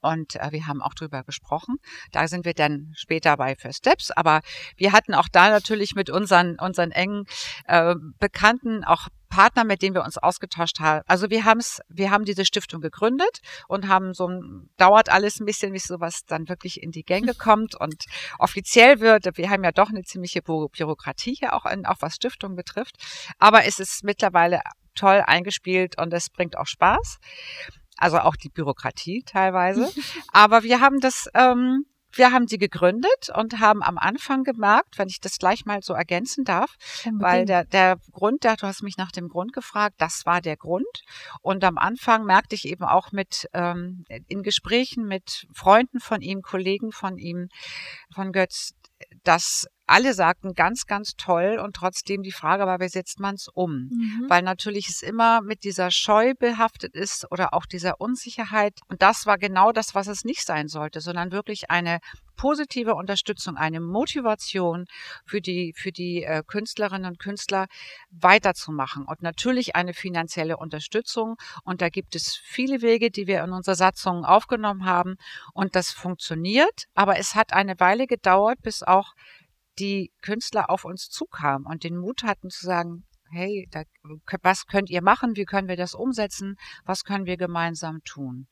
Und 0.01 0.37
äh, 0.37 0.53
wir 0.53 0.67
haben 0.67 0.83
auch 0.83 0.95
drüber 0.95 1.23
gesprochen. 1.25 1.77
Da 2.13 2.29
sind 2.29 2.45
wir 2.45 2.55
dann 2.55 2.93
später 2.95 3.37
bei 3.37 3.57
First 3.57 3.79
Steps. 3.79 4.11
Aber 4.11 4.41
wir 4.77 4.93
hatten 4.93 5.15
auch 5.15 5.29
da 5.31 5.49
natürlich 5.49 5.95
mit 5.95 6.11
unseren, 6.11 6.59
unseren 6.59 6.91
engen 6.91 7.25
äh, 7.67 7.95
Bekannten 8.19 8.85
auch 8.85 9.09
Partner, 9.35 9.65
mit 9.65 9.83
denen 9.83 9.97
wir 9.97 10.05
uns 10.05 10.17
ausgetauscht 10.17 10.79
haben. 10.79 11.03
Also 11.07 11.29
wir 11.29 11.45
haben 11.45 11.59
es, 11.59 11.81
wir 11.89 12.11
haben 12.11 12.25
diese 12.25 12.45
Stiftung 12.45 12.81
gegründet 12.81 13.41
und 13.67 13.89
haben 13.89 14.15
so 14.15 14.29
ein, 14.29 14.71
dauert 14.77 15.09
alles 15.09 15.41
ein 15.41 15.45
bisschen, 15.45 15.73
bis 15.73 15.85
sowas 15.85 16.21
dann 16.27 16.49
wirklich 16.49 16.81
in 16.83 16.93
die 16.93 17.03
Gänge 17.03 17.35
kommt 17.35 17.75
und 17.75 18.05
offiziell 18.39 19.01
wird. 19.01 19.37
Wir 19.37 19.51
haben 19.51 19.65
ja 19.65 19.73
doch 19.73 19.89
eine 19.89 20.03
ziemliche 20.03 20.41
Bürokratie 20.41 21.35
hier 21.35 21.55
auch, 21.55 21.67
in, 21.67 21.85
auch 21.85 21.97
was 22.01 22.15
Stiftung 22.15 22.55
betrifft. 22.55 22.97
Aber 23.39 23.65
es 23.65 23.81
ist 23.81 24.05
mittlerweile 24.05 24.61
toll 24.95 25.25
eingespielt 25.27 25.99
und 25.99 26.13
es 26.13 26.31
bringt 26.31 26.57
auch 26.57 26.67
Spaß 26.67 27.19
also 27.97 28.19
auch 28.19 28.37
die 28.37 28.49
Bürokratie 28.49 29.23
teilweise. 29.25 29.91
Aber 30.33 30.63
wir 30.63 30.81
haben 30.81 31.01
das, 31.01 31.29
ähm, 31.35 31.87
wir 32.13 32.33
haben 32.33 32.47
sie 32.47 32.59
gegründet 32.59 33.31
und 33.35 33.59
haben 33.61 33.83
am 33.83 33.99
Anfang 33.99 34.45
gemerkt, 34.45 34.99
wenn 34.99 35.09
ich 35.09 35.21
das 35.21 35.39
gleich 35.39 35.65
mal 35.65 35.83
so 35.83 35.95
ergänzen 35.95 36.45
darf, 36.45 36.77
Unbedingt. 37.05 37.23
weil 37.23 37.45
der, 37.45 37.65
der 37.65 37.99
Grund, 38.13 38.45
der, 38.45 38.57
du 38.57 38.67
hast 38.67 38.83
mich 38.83 38.97
nach 38.97 39.11
dem 39.11 39.29
Grund 39.29 39.53
gefragt, 39.53 39.97
das 39.99 40.25
war 40.25 40.41
der 40.41 40.57
Grund. 40.57 41.05
Und 41.41 41.65
am 41.65 41.79
Anfang 41.79 42.25
merkte 42.25 42.55
ich 42.55 42.69
eben 42.69 42.85
auch 42.85 43.13
mit 43.13 43.49
ähm, 43.53 44.05
in 44.29 44.43
Gesprächen 44.43 45.07
mit 45.07 45.47
Freunden 45.53 46.01
von 46.01 46.21
ihm, 46.21 46.43
Kollegen 46.43 46.93
von 46.93 47.19
ihm, 47.19 47.49
von 48.13 48.33
Götz, 48.33 48.75
dass 49.25 49.67
alle 49.87 50.15
sagten 50.15 50.55
ganz, 50.55 50.87
ganz 50.87 51.15
toll 51.17 51.61
und 51.63 51.77
trotzdem 51.77 52.23
die 52.23 52.33
Frage 52.33 52.67
war, 52.67 52.81
wie 52.81 52.89
setzt 52.89 53.21
man 53.21 53.35
es 53.35 53.49
um? 53.49 53.91
Mhm. 53.91 54.27
Weil 54.29 54.43
natürlich 54.43 54.89
es 54.89 55.03
immer 55.03 55.43
mit 55.43 55.65
dieser 55.65 55.91
Scheu 55.91 56.35
behaftet 56.35 56.95
ist 56.95 57.31
oder 57.31 57.53
auch 57.53 57.67
dieser 57.67 58.01
Unsicherheit. 58.01 58.81
Und 58.89 59.03
das 59.03 59.27
war 59.27 59.37
genau 59.37 59.73
das, 59.73 59.95
was 59.95 60.07
es 60.07 60.25
nicht 60.25 60.47
sein 60.47 60.69
sollte, 60.69 61.01
sondern 61.01 61.33
wirklich 61.33 61.71
eine 61.71 61.99
positive 62.37 62.95
Unterstützung, 62.95 63.57
eine 63.57 63.81
Motivation 63.81 64.87
für 65.25 65.41
die, 65.41 65.75
für 65.77 65.93
die 65.93 66.25
äh, 66.25 66.43
Künstlerinnen 66.47 67.11
und 67.11 67.19
Künstler 67.19 67.67
weiterzumachen 68.11 69.05
und 69.05 69.23
natürlich 69.23 69.77
eine 69.77 69.95
finanzielle 69.95 70.57
Unterstützung. 70.57 71.37
Und 71.65 71.81
da 71.81 71.89
gibt 71.89 72.15
es 72.15 72.37
viele 72.43 72.83
Wege, 72.83 73.11
die 73.11 73.27
wir 73.27 73.45
in 73.45 73.53
unserer 73.53 73.77
Satzung 73.77 74.25
aufgenommen 74.25 74.85
haben 74.85 75.17
und 75.53 75.77
das 75.77 75.91
funktioniert. 75.91 76.87
Aber 76.95 77.19
es 77.19 77.35
hat 77.35 77.53
eine 77.53 77.79
Weile 77.79 78.07
gedauert, 78.07 78.61
bis 78.63 78.83
auch 78.83 79.13
die 79.79 80.13
Künstler 80.23 80.71
auf 80.71 80.85
uns 80.85 81.09
zukamen 81.09 81.67
und 81.67 81.85
den 81.85 81.97
Mut 81.97 82.23
hatten 82.23 82.51
zu 82.51 82.65
sagen, 82.65 83.05
hey, 83.31 83.69
da, 83.71 83.83
was 84.43 84.67
könnt 84.67 84.91
ihr 84.91 85.03
machen? 85.03 85.37
Wie 85.37 85.45
können 85.45 85.69
wir 85.69 85.77
das 85.77 85.95
umsetzen? 85.95 86.57
Was 86.85 87.05
können 87.05 87.27
wir 87.27 87.37
gemeinsam 87.37 88.03
tun? 88.05 88.47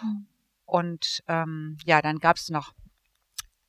Hm. 0.00 0.26
Und 0.64 1.22
ähm, 1.26 1.76
ja, 1.84 2.00
dann 2.00 2.18
gab 2.18 2.36
es 2.36 2.48
noch 2.48 2.72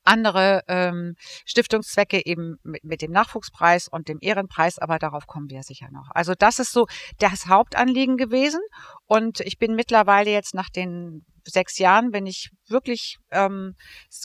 andere 0.04 0.62
ähm, 0.68 1.14
Stiftungszwecke 1.44 2.24
eben 2.26 2.56
mit, 2.62 2.84
mit 2.84 3.02
dem 3.02 3.12
Nachwuchspreis 3.12 3.88
und 3.88 4.08
dem 4.08 4.18
Ehrenpreis, 4.20 4.78
aber 4.78 4.98
darauf 4.98 5.26
kommen 5.26 5.50
wir 5.50 5.62
sicher 5.62 5.88
noch. 5.90 6.10
Also 6.10 6.34
das 6.34 6.58
ist 6.58 6.72
so 6.72 6.86
das 7.18 7.46
Hauptanliegen 7.46 8.16
gewesen 8.16 8.60
und 9.06 9.40
ich 9.40 9.58
bin 9.58 9.74
mittlerweile 9.74 10.30
jetzt 10.30 10.54
nach 10.54 10.70
den 10.70 11.24
sechs 11.44 11.78
Jahren 11.78 12.10
bin 12.10 12.26
ich 12.26 12.50
wirklich 12.68 13.18
ähm, 13.30 13.74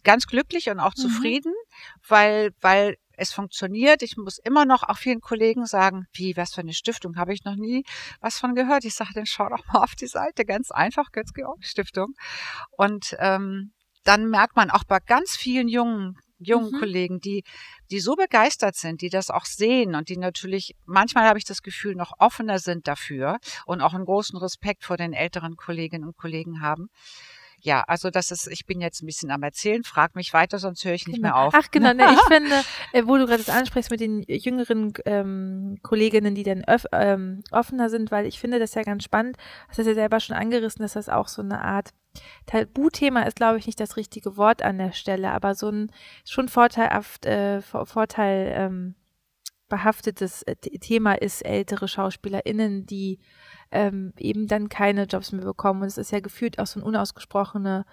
ganz 0.04 0.28
glücklich 0.28 0.70
und 0.70 0.80
auch 0.80 0.94
mhm. 0.96 1.02
zufrieden, 1.02 1.54
weil 2.08 2.52
weil 2.62 2.98
es 3.18 3.34
funktioniert. 3.34 4.04
Ich 4.04 4.16
muss 4.16 4.38
immer 4.38 4.66
noch 4.66 4.84
auch 4.84 4.98
vielen 4.98 5.22
Kollegen 5.22 5.66
sagen, 5.66 6.06
wie, 6.14 6.38
was 6.38 6.54
für 6.54 6.62
eine 6.62 6.74
Stiftung, 6.74 7.18
habe 7.18 7.34
ich 7.34 7.44
noch 7.44 7.56
nie 7.56 7.84
was 8.22 8.38
von 8.38 8.56
gehört. 8.56 8.86
Ich 8.86 8.94
sage, 8.94 9.12
dann 9.16 9.26
schau 9.26 9.50
doch 9.50 9.66
mal 9.74 9.84
auf 9.84 9.96
die 9.96 10.08
Seite, 10.08 10.46
ganz 10.46 10.72
einfach, 10.72 11.12
Götz-Georg 11.12 11.66
Stiftung. 11.66 12.14
Und 12.72 13.16
ähm, 13.20 13.74
dann 14.04 14.30
merkt 14.30 14.56
man 14.56 14.70
auch 14.70 14.84
bei 14.84 15.00
ganz 15.00 15.36
vielen 15.36 15.68
jungen 15.68 16.16
jungen 16.40 16.72
mhm. 16.72 16.80
Kollegen, 16.80 17.20
die, 17.20 17.44
die 17.90 18.00
so 18.00 18.16
begeistert 18.16 18.76
sind, 18.76 19.02
die 19.02 19.10
das 19.10 19.30
auch 19.30 19.46
sehen 19.46 19.96
und 19.96 20.10
die 20.10 20.18
natürlich, 20.18 20.76
manchmal 20.86 21.26
habe 21.26 21.40
ich 21.40 21.46
das 21.46 21.64
Gefühl, 21.64 21.96
noch 21.96 22.14
offener 22.20 22.60
sind 22.60 22.88
dafür 22.88 23.40
und 23.66 23.82
auch 23.82 23.94
einen 23.94 24.06
großen 24.06 24.38
Respekt 24.38 24.84
vor 24.84 24.98
den 24.98 25.14
älteren 25.14 25.56
Kolleginnen 25.56 26.06
und 26.06 26.16
Kollegen 26.16 26.62
haben. 26.62 26.90
Ja, 27.60 27.84
also 27.88 28.12
das 28.12 28.32
ist, 28.32 28.48
ich 28.48 28.66
bin 28.66 28.82
jetzt 28.82 29.02
ein 29.02 29.08
bisschen 29.08 29.32
am 29.32 29.42
Erzählen, 29.42 29.84
frag 29.84 30.16
mich 30.16 30.32
weiter, 30.32 30.60
sonst 30.60 30.86
höre 30.86 30.94
ich 30.94 31.08
nicht 31.08 31.18
genau. 31.18 31.30
mehr 31.30 31.36
auf. 31.38 31.54
Ach 31.56 31.72
genau, 31.72 31.94
ne, 31.94 32.14
ich 32.14 32.22
finde, 32.34 32.64
äh, 32.94 33.04
wo 33.06 33.18
du 33.18 33.26
gerade 33.26 33.44
das 33.44 33.54
ansprichst 33.54 33.90
mit 33.90 34.00
den 34.00 34.24
jüngeren 34.28 34.94
ähm, 35.06 35.80
Kolleginnen, 35.82 36.36
die 36.36 36.44
dann 36.44 36.64
öff, 36.66 36.86
ähm, 36.92 37.44
offener 37.52 37.90
sind, 37.90 38.12
weil 38.12 38.28
ich 38.28 38.40
finde 38.40 38.60
das 38.60 38.76
ja 38.76 38.84
ganz 38.84 39.04
spannend, 39.04 39.38
hast 39.68 39.80
das 39.80 39.88
ja 39.88 39.96
selber 39.96 40.20
schon 40.20 40.36
angerissen, 40.36 40.84
dass 40.84 40.94
das 40.94 41.10
auch 41.10 41.28
so 41.28 41.42
eine 41.42 41.62
Art 41.62 41.94
Tabuthema 42.46 43.24
ist, 43.24 43.36
glaube 43.36 43.58
ich, 43.58 43.66
nicht 43.66 43.80
das 43.80 43.98
richtige 43.98 44.38
Wort 44.38 44.62
an 44.62 44.78
der 44.78 44.92
Stelle, 44.92 45.32
aber 45.32 45.56
so 45.56 45.70
ein 45.70 45.92
schon 46.26 46.50
vorteilhaft, 46.50 47.26
äh, 47.26 47.62
Vorteil 47.62 48.54
ähm, 48.56 48.96
behaftetes 49.68 50.44
äh, 50.44 50.56
Thema 50.56 51.14
ist 51.14 51.42
ältere 51.42 51.88
SchauspielerInnen, 51.88 52.86
die 52.86 53.20
ähm, 53.72 54.14
eben 54.18 54.48
dann 54.48 54.70
keine 54.70 55.04
Jobs 55.04 55.32
mehr 55.32 55.46
bekommen. 55.46 55.82
Und 55.82 55.88
es 55.88 55.98
ist 55.98 56.12
ja 56.12 56.20
gefühlt 56.20 56.60
auch 56.60 56.68
so 56.68 56.80
eine 56.80 56.88
unausgesprochene 56.88 57.86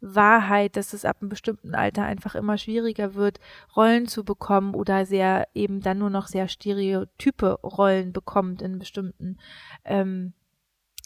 Wahrheit, 0.00 0.76
dass 0.76 0.92
es 0.92 1.04
ab 1.04 1.18
einem 1.20 1.28
bestimmten 1.28 1.74
Alter 1.74 2.04
einfach 2.04 2.34
immer 2.34 2.58
schwieriger 2.58 3.14
wird, 3.14 3.38
Rollen 3.76 4.08
zu 4.08 4.24
bekommen 4.24 4.74
oder 4.74 5.06
sehr 5.06 5.46
eben 5.54 5.80
dann 5.80 5.98
nur 5.98 6.10
noch 6.10 6.26
sehr 6.26 6.48
stereotype 6.48 7.60
Rollen 7.62 8.12
bekommt 8.12 8.62
in 8.62 8.80
bestimmten 8.80 9.38
ähm, 9.84 10.34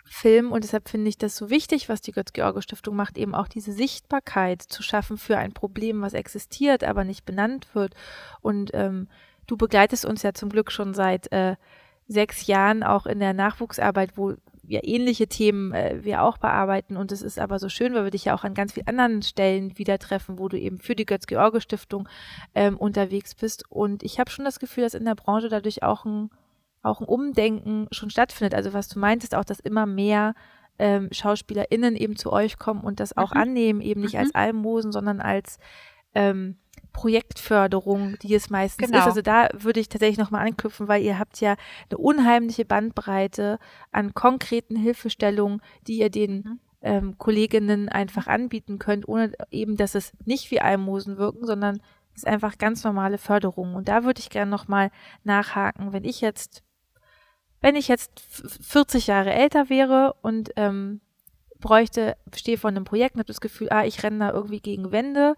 Film 0.08 0.52
und 0.52 0.62
deshalb 0.62 0.88
finde 0.88 1.08
ich 1.08 1.18
das 1.18 1.36
so 1.36 1.50
wichtig, 1.50 1.88
was 1.88 2.00
die 2.00 2.12
Götz-George-Stiftung 2.12 2.94
macht, 2.94 3.18
eben 3.18 3.34
auch 3.34 3.48
diese 3.48 3.72
Sichtbarkeit 3.72 4.62
zu 4.62 4.82
schaffen 4.82 5.18
für 5.18 5.36
ein 5.36 5.52
Problem, 5.52 6.00
was 6.00 6.14
existiert, 6.14 6.84
aber 6.84 7.04
nicht 7.04 7.26
benannt 7.26 7.74
wird. 7.74 7.94
Und 8.40 8.70
ähm, 8.72 9.08
du 9.46 9.56
begleitest 9.56 10.04
uns 10.04 10.22
ja 10.22 10.34
zum 10.34 10.50
Glück 10.50 10.72
schon 10.72 10.94
seit 10.94 11.30
äh, 11.32 11.56
sechs 12.08 12.46
Jahren 12.46 12.82
auch 12.82 13.06
in 13.06 13.18
der 13.20 13.32
Nachwuchsarbeit, 13.32 14.16
wo 14.16 14.34
ja, 14.68 14.80
ähnliche 14.82 15.28
Themen 15.28 15.72
äh, 15.72 16.00
wir 16.02 16.22
auch 16.22 16.38
bearbeiten. 16.38 16.96
Und 16.96 17.12
es 17.12 17.22
ist 17.22 17.38
aber 17.38 17.58
so 17.58 17.68
schön, 17.68 17.94
weil 17.94 18.04
wir 18.04 18.10
dich 18.10 18.26
ja 18.26 18.34
auch 18.34 18.44
an 18.44 18.54
ganz 18.54 18.72
vielen 18.72 18.88
anderen 18.88 19.22
Stellen 19.22 19.78
wieder 19.78 19.98
treffen, 19.98 20.38
wo 20.38 20.48
du 20.48 20.58
eben 20.58 20.78
für 20.78 20.96
die 20.96 21.06
Götz-George-Stiftung 21.06 22.08
ähm, 22.54 22.76
unterwegs 22.76 23.34
bist. 23.34 23.64
Und 23.70 24.02
ich 24.02 24.18
habe 24.18 24.30
schon 24.30 24.44
das 24.44 24.58
Gefühl, 24.58 24.84
dass 24.84 24.94
in 24.94 25.04
der 25.04 25.14
Branche 25.14 25.48
dadurch 25.48 25.82
auch 25.82 26.04
ein, 26.04 26.30
auch 26.82 27.00
ein 27.00 27.06
Umdenken 27.06 27.86
schon 27.92 28.10
stattfindet. 28.10 28.54
Also 28.54 28.72
was 28.72 28.88
du 28.88 28.98
meintest, 28.98 29.34
auch, 29.34 29.44
dass 29.44 29.60
immer 29.60 29.86
mehr 29.86 30.34
ähm, 30.78 31.08
SchauspielerInnen 31.12 31.96
eben 31.96 32.16
zu 32.16 32.32
euch 32.32 32.58
kommen 32.58 32.80
und 32.82 33.00
das 33.00 33.16
auch 33.16 33.34
mhm. 33.34 33.40
annehmen, 33.40 33.80
eben 33.80 34.00
nicht 34.00 34.14
mhm. 34.14 34.20
als 34.20 34.34
Almosen, 34.34 34.92
sondern 34.92 35.20
als 35.20 35.58
ähm, 36.14 36.56
Projektförderung, 36.96 38.16
die 38.22 38.34
es 38.34 38.48
meistens 38.48 38.86
genau. 38.86 39.00
ist. 39.00 39.04
Also 39.04 39.20
da 39.20 39.48
würde 39.52 39.80
ich 39.80 39.90
tatsächlich 39.90 40.16
nochmal 40.16 40.46
anknüpfen, 40.46 40.88
weil 40.88 41.02
ihr 41.02 41.18
habt 41.18 41.38
ja 41.42 41.56
eine 41.90 41.98
unheimliche 41.98 42.64
Bandbreite 42.64 43.58
an 43.92 44.14
konkreten 44.14 44.76
Hilfestellungen, 44.76 45.60
die 45.86 45.98
ihr 45.98 46.08
den 46.08 46.36
mhm. 46.36 46.60
ähm, 46.80 47.18
Kolleginnen 47.18 47.90
einfach 47.90 48.28
anbieten 48.28 48.78
könnt, 48.78 49.06
ohne 49.06 49.32
eben, 49.50 49.76
dass 49.76 49.94
es 49.94 50.14
nicht 50.24 50.50
wie 50.50 50.62
Almosen 50.62 51.18
wirken, 51.18 51.44
sondern 51.44 51.82
es 52.14 52.22
ist 52.22 52.26
einfach 52.26 52.56
ganz 52.56 52.82
normale 52.82 53.18
Förderung. 53.18 53.74
Und 53.74 53.88
da 53.88 54.04
würde 54.04 54.20
ich 54.20 54.30
gerne 54.30 54.50
nochmal 54.50 54.90
nachhaken, 55.22 55.92
wenn 55.92 56.04
ich 56.04 56.22
jetzt, 56.22 56.62
wenn 57.60 57.76
ich 57.76 57.88
jetzt 57.88 58.20
40 58.62 59.06
Jahre 59.06 59.34
älter 59.34 59.68
wäre 59.68 60.14
und 60.22 60.50
ähm, 60.56 61.02
bräuchte, 61.60 62.16
stehe 62.34 62.56
vor 62.56 62.70
einem 62.70 62.84
Projekt 62.84 63.16
und 63.16 63.18
habe 63.18 63.28
das 63.28 63.42
Gefühl, 63.42 63.68
ah, 63.68 63.84
ich 63.84 64.02
renne 64.02 64.20
da 64.20 64.30
irgendwie 64.32 64.60
gegen 64.60 64.92
Wände, 64.92 65.34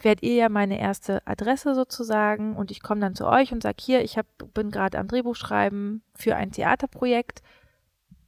werdet 0.00 0.22
ihr 0.22 0.34
ja 0.34 0.48
meine 0.48 0.78
erste 0.78 1.26
Adresse 1.26 1.74
sozusagen 1.74 2.56
und 2.56 2.70
ich 2.70 2.82
komme 2.82 3.00
dann 3.00 3.14
zu 3.14 3.26
euch 3.26 3.52
und 3.52 3.62
sage, 3.62 3.76
hier, 3.80 4.02
ich 4.02 4.18
hab, 4.18 4.26
bin 4.52 4.70
gerade 4.70 4.98
am 4.98 5.08
Drehbuch 5.08 5.36
schreiben 5.36 6.02
für 6.14 6.36
ein 6.36 6.52
Theaterprojekt. 6.52 7.42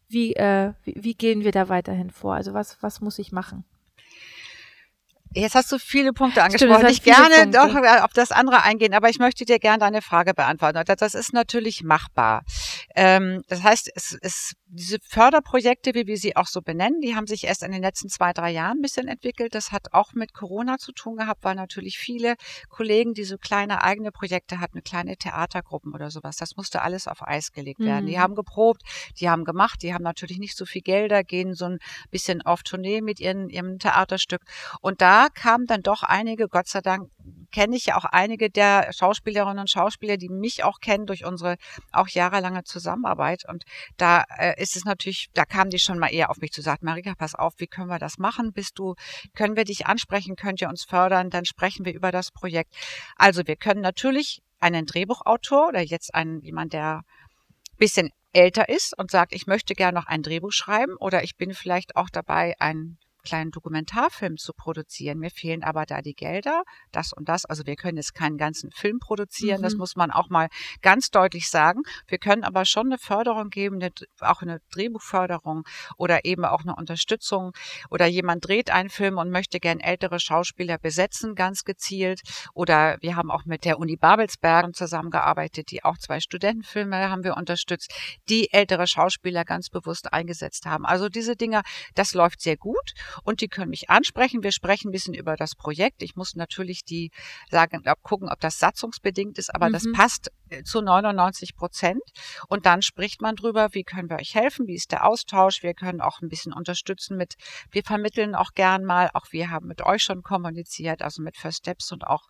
Wie, 0.09 0.35
äh, 0.35 0.73
wie, 0.85 0.95
wie 0.99 1.15
gehen 1.15 1.43
wir 1.43 1.53
da 1.53 1.69
weiterhin 1.69 2.11
vor? 2.11 2.35
Also 2.35 2.55
was, 2.55 2.83
was 2.83 3.01
muss 3.01 3.19
ich 3.19 3.33
machen? 3.33 3.65
Jetzt 5.37 5.55
hast 5.55 5.71
du 5.71 5.79
viele 5.79 6.15
Punkte 6.15 6.43
angesprochen. 6.43 6.77
Stimmt, 6.77 6.91
ich 6.91 7.03
gerne 7.03 7.51
Punkte. 7.51 7.59
doch 7.59 8.05
auf 8.05 8.13
das 8.15 8.33
andere 8.33 8.63
eingehen, 8.63 8.95
aber 8.95 9.11
ich 9.11 9.19
möchte 9.19 9.45
dir 9.45 9.59
gerne 9.59 9.79
deine 9.79 10.01
Frage 10.01 10.33
beantworten. 10.33 10.83
Das 10.97 11.15
ist 11.15 11.35
natürlich 11.35 11.83
machbar. 11.83 12.43
Ähm, 12.95 13.43
das 13.49 13.63
heißt, 13.63 13.91
es, 13.95 14.17
es, 14.23 14.55
diese 14.65 14.97
Förderprojekte, 15.03 15.95
wie 15.95 16.07
wir 16.07 16.17
sie 16.17 16.37
auch 16.37 16.47
so 16.47 16.63
benennen, 16.63 17.01
die 17.03 17.15
haben 17.15 17.27
sich 17.27 17.45
erst 17.45 17.63
in 17.63 17.73
den 17.73 17.83
letzten 17.83 18.09
zwei, 18.09 18.33
drei 18.33 18.51
Jahren 18.51 18.79
ein 18.79 18.83
bisschen 18.83 19.09
entwickelt. 19.09 19.55
Das 19.55 19.73
hat 19.73 19.93
auch 19.93 20.15
mit 20.15 20.33
Corona 20.33 20.79
zu 20.79 20.93
tun 20.93 21.17
gehabt, 21.17 21.45
weil 21.45 21.55
natürlich 21.55 21.99
viele 21.99 22.37
Kollegen, 22.71 23.13
die 23.13 23.25
so 23.25 23.37
kleine 23.37 23.83
eigene 23.85 24.13
Projekte 24.13 24.59
hatten, 24.59 24.83
kleine 24.83 25.19
Theatergruppen 25.19 25.93
oder 25.93 26.11
sowas, 26.11 26.37
das 26.37 26.57
musste 26.57 26.81
alles 26.81 27.07
auf 27.09 27.23
Eis 27.23 27.53
gelegt 27.53 27.81
werden. 27.81 28.05
Mhm. 28.05 28.09
Die 28.09 28.19
haben 28.19 28.35
geprobt, 28.35 28.83
die 29.21 29.29
haben 29.29 29.45
gemacht, 29.45 29.83
die 29.83 29.93
haben 29.93 30.03
natürlich 30.03 30.39
nicht 30.39 30.57
so 30.57 30.65
viel 30.65 30.83
Gelder, 30.83 31.25
gehen 31.25 31.53
so 31.53 31.67
ein 31.67 31.79
bisschen 32.11 32.41
auf 32.41 32.63
Tournee 32.63 33.03
mit 33.03 33.21
ihren, 33.21 33.51
ihrem 33.51 33.79
Theaterstück. 33.79 34.41
Und 34.81 35.03
da 35.03 35.26
kamen 35.31 35.67
dann 35.67 35.83
doch 35.83 36.03
einige, 36.03 36.49
Gott 36.49 36.69
sei 36.69 36.81
Dank 36.81 37.11
kenne 37.53 37.77
ich 37.77 37.87
ja 37.87 37.97
auch 37.97 38.05
einige 38.05 38.51
der 38.51 38.93
Schauspielerinnen 38.93 39.61
und 39.61 39.71
Schauspieler, 39.71 40.17
die 40.17 40.29
mich 40.29 40.65
auch 40.65 40.81
kennen 40.81 41.07
durch 41.07 41.25
unsere 41.25 41.57
auch 41.93 42.09
jahrelange 42.09 42.65
Zusammenarbeit. 42.65 43.45
Und 43.49 43.65
da 43.97 44.25
äh, 44.39 44.61
ist 44.61 44.77
es 44.77 44.85
natürlich, 44.85 45.29
da 45.35 45.45
kamen 45.45 45.71
die 45.71 45.79
schon 45.79 45.99
mal 45.99 46.09
eher 46.09 46.31
auf 46.31 46.39
mich 46.39 46.53
zu 46.53 46.63
sagen, 46.63 46.85
Marika, 46.85 47.15
pass 47.17 47.35
auf, 47.35 47.55
wie 47.59 47.67
können 47.67 47.89
wir 47.89 47.99
das 47.99 48.19
machen? 48.19 48.53
Bist 48.53 48.79
du, 48.79 48.95
können 49.35 49.57
wir 49.57 49.65
dich 49.65 49.87
ansprechen? 49.87 50.37
Könnt 50.37 50.61
ihr 50.61 50.69
uns 50.69 50.85
fördern? 50.85 51.31
Dann 51.31 51.45
sprechen 51.45 51.85
wir 51.85 51.95
über 51.95 52.13
das 52.13 52.31
Projekt. 52.31 52.75
Also 53.17 53.47
wir 53.47 53.57
können 53.57 53.81
natürlich 53.81 54.43
einen 54.61 54.87
Drehbuchautor 54.87 55.69
oder 55.69 55.81
jetzt 55.81 56.15
einen, 56.15 56.43
jemand, 56.43 56.73
der 56.73 57.03
bisschen 57.79 58.11
älter 58.33 58.69
ist 58.69 58.97
und 58.99 59.11
sagt, 59.11 59.35
ich 59.35 59.47
möchte 59.47 59.75
gerne 59.75 59.99
noch 59.99 60.07
ein 60.07 60.23
Drehbuch 60.23 60.53
schreiben 60.53 60.97
oder 60.97 61.25
ich 61.25 61.37
bin 61.37 61.55
vielleicht 61.55 61.97
auch 61.97 62.11
dabei, 62.11 62.55
ein 62.59 62.99
kleinen 63.27 63.51
Dokumentarfilm 63.51 64.37
zu 64.37 64.53
produzieren. 64.55 65.19
Mir 65.19 65.31
fehlen 65.31 65.63
aber 65.63 65.85
da 65.85 66.01
die 66.01 66.15
Gelder, 66.15 66.63
das 66.93 67.13
und 67.13 67.29
das. 67.29 67.45
Also 67.45 67.67
wir 67.67 67.77
können 67.77 67.97
jetzt 67.97 68.15
keinen 68.15 68.39
ganzen 68.39 68.71
Film 68.71 68.99
produzieren, 68.99 69.59
mhm. 69.59 69.65
das 69.65 69.75
muss 69.75 69.97
man 69.97 70.11
auch 70.11 70.31
mal 70.31 70.49
ganz 70.81 71.11
deutlich 71.11 71.51
sagen. 71.51 71.83
Wir 72.07 72.19
können 72.19 72.45
aber 72.45 72.65
schon 72.65 72.87
eine 72.87 72.99
Förderung 72.99 73.51
geben, 73.51 73.77
eine, 73.77 73.91
auch 74.21 74.43
eine 74.43 74.61
Drehbuchförderung 74.71 75.65
oder 75.99 76.25
eben 76.25 76.45
auch 76.45 76.63
eine 76.63 76.77
Unterstützung. 76.77 77.53
Oder 77.91 78.07
jemand 78.07 78.47
dreht 78.47 78.71
einen 78.71 78.89
Film 78.89 79.19
und 79.19 79.31
möchte 79.31 79.61
gern 79.61 79.81
ältere 79.81 80.21
Schauspieler 80.21 80.79
besetzen, 80.79 81.35
ganz 81.35 81.65
gezielt. 81.65 82.21
Oder 82.55 82.97
wir 83.01 83.17
haben 83.17 83.31
auch 83.31 83.45
mit 83.45 83.65
der 83.65 83.79
Uni 83.79 83.97
Babelsberg 83.97 84.75
zusammengearbeitet, 84.75 85.71
die 85.71 85.85
auch 85.85 85.99
zwei 85.99 86.21
Studentenfilme 86.21 87.11
haben 87.11 87.25
wir 87.25 87.37
unterstützt, 87.37 87.93
die 88.29 88.53
ältere 88.53 88.87
Schauspieler 88.87 89.45
ganz 89.45 89.69
bewusst 89.69 90.13
eingesetzt 90.13 90.67
haben. 90.67 90.87
Also 90.87 91.09
diese 91.09 91.37
Dinge, 91.37 91.63
das 91.95 92.15
läuft 92.15 92.41
sehr 92.41 92.57
gut 92.57 92.93
und 93.23 93.41
die 93.41 93.49
können 93.49 93.71
mich 93.71 93.91
ansprechen. 93.91 94.43
Wir 94.43 94.53
sprechen 94.53 94.89
ein 94.89 94.93
bisschen 94.93 95.15
über 95.15 95.37
das 95.37 95.55
Projekt. 95.55 96.03
Ich 96.03 96.17
muss 96.17 96.35
natürlich 96.35 96.85
die 96.85 97.11
sagen, 97.51 97.83
gucken, 98.03 98.29
ob 98.29 98.41
das 98.41 98.59
satzungsbedingt 98.59 99.39
ist, 99.39 99.55
aber 99.55 99.69
mhm. 99.69 99.73
das 99.73 99.85
passt 99.93 100.31
zu 100.65 100.81
99 100.81 101.57
Prozent. 101.57 102.03
Und 102.49 102.67
dann 102.67 102.83
spricht 102.83 103.21
man 103.21 103.37
drüber, 103.37 103.69
wie 103.73 103.85
können 103.85 104.09
wir 104.09 104.17
euch 104.17 104.35
helfen, 104.35 104.67
wie 104.67 104.75
ist 104.75 104.93
der 104.93 105.07
Austausch. 105.07 105.63
Wir 105.63 105.75
können 105.75 106.01
auch 106.01 106.21
ein 106.21 106.29
bisschen 106.29 106.53
unterstützen 106.53 107.17
mit, 107.17 107.35
wir 107.71 107.83
vermitteln 107.83 108.35
auch 108.35 108.53
gern 108.55 108.85
mal, 108.85 109.11
auch 109.15 109.27
wir 109.31 109.51
haben 109.51 109.67
mit 109.67 109.83
euch 109.83 110.03
schon 110.03 110.23
kommuniziert, 110.23 111.03
also 111.03 111.23
mit 111.23 111.37
First 111.37 111.59
Steps 111.59 111.93
und 111.93 112.07
auch 112.07 112.23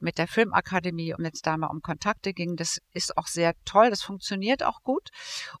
mit 0.00 0.18
der 0.18 0.28
Filmakademie, 0.28 1.14
um 1.14 1.24
jetzt 1.24 1.46
da 1.46 1.56
mal 1.56 1.68
um 1.68 1.80
Kontakte 1.80 2.32
ging. 2.32 2.56
Das 2.56 2.78
ist 2.92 3.16
auch 3.16 3.26
sehr 3.26 3.54
toll, 3.64 3.90
das 3.90 4.02
funktioniert 4.02 4.62
auch 4.62 4.82
gut. 4.82 5.10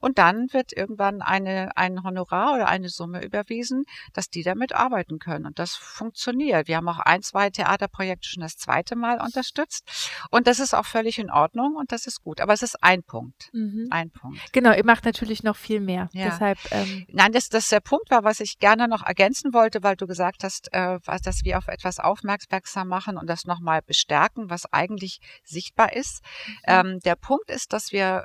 Und 0.00 0.18
dann 0.18 0.52
wird 0.52 0.72
irgendwann 0.72 1.22
eine, 1.22 1.76
ein 1.76 2.02
Honorar 2.02 2.54
oder 2.54 2.68
eine 2.68 2.88
Summe 2.88 3.24
überwiesen, 3.24 3.84
dass 4.12 4.28
die 4.28 4.42
damit 4.42 4.72
arbeiten 4.74 5.18
können. 5.18 5.46
Und 5.46 5.58
das 5.58 5.74
funktioniert. 5.74 6.68
Wir 6.68 6.76
haben 6.76 6.88
auch 6.88 6.98
ein, 6.98 7.22
zwei 7.22 7.50
Theaterprojekte 7.50 8.28
schon 8.28 8.42
das 8.42 8.56
zweite 8.56 8.96
Mal 8.96 9.20
unterstützt. 9.20 9.84
Und 10.30 10.46
das 10.46 10.58
ist 10.60 10.74
auch 10.74 10.86
völlig 10.86 11.18
in 11.18 11.30
Ordnung 11.30 11.76
und 11.76 11.92
das 11.92 12.03
ist 12.06 12.22
gut. 12.22 12.40
Aber 12.40 12.52
es 12.52 12.62
ist 12.62 12.82
ein 12.82 13.02
Punkt. 13.02 13.50
Mhm. 13.52 13.88
Ein 13.90 14.10
Punkt. 14.10 14.40
Genau, 14.52 14.72
ihr 14.72 14.84
macht 14.84 15.04
natürlich 15.04 15.42
noch 15.42 15.56
viel 15.56 15.80
mehr. 15.80 16.08
Ja. 16.12 16.26
Deshalb, 16.26 16.58
ähm 16.70 17.06
Nein, 17.08 17.32
das, 17.32 17.48
das 17.48 17.68
der 17.68 17.80
Punkt 17.80 18.10
war, 18.10 18.24
was 18.24 18.40
ich 18.40 18.58
gerne 18.58 18.88
noch 18.88 19.02
ergänzen 19.02 19.52
wollte, 19.52 19.82
weil 19.82 19.96
du 19.96 20.06
gesagt 20.06 20.44
hast, 20.44 20.68
äh, 20.72 20.98
dass 21.22 21.44
wir 21.44 21.58
auf 21.58 21.68
etwas 21.68 21.98
aufmerksam 21.98 22.88
machen 22.88 23.16
und 23.16 23.28
das 23.28 23.44
nochmal 23.44 23.82
bestärken, 23.82 24.50
was 24.50 24.72
eigentlich 24.72 25.20
sichtbar 25.44 25.94
ist. 25.94 26.22
Mhm. 26.46 26.54
Ähm, 26.66 27.00
der 27.00 27.16
Punkt 27.16 27.50
ist, 27.50 27.72
dass 27.72 27.92
wir 27.92 28.24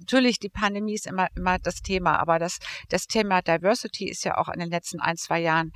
natürlich, 0.00 0.38
die 0.38 0.48
Pandemie 0.48 0.94
ist 0.94 1.06
immer, 1.06 1.28
immer 1.36 1.58
das 1.58 1.82
Thema, 1.82 2.18
aber 2.18 2.38
das, 2.38 2.58
das 2.88 3.06
Thema 3.06 3.42
Diversity 3.42 4.08
ist 4.08 4.24
ja 4.24 4.38
auch 4.38 4.48
in 4.48 4.58
den 4.58 4.70
letzten 4.70 5.00
ein, 5.00 5.16
zwei 5.16 5.40
Jahren 5.40 5.72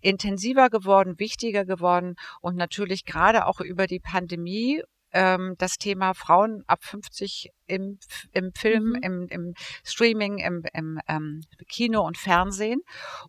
intensiver 0.00 0.68
geworden, 0.68 1.18
wichtiger 1.18 1.64
geworden 1.64 2.16
und 2.40 2.56
natürlich 2.56 3.04
gerade 3.04 3.46
auch 3.46 3.60
über 3.60 3.86
die 3.86 4.00
Pandemie 4.00 4.82
ähm, 5.14 5.54
das 5.58 5.78
Thema 5.78 6.12
Frauen 6.12 6.62
ab 6.66 6.84
50 6.84 7.50
im, 7.66 7.98
im 8.32 8.52
Film, 8.52 8.90
mhm. 8.90 9.02
im, 9.02 9.26
im 9.28 9.54
Streaming, 9.84 10.38
im, 10.38 10.62
im 10.74 11.00
ähm, 11.08 11.40
Kino 11.68 12.02
und 12.02 12.18
Fernsehen. 12.18 12.80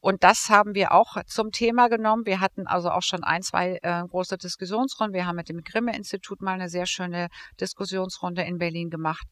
Und 0.01 0.23
das 0.23 0.49
haben 0.49 0.73
wir 0.73 0.91
auch 0.91 1.15
zum 1.27 1.51
Thema 1.51 1.87
genommen. 1.87 2.25
Wir 2.25 2.41
hatten 2.41 2.67
also 2.67 2.89
auch 2.89 3.03
schon 3.03 3.23
ein, 3.23 3.43
zwei 3.43 3.79
äh, 3.81 4.03
große 4.03 4.37
Diskussionsrunden. 4.37 5.13
Wir 5.13 5.25
haben 5.25 5.37
mit 5.37 5.47
dem 5.47 5.61
Grimme-Institut 5.61 6.41
mal 6.41 6.53
eine 6.53 6.69
sehr 6.69 6.85
schöne 6.85 7.29
Diskussionsrunde 7.61 8.41
in 8.41 8.57
Berlin 8.57 8.89
gemacht. 8.89 9.25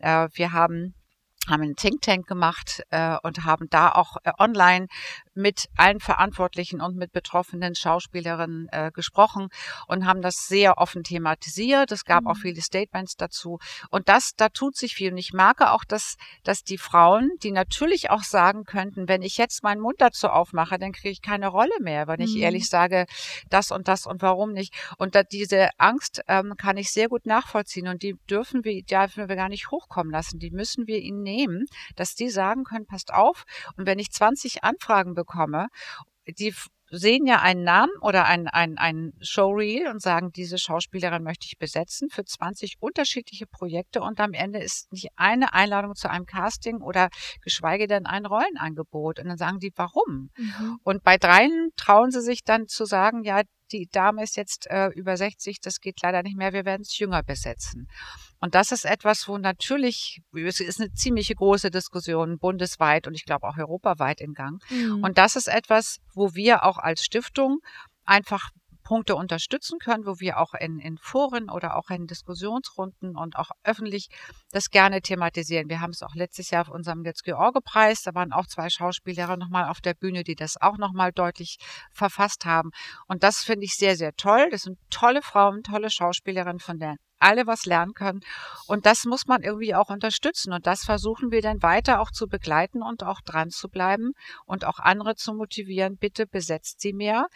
Äh, 0.00 0.28
wir 0.32 0.52
haben 0.52 0.94
haben 1.48 1.62
einen 1.62 1.76
Think 1.76 2.02
Tank 2.02 2.26
gemacht 2.26 2.82
äh, 2.90 3.16
und 3.22 3.44
haben 3.44 3.68
da 3.70 3.92
auch 3.92 4.16
äh, 4.24 4.32
online 4.38 4.86
mit 5.36 5.68
allen 5.76 6.00
Verantwortlichen 6.00 6.80
und 6.80 6.96
mit 6.96 7.12
betroffenen 7.12 7.74
Schauspielerinnen 7.74 8.68
äh, 8.72 8.90
gesprochen 8.92 9.48
und 9.86 10.06
haben 10.06 10.22
das 10.22 10.46
sehr 10.46 10.78
offen 10.78 11.02
thematisiert. 11.04 11.92
Es 11.92 12.04
gab 12.04 12.24
mhm. 12.24 12.28
auch 12.28 12.36
viele 12.36 12.60
Statements 12.60 13.16
dazu. 13.16 13.58
Und 13.90 14.08
das, 14.08 14.32
da 14.36 14.48
tut 14.48 14.76
sich 14.76 14.94
viel. 14.94 15.12
Und 15.12 15.18
ich 15.18 15.32
merke 15.32 15.70
auch, 15.70 15.84
dass, 15.84 16.16
dass 16.42 16.62
die 16.62 16.78
Frauen, 16.78 17.30
die 17.42 17.52
natürlich 17.52 18.10
auch 18.10 18.22
sagen 18.22 18.64
könnten, 18.64 19.08
wenn 19.08 19.22
ich 19.22 19.36
jetzt 19.36 19.62
meinen 19.62 19.80
Mund 19.80 20.00
dazu 20.00 20.28
aufmache, 20.28 20.78
dann 20.78 20.92
kriege 20.92 21.10
ich 21.10 21.22
keine 21.22 21.48
Rolle 21.48 21.74
mehr, 21.80 22.08
wenn 22.08 22.20
mhm. 22.20 22.26
ich 22.26 22.36
ehrlich 22.36 22.68
sage, 22.68 23.06
das 23.50 23.70
und 23.70 23.88
das 23.88 24.06
und 24.06 24.22
warum 24.22 24.52
nicht. 24.52 24.74
Und 24.98 25.14
da, 25.14 25.22
diese 25.22 25.70
Angst 25.78 26.22
ähm, 26.28 26.54
kann 26.56 26.76
ich 26.76 26.90
sehr 26.90 27.08
gut 27.08 27.26
nachvollziehen 27.26 27.88
und 27.88 28.02
die 28.02 28.16
dürfen 28.30 28.64
wir, 28.64 28.72
die 28.72 28.84
dürfen 28.84 29.28
wir 29.28 29.36
gar 29.36 29.48
nicht 29.48 29.70
hochkommen 29.70 30.12
lassen. 30.12 30.38
Die 30.38 30.50
müssen 30.50 30.86
wir 30.86 30.98
ihnen 30.98 31.22
nehmen, 31.22 31.66
dass 31.94 32.14
die 32.14 32.30
sagen 32.30 32.64
können, 32.64 32.86
passt 32.86 33.12
auf. 33.12 33.44
Und 33.76 33.86
wenn 33.86 33.98
ich 33.98 34.10
20 34.10 34.64
Anfragen 34.64 35.14
bekomme, 35.14 35.25
bekomme, 35.26 35.68
die 36.26 36.54
sehen 36.90 37.26
ja 37.26 37.40
einen 37.40 37.64
Namen 37.64 37.92
oder 38.00 38.26
ein, 38.26 38.46
ein, 38.46 38.78
ein 38.78 39.12
Showreel 39.20 39.88
und 39.88 40.00
sagen, 40.00 40.30
diese 40.32 40.56
Schauspielerin 40.56 41.22
möchte 41.22 41.46
ich 41.46 41.58
besetzen 41.58 42.08
für 42.10 42.24
20 42.24 42.76
unterschiedliche 42.78 43.46
Projekte 43.46 44.02
und 44.02 44.20
am 44.20 44.32
Ende 44.32 44.60
ist 44.60 44.92
nicht 44.92 45.08
eine 45.16 45.52
Einladung 45.52 45.94
zu 45.94 46.08
einem 46.08 46.26
Casting 46.26 46.80
oder 46.80 47.08
geschweige 47.42 47.88
denn 47.88 48.06
ein 48.06 48.24
Rollenangebot. 48.24 49.18
Und 49.18 49.28
dann 49.28 49.36
sagen 49.36 49.58
die, 49.58 49.72
warum? 49.74 50.30
Mhm. 50.36 50.78
Und 50.84 51.02
bei 51.02 51.16
dreien 51.16 51.70
trauen 51.76 52.10
sie 52.10 52.22
sich 52.22 52.44
dann 52.44 52.68
zu 52.68 52.84
sagen, 52.84 53.24
ja, 53.24 53.42
die 53.72 53.88
Dame 53.90 54.22
ist 54.22 54.36
jetzt 54.36 54.66
äh, 54.70 54.88
über 54.88 55.16
60, 55.16 55.60
das 55.60 55.80
geht 55.80 56.00
leider 56.02 56.22
nicht 56.22 56.36
mehr, 56.36 56.52
wir 56.52 56.64
werden 56.64 56.82
es 56.82 56.98
jünger 56.98 57.22
besetzen. 57.22 57.88
Und 58.38 58.54
das 58.54 58.72
ist 58.72 58.84
etwas, 58.84 59.28
wo 59.28 59.38
natürlich, 59.38 60.22
es 60.34 60.60
ist 60.60 60.80
eine 60.80 60.92
ziemliche 60.92 61.34
große 61.34 61.70
Diskussion 61.70 62.38
bundesweit 62.38 63.06
und 63.06 63.14
ich 63.14 63.24
glaube 63.24 63.46
auch 63.48 63.56
europaweit 63.56 64.20
in 64.20 64.34
Gang. 64.34 64.62
Mhm. 64.70 65.02
Und 65.02 65.18
das 65.18 65.36
ist 65.36 65.48
etwas, 65.48 65.98
wo 66.14 66.34
wir 66.34 66.64
auch 66.64 66.78
als 66.78 67.02
Stiftung 67.02 67.60
einfach 68.04 68.50
Punkte 68.86 69.16
unterstützen 69.16 69.80
können, 69.80 70.06
wo 70.06 70.20
wir 70.20 70.38
auch 70.38 70.54
in, 70.54 70.78
in 70.78 70.96
Foren 70.96 71.50
oder 71.50 71.76
auch 71.76 71.90
in 71.90 72.06
Diskussionsrunden 72.06 73.16
und 73.16 73.34
auch 73.34 73.50
öffentlich 73.64 74.06
das 74.52 74.70
gerne 74.70 75.00
thematisieren. 75.02 75.68
Wir 75.68 75.80
haben 75.80 75.90
es 75.90 76.04
auch 76.04 76.14
letztes 76.14 76.50
Jahr 76.50 76.62
auf 76.62 76.68
unserem 76.68 77.02
Getz-George-Preis, 77.02 78.02
da 78.02 78.14
waren 78.14 78.32
auch 78.32 78.46
zwei 78.46 78.70
Schauspieler 78.70 79.36
nochmal 79.36 79.68
auf 79.68 79.80
der 79.80 79.94
Bühne, 79.94 80.22
die 80.22 80.36
das 80.36 80.56
auch 80.60 80.78
nochmal 80.78 81.10
deutlich 81.10 81.58
verfasst 81.92 82.44
haben. 82.44 82.70
Und 83.08 83.24
das 83.24 83.42
finde 83.42 83.64
ich 83.64 83.74
sehr, 83.74 83.96
sehr 83.96 84.14
toll. 84.14 84.50
Das 84.52 84.62
sind 84.62 84.78
tolle 84.88 85.20
Frauen, 85.20 85.64
tolle 85.64 85.90
Schauspielerinnen, 85.90 86.60
von 86.60 86.78
denen 86.78 86.98
alle 87.18 87.46
was 87.48 87.64
lernen 87.64 87.92
können. 87.92 88.20
Und 88.68 88.86
das 88.86 89.04
muss 89.04 89.26
man 89.26 89.42
irgendwie 89.42 89.74
auch 89.74 89.88
unterstützen. 89.88 90.52
Und 90.52 90.66
das 90.66 90.84
versuchen 90.84 91.32
wir 91.32 91.42
dann 91.42 91.60
weiter 91.62 92.00
auch 92.00 92.12
zu 92.12 92.28
begleiten 92.28 92.82
und 92.82 93.02
auch 93.02 93.20
dran 93.20 93.50
zu 93.50 93.68
bleiben 93.68 94.12
und 94.44 94.64
auch 94.64 94.78
andere 94.78 95.16
zu 95.16 95.34
motivieren. 95.34 95.96
Bitte 95.96 96.26
besetzt 96.26 96.80
sie 96.80 96.92
mehr. 96.92 97.26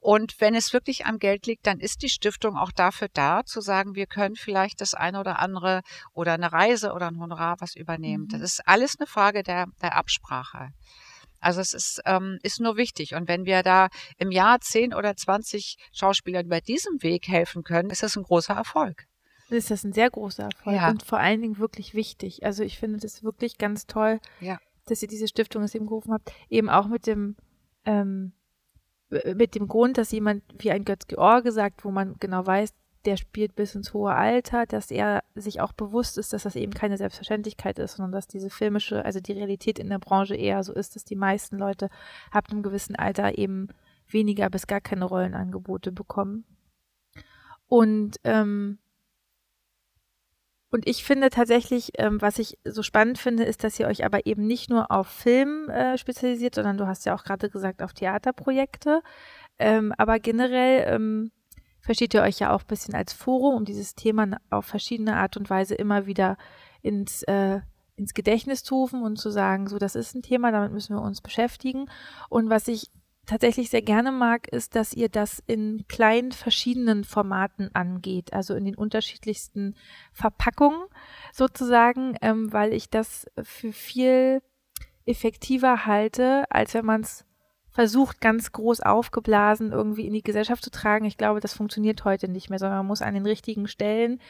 Und 0.00 0.40
wenn 0.40 0.54
es 0.54 0.72
wirklich 0.72 1.04
am 1.04 1.18
Geld 1.18 1.46
liegt, 1.46 1.66
dann 1.66 1.78
ist 1.78 2.02
die 2.02 2.08
Stiftung 2.08 2.56
auch 2.56 2.72
dafür 2.72 3.08
da, 3.12 3.44
zu 3.44 3.60
sagen, 3.60 3.94
wir 3.94 4.06
können 4.06 4.34
vielleicht 4.34 4.80
das 4.80 4.94
eine 4.94 5.20
oder 5.20 5.38
andere 5.38 5.82
oder 6.14 6.32
eine 6.32 6.52
Reise 6.52 6.92
oder 6.92 7.08
ein 7.08 7.20
Honorar 7.20 7.56
was 7.60 7.76
übernehmen. 7.76 8.24
Mhm. 8.24 8.28
Das 8.30 8.40
ist 8.40 8.66
alles 8.66 8.98
eine 8.98 9.06
Frage 9.06 9.42
der, 9.42 9.66
der 9.82 9.96
Absprache. 9.96 10.70
Also 11.38 11.60
es 11.60 11.74
ist, 11.74 12.00
ähm, 12.06 12.38
ist 12.42 12.60
nur 12.60 12.76
wichtig. 12.76 13.14
Und 13.14 13.28
wenn 13.28 13.44
wir 13.44 13.62
da 13.62 13.88
im 14.16 14.30
Jahr 14.30 14.60
10 14.60 14.94
oder 14.94 15.16
20 15.16 15.76
Schauspielern 15.92 16.46
über 16.46 16.60
diesem 16.60 17.02
Weg 17.02 17.28
helfen 17.28 17.62
können, 17.62 17.90
ist 17.90 18.02
das 18.02 18.16
ein 18.16 18.22
großer 18.22 18.54
Erfolg. 18.54 19.06
Ist 19.50 19.70
das 19.70 19.84
ein 19.84 19.92
sehr 19.92 20.10
großer 20.10 20.44
Erfolg 20.44 20.76
ja. 20.76 20.88
und 20.88 21.02
vor 21.02 21.18
allen 21.18 21.42
Dingen 21.42 21.58
wirklich 21.58 21.94
wichtig. 21.94 22.44
Also 22.44 22.62
ich 22.62 22.78
finde 22.78 22.98
das 22.98 23.24
wirklich 23.24 23.58
ganz 23.58 23.86
toll, 23.86 24.20
ja. 24.40 24.58
dass 24.86 25.02
ihr 25.02 25.08
diese 25.08 25.28
Stiftung 25.28 25.62
ins 25.62 25.74
Leben 25.74 25.86
gerufen 25.86 26.12
habt. 26.12 26.32
Eben 26.48 26.70
auch 26.70 26.86
mit 26.86 27.06
dem 27.06 27.36
ähm, 27.84 28.32
mit 29.34 29.54
dem 29.54 29.68
Grund, 29.68 29.98
dass 29.98 30.12
jemand 30.12 30.42
wie 30.58 30.70
ein 30.70 30.84
Götz 30.84 31.06
George 31.06 31.52
sagt, 31.52 31.84
wo 31.84 31.90
man 31.90 32.16
genau 32.20 32.46
weiß, 32.46 32.72
der 33.04 33.16
spielt 33.16 33.56
bis 33.56 33.74
ins 33.74 33.94
hohe 33.94 34.14
Alter, 34.14 34.66
dass 34.66 34.90
er 34.90 35.22
sich 35.34 35.60
auch 35.60 35.72
bewusst 35.72 36.18
ist, 36.18 36.32
dass 36.32 36.42
das 36.42 36.56
eben 36.56 36.74
keine 36.74 36.98
Selbstverständlichkeit 36.98 37.78
ist, 37.78 37.96
sondern 37.96 38.12
dass 38.12 38.26
diese 38.26 38.50
filmische, 38.50 39.04
also 39.04 39.20
die 39.20 39.32
Realität 39.32 39.78
in 39.78 39.88
der 39.88 39.98
Branche 39.98 40.36
eher 40.36 40.62
so 40.62 40.72
ist, 40.74 40.96
dass 40.96 41.04
die 41.04 41.16
meisten 41.16 41.56
Leute 41.56 41.88
ab 42.30 42.46
einem 42.50 42.62
gewissen 42.62 42.96
Alter 42.96 43.38
eben 43.38 43.68
weniger 44.06 44.50
bis 44.50 44.66
gar 44.66 44.80
keine 44.80 45.06
Rollenangebote 45.06 45.92
bekommen. 45.92 46.44
Und 47.68 48.18
ähm, 48.24 48.78
und 50.70 50.86
ich 50.86 51.04
finde 51.04 51.30
tatsächlich, 51.30 51.90
ähm, 51.98 52.20
was 52.22 52.38
ich 52.38 52.58
so 52.64 52.82
spannend 52.82 53.18
finde, 53.18 53.42
ist, 53.42 53.64
dass 53.64 53.78
ihr 53.80 53.88
euch 53.88 54.04
aber 54.04 54.26
eben 54.26 54.46
nicht 54.46 54.70
nur 54.70 54.90
auf 54.92 55.08
Film 55.08 55.68
äh, 55.68 55.98
spezialisiert, 55.98 56.54
sondern 56.54 56.78
du 56.78 56.86
hast 56.86 57.04
ja 57.06 57.14
auch 57.14 57.24
gerade 57.24 57.50
gesagt 57.50 57.82
auf 57.82 57.92
Theaterprojekte. 57.92 59.02
Ähm, 59.58 59.92
aber 59.98 60.20
generell 60.20 60.84
ähm, 60.86 61.32
versteht 61.80 62.14
ihr 62.14 62.22
euch 62.22 62.38
ja 62.38 62.52
auch 62.52 62.60
ein 62.60 62.68
bisschen 62.68 62.94
als 62.94 63.12
Forum, 63.12 63.56
um 63.56 63.64
dieses 63.64 63.96
Thema 63.96 64.38
auf 64.48 64.64
verschiedene 64.64 65.16
Art 65.16 65.36
und 65.36 65.50
Weise 65.50 65.74
immer 65.74 66.06
wieder 66.06 66.36
ins, 66.82 67.24
äh, 67.24 67.60
ins 67.96 68.14
Gedächtnis 68.14 68.62
zu 68.62 68.76
rufen 68.76 69.02
und 69.02 69.16
zu 69.16 69.30
sagen, 69.30 69.66
so, 69.66 69.78
das 69.78 69.96
ist 69.96 70.14
ein 70.14 70.22
Thema, 70.22 70.52
damit 70.52 70.72
müssen 70.72 70.94
wir 70.94 71.02
uns 71.02 71.20
beschäftigen. 71.20 71.86
Und 72.28 72.48
was 72.48 72.68
ich 72.68 72.90
tatsächlich 73.30 73.70
sehr 73.70 73.82
gerne 73.82 74.10
mag, 74.10 74.48
ist, 74.48 74.74
dass 74.74 74.92
ihr 74.92 75.08
das 75.08 75.40
in 75.46 75.84
kleinen 75.88 76.32
verschiedenen 76.32 77.04
Formaten 77.04 77.72
angeht, 77.74 78.32
also 78.32 78.54
in 78.54 78.64
den 78.64 78.74
unterschiedlichsten 78.74 79.76
Verpackungen 80.12 80.82
sozusagen, 81.32 82.16
ähm, 82.22 82.52
weil 82.52 82.72
ich 82.72 82.90
das 82.90 83.26
für 83.40 83.72
viel 83.72 84.42
effektiver 85.06 85.86
halte, 85.86 86.44
als 86.50 86.74
wenn 86.74 86.84
man 86.84 87.02
es 87.02 87.24
versucht, 87.68 88.20
ganz 88.20 88.50
groß 88.50 88.80
aufgeblasen 88.80 89.70
irgendwie 89.70 90.06
in 90.06 90.12
die 90.12 90.22
Gesellschaft 90.22 90.64
zu 90.64 90.72
tragen. 90.72 91.04
Ich 91.04 91.16
glaube, 91.16 91.38
das 91.38 91.54
funktioniert 91.54 92.04
heute 92.04 92.26
nicht 92.26 92.50
mehr, 92.50 92.58
sondern 92.58 92.78
man 92.78 92.86
muss 92.88 93.00
an 93.00 93.14
den 93.14 93.26
richtigen 93.26 93.68
Stellen 93.68 94.20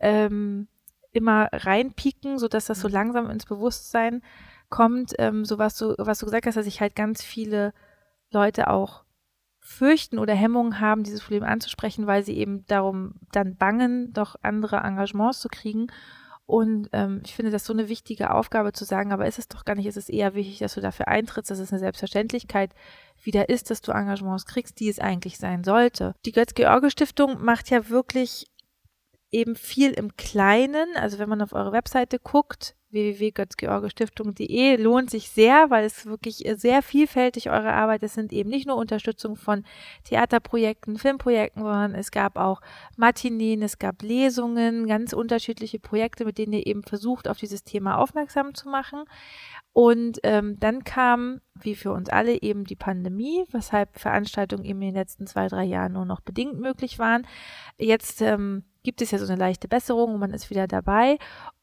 ähm, 0.00 0.68
immer 1.12 1.50
reinpieken, 1.52 2.38
sodass 2.38 2.64
das 2.64 2.80
so 2.80 2.88
mhm. 2.88 2.94
langsam 2.94 3.30
ins 3.30 3.44
Bewusstsein 3.44 4.22
kommt. 4.70 5.12
Ähm, 5.18 5.44
so 5.44 5.58
was 5.58 5.76
du, 5.76 5.94
was 5.98 6.20
du 6.20 6.24
gesagt 6.24 6.46
hast, 6.46 6.56
dass 6.56 6.66
ich 6.66 6.80
halt 6.80 6.96
ganz 6.96 7.22
viele 7.22 7.74
Leute 8.30 8.68
auch 8.68 9.04
fürchten 9.60 10.18
oder 10.18 10.34
Hemmungen 10.34 10.80
haben, 10.80 11.04
dieses 11.04 11.20
Problem 11.22 11.44
anzusprechen, 11.44 12.06
weil 12.06 12.24
sie 12.24 12.36
eben 12.36 12.64
darum 12.66 13.14
dann 13.32 13.56
bangen, 13.56 14.12
doch 14.12 14.36
andere 14.42 14.78
Engagements 14.78 15.40
zu 15.40 15.48
kriegen. 15.48 15.88
Und 16.46 16.88
ähm, 16.92 17.20
ich 17.26 17.34
finde 17.34 17.52
das 17.52 17.66
so 17.66 17.74
eine 17.74 17.90
wichtige 17.90 18.32
Aufgabe 18.32 18.72
zu 18.72 18.86
sagen, 18.86 19.12
aber 19.12 19.26
ist 19.26 19.38
es 19.38 19.48
doch 19.48 19.66
gar 19.66 19.74
nicht, 19.74 19.84
ist 19.84 19.98
es 19.98 20.08
eher 20.08 20.34
wichtig, 20.34 20.60
dass 20.60 20.74
du 20.74 20.80
dafür 20.80 21.08
eintrittst, 21.08 21.50
dass 21.50 21.58
es 21.58 21.70
eine 21.70 21.78
Selbstverständlichkeit 21.78 22.74
wieder 23.22 23.50
ist, 23.50 23.68
dass 23.68 23.82
du 23.82 23.92
Engagements 23.92 24.46
kriegst, 24.46 24.80
die 24.80 24.88
es 24.88 24.98
eigentlich 24.98 25.36
sein 25.36 25.62
sollte. 25.62 26.14
Die 26.24 26.32
Götz-George-Stiftung 26.32 27.44
macht 27.44 27.68
ja 27.68 27.90
wirklich 27.90 28.46
eben 29.30 29.56
viel 29.56 29.90
im 29.90 30.16
Kleinen. 30.16 30.88
Also 30.96 31.18
wenn 31.18 31.28
man 31.28 31.42
auf 31.42 31.52
eure 31.52 31.72
Webseite 31.72 32.18
guckt, 32.18 32.74
www.götzgeorgestiftung.de 32.90 34.76
lohnt 34.76 35.10
sich 35.10 35.30
sehr, 35.30 35.70
weil 35.70 35.84
es 35.84 36.06
wirklich 36.06 36.44
sehr 36.56 36.82
vielfältig 36.82 37.50
eure 37.50 37.72
Arbeit 37.72 38.02
ist. 38.02 38.08
Es 38.08 38.14
sind 38.14 38.32
eben 38.32 38.48
nicht 38.48 38.66
nur 38.66 38.76
Unterstützung 38.76 39.36
von 39.36 39.64
Theaterprojekten, 40.04 40.96
Filmprojekten, 40.96 41.62
sondern 41.62 41.94
es 41.94 42.10
gab 42.10 42.38
auch 42.38 42.62
Matineen, 42.96 43.62
es 43.62 43.78
gab 43.78 44.02
Lesungen, 44.02 44.86
ganz 44.86 45.12
unterschiedliche 45.12 45.78
Projekte, 45.78 46.24
mit 46.24 46.38
denen 46.38 46.54
ihr 46.54 46.66
eben 46.66 46.82
versucht, 46.82 47.28
auf 47.28 47.36
dieses 47.36 47.64
Thema 47.64 47.98
aufmerksam 47.98 48.54
zu 48.54 48.68
machen. 48.68 49.04
Und 49.72 50.18
ähm, 50.22 50.58
dann 50.58 50.82
kam, 50.82 51.40
wie 51.54 51.74
für 51.74 51.92
uns 51.92 52.08
alle, 52.08 52.42
eben 52.42 52.64
die 52.64 52.74
Pandemie, 52.74 53.44
weshalb 53.52 53.98
Veranstaltungen 53.98 54.64
eben 54.64 54.82
in 54.82 54.88
den 54.88 54.96
letzten 54.96 55.26
zwei, 55.26 55.46
drei 55.46 55.64
Jahren 55.64 55.92
nur 55.92 56.04
noch 56.04 56.20
bedingt 56.20 56.58
möglich 56.58 56.98
waren. 56.98 57.26
Jetzt 57.76 58.20
ähm, 58.22 58.64
gibt 58.82 59.02
es 59.02 59.10
ja 59.10 59.18
so 59.18 59.26
eine 59.26 59.36
leichte 59.36 59.68
Besserung 59.68 60.14
und 60.14 60.20
man 60.20 60.32
ist 60.32 60.50
wieder 60.50 60.66
dabei. 60.66 61.18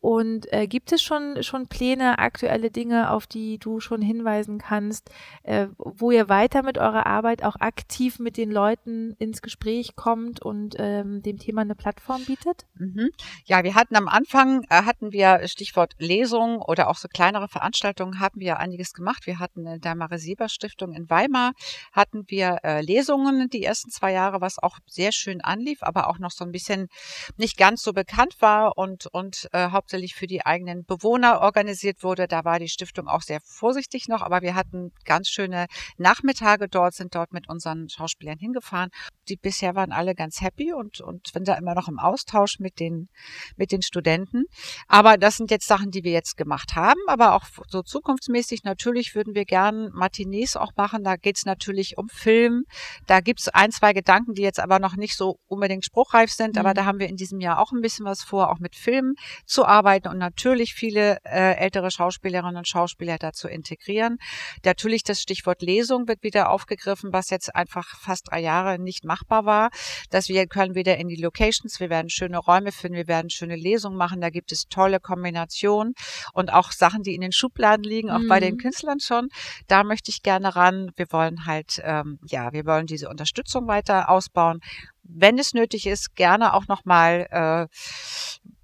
Und 0.05 0.53
äh, 0.53 0.67
gibt 0.67 0.91
es 0.91 1.01
schon, 1.01 1.41
schon 1.41 1.65
Pläne, 1.65 2.19
aktuelle 2.19 2.69
Dinge, 2.69 3.09
auf 3.09 3.25
die 3.25 3.57
du 3.57 3.79
schon 3.79 4.03
hinweisen 4.03 4.59
kannst, 4.59 5.09
äh, 5.41 5.65
wo 5.79 6.11
ihr 6.11 6.29
weiter 6.29 6.61
mit 6.61 6.77
eurer 6.77 7.07
Arbeit 7.07 7.43
auch 7.43 7.55
aktiv 7.55 8.19
mit 8.19 8.37
den 8.37 8.51
Leuten 8.51 9.15
ins 9.17 9.41
Gespräch 9.41 9.95
kommt 9.95 10.43
und 10.43 10.75
ähm, 10.77 11.23
dem 11.23 11.39
Thema 11.39 11.61
eine 11.61 11.73
Plattform 11.73 12.23
bietet? 12.23 12.67
Mhm. 12.75 13.09
Ja, 13.45 13.63
wir 13.63 13.73
hatten 13.73 13.95
am 13.95 14.07
Anfang, 14.07 14.61
äh, 14.69 14.83
hatten 14.83 15.11
wir 15.11 15.41
Stichwort 15.47 15.95
Lesung 15.97 16.61
oder 16.61 16.87
auch 16.87 16.97
so 16.97 17.07
kleinere 17.07 17.47
Veranstaltungen, 17.47 18.19
haben 18.19 18.39
wir 18.39 18.59
einiges 18.59 18.93
gemacht. 18.93 19.25
Wir 19.25 19.39
hatten 19.39 19.65
in 19.65 19.81
der 19.81 19.95
Marie-Sieber 19.95 20.49
Stiftung 20.49 20.93
in 20.93 21.09
Weimar, 21.09 21.53
hatten 21.91 22.25
wir 22.27 22.59
äh, 22.63 22.81
Lesungen 22.81 23.49
die 23.49 23.63
ersten 23.63 23.89
zwei 23.89 24.11
Jahre, 24.11 24.39
was 24.39 24.61
auch 24.61 24.77
sehr 24.85 25.11
schön 25.11 25.41
anlief, 25.41 25.81
aber 25.81 26.09
auch 26.09 26.19
noch 26.19 26.29
so 26.29 26.45
ein 26.45 26.51
bisschen 26.51 26.89
nicht 27.37 27.57
ganz 27.57 27.81
so 27.81 27.91
bekannt 27.91 28.35
war 28.39 28.77
und, 28.77 29.07
und 29.07 29.49
äh, 29.51 29.71
hauptsächlich 29.71 29.94
für 30.15 30.27
die 30.27 30.45
eigenen 30.45 30.85
Bewohner 30.85 31.41
organisiert 31.41 32.03
wurde. 32.03 32.27
Da 32.27 32.43
war 32.43 32.59
die 32.59 32.67
Stiftung 32.67 33.07
auch 33.07 33.21
sehr 33.21 33.39
vorsichtig 33.41 34.07
noch, 34.07 34.21
aber 34.21 34.41
wir 34.41 34.55
hatten 34.55 34.91
ganz 35.05 35.29
schöne 35.29 35.67
Nachmittage 35.97 36.67
dort, 36.67 36.93
sind 36.93 37.15
dort 37.15 37.31
mit 37.33 37.49
unseren 37.49 37.89
Schauspielern 37.89 38.37
hingefahren. 38.37 38.89
Die 39.29 39.37
bisher 39.37 39.75
waren 39.75 39.91
alle 39.91 40.15
ganz 40.15 40.41
happy 40.41 40.73
und, 40.73 41.01
und 41.01 41.27
sind 41.27 41.47
da 41.47 41.55
immer 41.55 41.75
noch 41.75 41.87
im 41.87 41.99
Austausch 41.99 42.59
mit 42.59 42.79
den, 42.79 43.09
mit 43.55 43.71
den 43.71 43.81
Studenten. 43.81 44.43
Aber 44.87 45.17
das 45.17 45.37
sind 45.37 45.51
jetzt 45.51 45.67
Sachen, 45.67 45.91
die 45.91 46.03
wir 46.03 46.11
jetzt 46.11 46.37
gemacht 46.37 46.75
haben, 46.75 46.99
aber 47.07 47.33
auch 47.33 47.45
so 47.67 47.81
zukunftsmäßig 47.81 48.63
natürlich 48.63 49.15
würden 49.15 49.35
wir 49.35 49.45
gern 49.45 49.89
Matinees 49.93 50.55
auch 50.57 50.73
machen. 50.75 51.03
Da 51.03 51.15
geht's 51.15 51.45
natürlich 51.45 51.97
um 51.97 52.09
Film. 52.09 52.65
Da 53.07 53.21
gibt's 53.21 53.47
ein, 53.47 53.71
zwei 53.71 53.93
Gedanken, 53.93 54.33
die 54.33 54.41
jetzt 54.41 54.59
aber 54.59 54.79
noch 54.79 54.95
nicht 54.95 55.15
so 55.15 55.39
unbedingt 55.47 55.85
spruchreif 55.85 56.31
sind, 56.31 56.55
mhm. 56.55 56.59
aber 56.59 56.73
da 56.73 56.85
haben 56.85 56.99
wir 56.99 57.07
in 57.07 57.15
diesem 57.15 57.39
Jahr 57.39 57.59
auch 57.59 57.71
ein 57.71 57.81
bisschen 57.81 58.05
was 58.05 58.23
vor, 58.23 58.51
auch 58.51 58.59
mit 58.59 58.75
Filmen 58.75 59.15
zu 59.45 59.65
arbeiten 59.65 59.84
und 59.85 60.17
natürlich 60.17 60.73
viele 60.73 61.19
äh, 61.23 61.55
ältere 61.55 61.91
Schauspielerinnen 61.91 62.57
und 62.57 62.67
Schauspieler 62.67 63.17
dazu 63.17 63.47
integrieren. 63.47 64.17
Natürlich 64.65 65.03
das 65.03 65.21
Stichwort 65.21 65.61
Lesung 65.61 66.07
wird 66.07 66.23
wieder 66.23 66.49
aufgegriffen, 66.49 67.13
was 67.13 67.29
jetzt 67.29 67.55
einfach 67.55 67.87
fast 67.99 68.29
drei 68.29 68.41
Jahre 68.41 68.79
nicht 68.79 69.05
machbar 69.05 69.45
war. 69.45 69.69
Dass 70.09 70.27
wir 70.27 70.47
können 70.47 70.75
wieder 70.75 70.97
in 70.97 71.07
die 71.07 71.15
Locations, 71.15 71.79
wir 71.79 71.89
werden 71.89 72.09
schöne 72.09 72.39
Räume 72.39 72.71
finden, 72.71 72.97
wir 72.97 73.07
werden 73.07 73.29
schöne 73.29 73.55
Lesungen 73.55 73.97
machen, 73.97 74.19
da 74.19 74.29
gibt 74.29 74.51
es 74.51 74.65
tolle 74.67 74.99
Kombinationen 74.99 75.93
und 76.33 76.51
auch 76.51 76.71
Sachen, 76.71 77.03
die 77.03 77.15
in 77.15 77.21
den 77.21 77.31
Schubladen 77.31 77.83
liegen, 77.83 78.09
auch 78.09 78.19
mhm. 78.19 78.27
bei 78.27 78.39
den 78.39 78.55
mhm. 78.55 78.59
Künstlern 78.59 78.99
schon. 78.99 79.29
Da 79.67 79.83
möchte 79.83 80.11
ich 80.11 80.23
gerne 80.23 80.55
ran. 80.55 80.91
Wir 80.95 81.07
wollen 81.11 81.45
halt, 81.45 81.81
ähm, 81.83 82.19
ja, 82.25 82.51
wir 82.51 82.65
wollen 82.65 82.87
diese 82.87 83.07
Unterstützung 83.09 83.67
weiter 83.67 84.09
ausbauen 84.09 84.59
wenn 85.07 85.37
es 85.37 85.53
nötig 85.53 85.85
ist, 85.85 86.15
gerne 86.15 86.53
auch 86.53 86.67
nochmal 86.67 87.27
äh, 87.29 87.67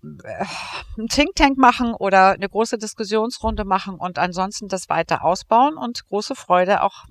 ein 0.04 1.08
Think 1.08 1.36
Tank 1.36 1.58
machen 1.58 1.94
oder 1.94 2.32
eine 2.32 2.50
große 2.50 2.78
Diskussionsrunde 2.78 3.66
machen 3.66 3.96
und 3.96 4.18
ansonsten 4.18 4.68
das 4.68 4.90
weiter 4.90 5.24
ausbauen 5.24 5.78
und 5.78 6.06
große 6.08 6.36
Freude 6.36 6.82
auch 6.82 7.06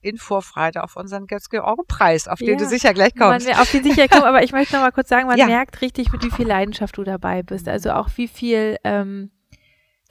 in 0.00 0.18
Vorfreude 0.18 0.82
auf 0.82 0.96
unseren 0.96 1.26
Götz-George-Preis, 1.28 2.26
auf 2.26 2.40
den 2.40 2.48
ja, 2.48 2.56
du 2.56 2.66
sicher 2.66 2.92
gleich 2.92 3.14
kommst. 3.14 3.46
Man, 3.46 3.56
auf 3.56 3.70
den 3.70 3.84
sicher 3.84 4.08
kommen, 4.08 4.24
aber 4.24 4.42
ich 4.42 4.52
möchte 4.52 4.74
noch 4.74 4.82
mal 4.82 4.90
kurz 4.90 5.08
sagen, 5.08 5.26
man 5.28 5.38
ja. 5.38 5.46
merkt 5.46 5.80
richtig, 5.80 6.10
mit 6.12 6.24
wie 6.24 6.30
viel 6.30 6.46
Leidenschaft 6.46 6.96
du 6.98 7.04
dabei 7.04 7.44
bist. 7.44 7.68
Also 7.68 7.92
auch 7.92 8.08
wie 8.16 8.26
viel 8.26 8.78
ähm, 8.82 9.30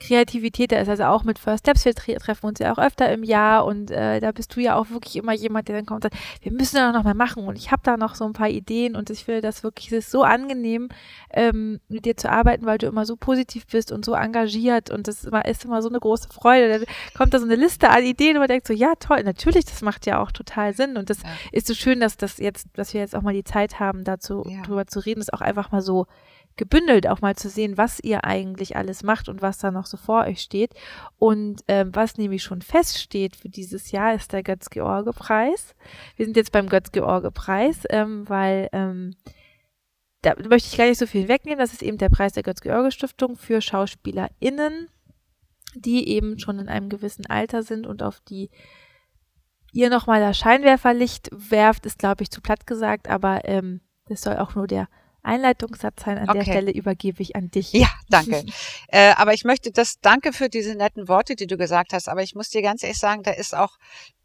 Kreativität 0.02 0.72
da 0.72 0.78
ist. 0.78 0.88
Also 0.88 1.04
auch 1.04 1.24
mit 1.24 1.38
First 1.38 1.64
Steps, 1.64 1.84
wir 1.84 1.94
tre 1.94 2.14
treffen 2.16 2.46
uns 2.46 2.58
ja 2.58 2.72
auch 2.72 2.78
öfter 2.78 3.10
im 3.12 3.22
Jahr 3.22 3.64
und 3.64 3.90
äh, 3.90 4.20
da 4.20 4.32
bist 4.32 4.54
du 4.54 4.60
ja 4.60 4.76
auch 4.76 4.90
wirklich 4.90 5.16
immer 5.16 5.32
jemand, 5.32 5.68
der 5.68 5.76
dann 5.76 5.86
kommt 5.86 6.04
und 6.04 6.12
sagt, 6.12 6.22
wir 6.42 6.52
müssen 6.52 6.76
da 6.76 6.92
noch 6.92 7.04
mal 7.04 7.14
machen 7.14 7.44
und 7.46 7.56
ich 7.56 7.70
habe 7.70 7.82
da 7.84 7.96
noch 7.96 8.14
so 8.14 8.24
ein 8.24 8.32
paar 8.32 8.48
Ideen 8.48 8.96
und 8.96 9.10
ich 9.10 9.24
finde 9.24 9.40
das 9.40 9.62
wirklich, 9.62 9.86
es 9.92 10.06
ist 10.06 10.10
so 10.10 10.22
angenehm, 10.22 10.88
ähm, 11.30 11.80
mit 11.88 12.04
dir 12.04 12.16
zu 12.16 12.30
arbeiten, 12.30 12.66
weil 12.66 12.78
du 12.78 12.86
immer 12.86 13.06
so 13.06 13.16
positiv 13.16 13.66
bist 13.66 13.92
und 13.92 14.04
so 14.04 14.14
engagiert 14.14 14.90
und 14.90 15.08
das 15.08 15.18
ist 15.18 15.26
immer, 15.26 15.44
ist 15.44 15.64
immer 15.64 15.82
so 15.82 15.88
eine 15.88 16.00
große 16.00 16.28
Freude. 16.28 16.80
Da 16.80 16.84
kommt 17.16 17.32
da 17.32 17.38
so 17.38 17.46
eine 17.46 17.56
Liste 17.56 17.90
an 17.90 18.04
Ideen 18.04 18.36
und 18.36 18.40
man 18.40 18.48
denkt 18.48 18.66
so, 18.66 18.74
ja 18.74 18.94
toll, 18.98 19.22
natürlich, 19.22 19.64
das 19.64 19.82
macht 19.82 20.06
ja 20.06 20.20
auch 20.20 20.32
total 20.32 20.74
Sinn 20.74 20.96
und 20.96 21.10
das 21.10 21.22
ja. 21.22 21.28
ist 21.52 21.66
so 21.66 21.74
schön, 21.74 22.00
dass 22.00 22.16
das 22.16 22.38
jetzt, 22.38 22.66
dass 22.74 22.92
wir 22.94 23.00
jetzt 23.00 23.14
auch 23.14 23.22
mal 23.22 23.34
die 23.34 23.44
Zeit 23.44 23.80
haben, 23.80 24.04
dazu 24.04 24.44
ja. 24.48 24.62
drüber 24.62 24.86
zu 24.86 25.00
reden, 25.00 25.20
ist 25.20 25.32
auch 25.32 25.40
einfach 25.40 25.70
mal 25.72 25.82
so 25.82 26.06
gebündelt 26.56 27.06
auch 27.06 27.20
mal 27.20 27.36
zu 27.36 27.48
sehen, 27.48 27.76
was 27.76 28.00
ihr 28.00 28.24
eigentlich 28.24 28.76
alles 28.76 29.02
macht 29.02 29.28
und 29.28 29.42
was 29.42 29.58
da 29.58 29.70
noch 29.70 29.86
so 29.86 29.96
vor 29.96 30.24
euch 30.24 30.40
steht. 30.40 30.74
Und 31.18 31.62
ähm, 31.68 31.94
was 31.94 32.18
nämlich 32.18 32.42
schon 32.42 32.62
feststeht 32.62 33.36
für 33.36 33.48
dieses 33.48 33.90
Jahr, 33.90 34.14
ist 34.14 34.32
der 34.32 34.42
Götz-George-Preis. 34.42 35.74
Wir 36.16 36.26
sind 36.26 36.36
jetzt 36.36 36.52
beim 36.52 36.68
Götz-George-Preis, 36.68 37.84
ähm, 37.90 38.28
weil 38.28 38.68
ähm, 38.72 39.16
da 40.22 40.34
möchte 40.48 40.68
ich 40.68 40.76
gar 40.76 40.86
nicht 40.86 40.98
so 40.98 41.06
viel 41.06 41.28
wegnehmen. 41.28 41.58
Das 41.58 41.72
ist 41.72 41.82
eben 41.82 41.98
der 41.98 42.10
Preis 42.10 42.32
der 42.32 42.42
Götz-George-Stiftung 42.42 43.36
für 43.36 43.60
SchauspielerInnen, 43.60 44.88
die 45.74 46.08
eben 46.08 46.38
schon 46.38 46.58
in 46.58 46.68
einem 46.68 46.88
gewissen 46.88 47.26
Alter 47.26 47.62
sind 47.62 47.86
und 47.86 48.02
auf 48.02 48.20
die 48.20 48.50
ihr 49.72 49.88
nochmal 49.88 50.20
das 50.20 50.38
Scheinwerferlicht 50.38 51.30
werft, 51.32 51.86
ist, 51.86 51.98
glaube 51.98 52.22
ich, 52.22 52.30
zu 52.30 52.40
platt 52.40 52.66
gesagt, 52.66 53.08
aber 53.08 53.40
ähm, 53.46 53.80
das 54.06 54.20
soll 54.20 54.36
auch 54.36 54.54
nur 54.54 54.66
der 54.66 54.88
Einleitungssatz 55.22 56.04
sein. 56.04 56.18
An 56.18 56.28
okay. 56.28 56.38
der 56.38 56.44
Stelle 56.44 56.72
übergebe 56.72 57.22
ich 57.22 57.36
an 57.36 57.50
dich. 57.50 57.72
Ja, 57.72 57.88
danke. 58.08 58.44
äh, 58.88 59.12
aber 59.16 59.34
ich 59.34 59.44
möchte 59.44 59.70
das, 59.70 60.00
danke 60.00 60.32
für 60.32 60.48
diese 60.48 60.74
netten 60.74 61.08
Worte, 61.08 61.36
die 61.36 61.46
du 61.46 61.56
gesagt 61.56 61.92
hast. 61.92 62.08
Aber 62.08 62.22
ich 62.22 62.34
muss 62.34 62.50
dir 62.50 62.62
ganz 62.62 62.82
ehrlich 62.82 62.98
sagen, 62.98 63.22
da 63.22 63.30
ist 63.30 63.54
auch, 63.54 63.78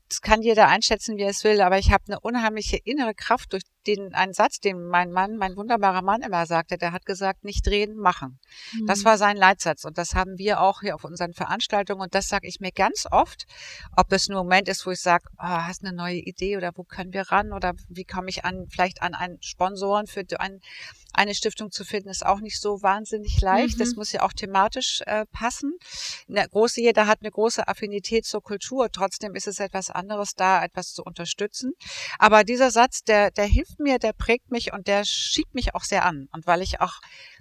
das 0.10 0.22
kann 0.22 0.42
jeder 0.42 0.68
einschätzen, 0.68 1.18
wie 1.18 1.24
er 1.24 1.30
es 1.30 1.44
will, 1.44 1.62
aber 1.62 1.78
ich 1.78 1.92
habe 1.92 2.04
eine 2.08 2.20
unheimliche 2.20 2.78
innere 2.78 3.14
Kraft 3.14 3.54
durch 3.54 3.64
den 3.88 4.14
einen 4.14 4.34
Satz, 4.34 4.60
den 4.60 4.88
mein 4.88 5.12
Mann, 5.12 5.38
mein 5.38 5.56
wunderbarer 5.56 6.02
Mann 6.02 6.22
immer 6.22 6.46
sagte, 6.46 6.78
der 6.78 6.92
hat 6.92 7.06
gesagt, 7.06 7.44
nicht 7.44 7.68
reden, 7.68 7.96
machen. 7.96 8.40
Mhm. 8.74 8.88
Das 8.88 9.06
war 9.06 9.18
sein 9.18 9.38
Leitsatz 9.38 9.86
und 9.86 9.98
das 9.98 10.14
haben 10.14 10.38
wir 10.38 10.62
auch 10.62 10.82
hier 10.82 10.96
auf 10.96 11.04
unseren 11.04 11.34
Veranstaltungen 11.34 12.02
und 12.02 12.14
das 12.14 12.28
sage 12.28 12.48
ich 12.48 12.60
mir 12.60 12.72
ganz 12.72 13.06
oft, 13.10 13.46
ob 13.96 14.10
das 14.10 14.28
ein 14.28 14.36
Moment 14.36 14.68
ist, 14.68 14.86
wo 14.86 14.92
ich 14.92 15.00
sage, 15.00 15.26
oh, 15.38 15.44
hast 15.44 15.84
eine 15.84 15.96
neue 15.96 16.18
Idee 16.18 16.58
oder 16.58 16.72
wo 16.76 16.84
können 16.84 17.14
wir 17.14 17.32
ran 17.32 17.54
oder 17.54 17.74
wie 17.88 18.04
komme 18.04 18.30
ich 18.30 18.44
an, 18.46 18.68
vielleicht 18.70 19.02
an 19.02 19.14
einen 19.14 19.42
Sponsoren 19.42 20.08
für 20.08 20.24
ein, 20.40 20.60
eine 21.14 21.34
Stiftung 21.34 21.72
zu 21.72 21.84
finden, 21.84 22.10
ist 22.10 22.26
auch 22.26 22.42
nicht 22.42 22.60
so 22.60 22.82
wahnsinnig 22.82 23.40
leicht. 23.42 23.76
Mhm. 23.76 23.80
Das 23.80 23.96
muss 23.96 24.12
ja 24.12 24.22
auch 24.22 24.34
thematisch 24.34 25.02
äh, 25.06 25.26
passen. 25.32 25.78
Eine 26.30 26.48
große, 26.48 26.82
jeder 26.82 27.08
hat 27.08 27.20
eine 27.22 27.32
große 27.32 27.68
Affinität 27.68 28.26
zur 28.26 28.42
Kultur. 28.42 28.90
Trotzdem 28.92 29.36
ist 29.36 29.48
es 29.48 29.60
etwas 29.60 29.90
anderes, 29.90 30.36
da 30.36 30.64
etwas 30.64 30.94
zu 30.94 31.04
unterstützen. 31.04 31.74
Aber 32.20 32.44
dieser 32.44 32.72
Satz, 32.72 33.04
der, 33.04 33.32
der 33.32 33.46
hilft 33.46 33.77
mir, 33.80 34.00
der 34.00 34.14
prägt 34.14 34.52
mich 34.52 34.74
und 34.74 34.88
der 34.88 35.04
schiebt 35.06 35.54
mich 35.54 35.76
auch 35.76 35.84
sehr 35.84 36.06
an. 36.06 36.28
Und 36.32 36.48
weil 36.48 36.62
ich 36.62 36.82
auch 36.82 37.00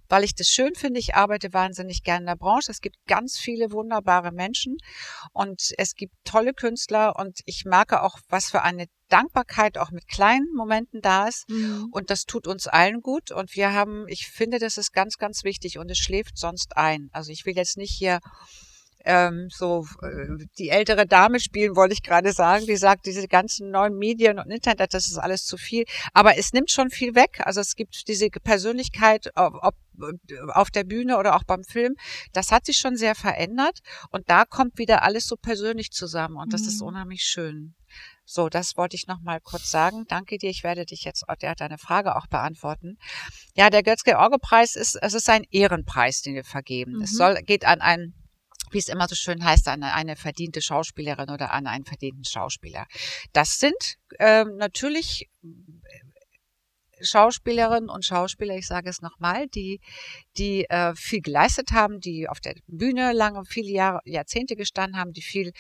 weil 0.09 0.25
ich 0.25 0.35
das 0.35 0.49
schön 0.49 0.75
finde. 0.75 1.01
Ich 1.01 1.15
arbeite 1.15 1.53
wahnsinnig 1.53 2.03
gerne 2.03 2.21
in 2.21 2.27
der 2.27 2.37
Branche. 2.37 2.71
Es 2.71 2.81
gibt 2.81 2.97
ganz 3.07 3.39
viele 3.39 3.73
wunderbare 3.73 4.33
Menschen 4.33 4.77
und 5.33 5.73
es 5.79 5.95
gibt 5.95 6.15
tolle 6.25 6.55
Künstler 6.55 7.17
und 7.17 7.41
ich 7.45 7.65
merke 7.65 8.03
auch, 8.03 8.19
was 8.29 8.51
für 8.51 8.63
eine 8.63 8.87
Dankbarkeit 9.09 9.79
auch 9.79 9.91
mit 9.91 10.09
kleinen 10.09 10.53
Momenten 10.55 11.01
da 11.01 11.29
ist. 11.29 11.49
Mhm. 11.49 11.89
Und 11.93 12.11
das 12.11 12.25
tut 12.25 12.47
uns 12.47 12.67
allen 12.67 13.01
gut. 13.01 13.31
Und 13.31 13.55
wir 13.55 13.73
haben, 13.73 14.07
ich 14.09 14.29
finde, 14.29 14.59
das 14.59 14.79
ist 14.79 14.93
ganz, 14.93 15.17
ganz 15.17 15.45
wichtig 15.45 15.79
und 15.79 15.91
es 15.91 15.99
schläft 15.99 16.39
sonst 16.39 16.77
ein. 16.77 17.09
Also 17.13 17.31
ich 17.31 17.47
will 17.47 17.57
jetzt 17.57 17.77
nicht 17.77 17.93
hier 17.93 18.21
ähm, 19.07 19.49
so 19.51 19.87
äh, 20.03 20.45
die 20.59 20.69
ältere 20.69 21.07
Dame 21.07 21.41
spielen, 21.41 21.77
wollte 21.77 21.95
ich 21.95 22.03
gerade 22.03 22.33
sagen, 22.33 22.67
die 22.67 22.77
sagt, 22.77 23.07
diese 23.07 23.29
ganzen 23.29 23.71
neuen 23.71 23.97
Medien 23.97 24.39
und 24.39 24.51
Internet, 24.51 24.93
das 24.93 25.07
ist 25.07 25.19
alles 25.19 25.45
zu 25.47 25.57
viel. 25.57 25.85
Aber 26.13 26.37
es 26.37 26.53
nimmt 26.53 26.71
schon 26.71 26.91
viel 26.91 27.15
weg. 27.15 27.41
Also 27.45 27.61
es 27.61 27.77
gibt 27.77 28.09
diese 28.09 28.29
Persönlichkeit, 28.29 29.31
ob 29.35 29.75
auf 30.53 30.71
der 30.71 30.85
Bühne 30.85 31.17
oder 31.17 31.37
auch 31.37 31.45
beim 31.45 31.65
Film, 31.65 31.95
das 32.35 32.53
hat 32.53 32.67
sich 32.67 32.77
schon 32.77 32.97
sehr 32.97 33.15
verändert 33.15 33.81
und 34.11 34.29
da 34.29 34.45
kommt 34.45 34.77
wieder 34.77 35.03
alles 35.03 35.27
so 35.27 35.37
persönlich 35.37 35.91
zusammen 35.91 36.37
und 36.37 36.53
das 36.53 36.63
mhm. 36.63 36.69
ist 36.69 36.83
unheimlich 36.83 37.23
schön. 37.23 37.75
So, 38.27 38.49
das 38.49 38.77
wollte 38.77 38.97
ich 38.97 39.07
noch 39.07 39.23
mal 39.23 39.41
kurz 39.41 39.71
sagen. 39.71 40.05
Danke 40.09 40.37
dir. 40.37 40.51
Ich 40.51 40.65
werde 40.65 40.85
dich 40.85 41.05
jetzt, 41.05 41.25
der 41.41 41.51
hat 41.51 41.61
deine 41.61 41.79
Frage 41.79 42.17
auch 42.17 42.27
beantworten. 42.27 42.99
Ja, 43.55 43.71
der 43.71 43.85
Götzke-Orge-Preis 43.85 44.75
ist, 44.75 44.99
es 45.01 45.15
ist 45.15 45.31
ein 45.31 45.45
Ehrenpreis, 45.51 46.23
den 46.23 46.35
wir 46.35 46.45
vergeben. 46.45 46.97
Mhm. 46.97 47.03
Es 47.03 47.13
soll, 47.13 47.37
geht 47.37 47.65
an 47.65 47.81
einen 47.81 48.15
wie 48.71 48.79
es 48.79 48.89
immer 48.89 49.09
so 49.09 49.15
schön 49.15 49.45
heißt, 49.45 49.69
an 49.69 49.83
eine 49.83 50.17
verdiente 50.17 50.63
Schauspielerin 50.63 51.31
oder 51.31 51.53
an 51.53 51.67
einen 51.67 51.85
verdienten 51.85 52.25
Schauspieler. 52.25 52.87
Das 53.33 53.59
sind 53.59 53.97
ähm, 54.19 54.57
natürlich 54.57 55.29
äh, 55.43 56.07
Schauspielerinnen 57.03 57.91
und 57.91 58.05
Schauspieler, 58.05 58.57
ich 58.57 58.67
sage 58.67 58.89
es 58.89 59.03
nochmal, 59.03 59.47
die, 59.49 59.81
die 60.39 60.65
äh, 60.71 60.95
viel 60.95 61.21
geleistet 61.21 61.73
haben, 61.73 62.01
die 62.01 62.29
auf 62.29 62.41
der 62.41 62.55
Bühne 62.67 63.13
lange, 63.13 63.45
viele 63.45 63.71
Jahre, 63.71 64.01
Jahrzehnte 64.05 64.57
gestanden 64.57 64.99
haben, 64.99 65.13
die 65.13 65.23
viel 65.23 65.53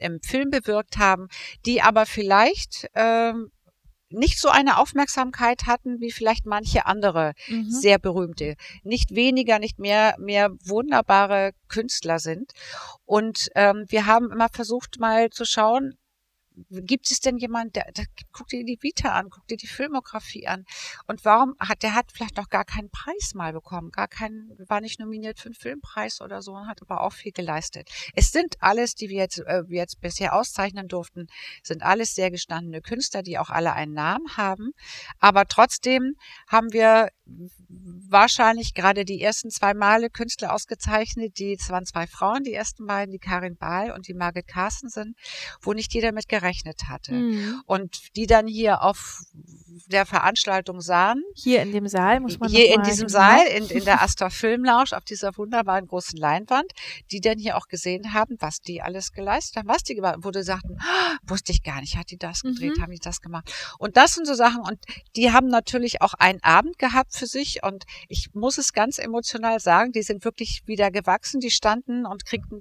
im 0.00 0.20
Film 0.20 0.50
bewirkt 0.50 0.98
haben, 0.98 1.28
die 1.64 1.80
aber 1.80 2.06
vielleicht 2.06 2.88
ähm, 2.94 3.50
nicht 4.10 4.40
so 4.40 4.48
eine 4.48 4.78
Aufmerksamkeit 4.78 5.66
hatten 5.66 6.00
wie 6.00 6.10
vielleicht 6.10 6.46
manche 6.46 6.86
andere 6.86 7.32
mhm. 7.48 7.70
sehr 7.70 7.98
berühmte. 7.98 8.56
Nicht 8.82 9.14
weniger, 9.14 9.58
nicht 9.58 9.78
mehr, 9.78 10.14
mehr 10.18 10.50
wunderbare 10.64 11.52
Künstler 11.68 12.18
sind. 12.18 12.52
Und 13.04 13.50
ähm, 13.54 13.84
wir 13.88 14.06
haben 14.06 14.30
immer 14.30 14.48
versucht 14.48 14.98
mal 14.98 15.30
zu 15.30 15.44
schauen, 15.44 15.96
gibt 16.68 17.10
es 17.10 17.20
denn 17.20 17.38
jemand, 17.38 17.76
der, 17.76 17.90
der 17.92 18.06
guck 18.32 18.48
dir 18.48 18.64
die 18.64 18.78
Vita 18.80 19.10
an, 19.10 19.30
guck 19.30 19.46
dir 19.48 19.56
die 19.56 19.66
Filmografie 19.66 20.46
an. 20.46 20.64
Und 21.06 21.24
warum 21.24 21.56
hat, 21.58 21.82
der 21.82 21.94
hat 21.94 22.12
vielleicht 22.12 22.36
noch 22.36 22.48
gar 22.48 22.64
keinen 22.64 22.90
Preis 22.90 23.34
mal 23.34 23.52
bekommen, 23.52 23.90
gar 23.90 24.08
keinen, 24.08 24.50
war 24.68 24.80
nicht 24.80 25.00
nominiert 25.00 25.38
für 25.38 25.46
einen 25.46 25.54
Filmpreis 25.54 26.20
oder 26.20 26.42
so, 26.42 26.56
hat 26.66 26.82
aber 26.82 27.00
auch 27.00 27.12
viel 27.12 27.32
geleistet. 27.32 27.90
Es 28.14 28.30
sind 28.32 28.56
alles, 28.60 28.94
die 28.94 29.08
wir 29.08 29.18
jetzt, 29.18 29.38
äh, 29.38 29.68
wir 29.68 29.78
jetzt 29.78 30.00
bisher 30.00 30.34
auszeichnen 30.34 30.88
durften, 30.88 31.26
sind 31.62 31.82
alles 31.82 32.14
sehr 32.14 32.30
gestandene 32.30 32.82
Künstler, 32.82 33.22
die 33.22 33.38
auch 33.38 33.50
alle 33.50 33.72
einen 33.72 33.94
Namen 33.94 34.36
haben. 34.36 34.72
Aber 35.18 35.46
trotzdem 35.46 36.14
haben 36.46 36.72
wir 36.72 37.10
wahrscheinlich 38.08 38.74
gerade 38.74 39.04
die 39.04 39.22
ersten 39.22 39.50
zwei 39.50 39.72
Male 39.72 40.10
Künstler 40.10 40.52
ausgezeichnet, 40.52 41.38
die, 41.38 41.52
es 41.52 41.70
waren 41.70 41.86
zwei 41.86 42.06
Frauen, 42.08 42.42
die 42.42 42.52
ersten 42.52 42.86
beiden, 42.86 43.12
die 43.12 43.20
Karin 43.20 43.56
Bahl 43.56 43.92
und 43.92 44.08
die 44.08 44.14
Margit 44.14 44.48
Carstensen, 44.48 45.14
wo 45.62 45.72
nicht 45.72 45.94
jeder 45.94 46.10
mit 46.10 46.28
gerechnet 46.28 46.49
hatte. 46.88 47.12
Mhm. 47.12 47.62
Und 47.66 48.16
die 48.16 48.26
dann 48.26 48.46
hier 48.46 48.82
auf 48.82 49.22
der 49.86 50.06
Veranstaltung 50.06 50.80
sahen. 50.80 51.22
Hier 51.34 51.62
in 51.62 51.72
dem 51.72 51.86
Saal, 51.88 52.20
muss 52.20 52.38
man 52.38 52.48
Hier 52.48 52.74
in 52.74 52.82
diesem 52.82 53.08
Saal, 53.08 53.46
in, 53.46 53.66
in 53.68 53.84
der 53.84 54.02
Astor 54.02 54.30
Film 54.30 54.64
Lounge, 54.64 54.90
auf 54.92 55.04
dieser 55.04 55.36
wunderbaren 55.36 55.86
großen 55.86 56.18
Leinwand, 56.18 56.72
die 57.10 57.20
dann 57.20 57.38
hier 57.38 57.56
auch 57.56 57.66
gesehen 57.66 58.12
haben, 58.12 58.36
was 58.38 58.60
die 58.60 58.82
alles 58.82 59.12
geleistet 59.12 59.56
haben, 59.56 59.68
was 59.68 59.82
die 59.82 59.94
gemacht 59.94 60.14
haben, 60.14 60.24
wo 60.24 60.30
die 60.30 60.42
sagten, 60.42 60.76
oh, 60.80 61.16
wusste 61.30 61.52
ich 61.52 61.62
gar 61.62 61.80
nicht, 61.80 61.96
hat 61.96 62.10
die 62.10 62.18
das 62.18 62.42
gedreht, 62.42 62.78
mhm. 62.78 62.82
haben 62.82 62.92
die 62.92 62.98
das 62.98 63.20
gemacht. 63.20 63.52
Und 63.78 63.96
das 63.96 64.14
sind 64.14 64.26
so 64.26 64.34
Sachen, 64.34 64.60
und 64.60 64.78
die 65.16 65.32
haben 65.32 65.48
natürlich 65.48 66.02
auch 66.02 66.14
einen 66.14 66.42
Abend 66.42 66.78
gehabt 66.78 67.14
für 67.14 67.26
sich, 67.26 67.62
und 67.62 67.84
ich 68.08 68.32
muss 68.34 68.58
es 68.58 68.72
ganz 68.72 68.98
emotional 68.98 69.60
sagen, 69.60 69.92
die 69.92 70.02
sind 70.02 70.24
wirklich 70.24 70.62
wieder 70.66 70.90
gewachsen, 70.90 71.40
die 71.40 71.50
standen 71.50 72.06
und 72.06 72.24
kriegten 72.24 72.60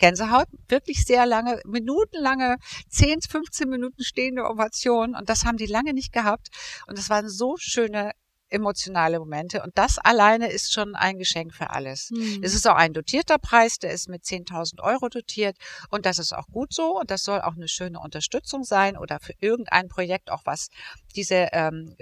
Gänsehaut, 0.00 0.48
wirklich 0.68 1.04
sehr 1.04 1.26
lange, 1.26 1.60
minutenlange, 1.64 2.56
10, 2.88 3.20
15 3.22 3.68
Minuten 3.68 4.02
stehende 4.02 4.44
Ovation 4.44 5.14
und 5.14 5.28
das 5.28 5.44
haben 5.44 5.58
die 5.58 5.66
lange 5.66 5.94
nicht 5.94 6.12
gehabt. 6.12 6.48
Und 6.88 6.98
das 6.98 7.08
waren 7.10 7.28
so 7.28 7.56
schöne 7.58 8.12
emotionale 8.50 9.18
Momente. 9.18 9.62
Und 9.62 9.78
das 9.78 9.98
alleine 9.98 10.50
ist 10.50 10.72
schon 10.72 10.94
ein 10.94 11.18
Geschenk 11.18 11.54
für 11.54 11.70
alles. 11.70 12.10
Mhm. 12.10 12.40
Es 12.42 12.54
ist 12.54 12.68
auch 12.68 12.74
ein 12.74 12.92
dotierter 12.92 13.38
Preis, 13.38 13.78
der 13.78 13.92
ist 13.92 14.08
mit 14.08 14.24
10.000 14.24 14.82
Euro 14.82 15.08
dotiert. 15.08 15.56
Und 15.88 16.04
das 16.04 16.18
ist 16.18 16.32
auch 16.32 16.48
gut 16.48 16.74
so. 16.74 16.98
Und 16.98 17.10
das 17.10 17.22
soll 17.22 17.40
auch 17.40 17.54
eine 17.54 17.68
schöne 17.68 18.00
Unterstützung 18.00 18.64
sein 18.64 18.96
oder 18.96 19.20
für 19.20 19.34
irgendein 19.40 19.88
Projekt 19.88 20.30
auch 20.30 20.42
was 20.44 20.68
diese 21.14 21.48
ähm, 21.52 21.96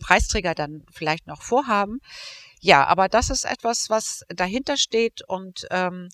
Preisträger 0.00 0.54
dann 0.54 0.84
vielleicht 0.90 1.26
noch 1.26 1.42
vorhaben. 1.42 2.00
Ja, 2.60 2.86
aber 2.86 3.08
das 3.08 3.28
ist 3.28 3.44
etwas, 3.44 3.90
was 3.90 4.24
dahinter 4.28 4.76
steht. 4.78 5.22
Und 5.28 5.66
ähm, 5.70 6.08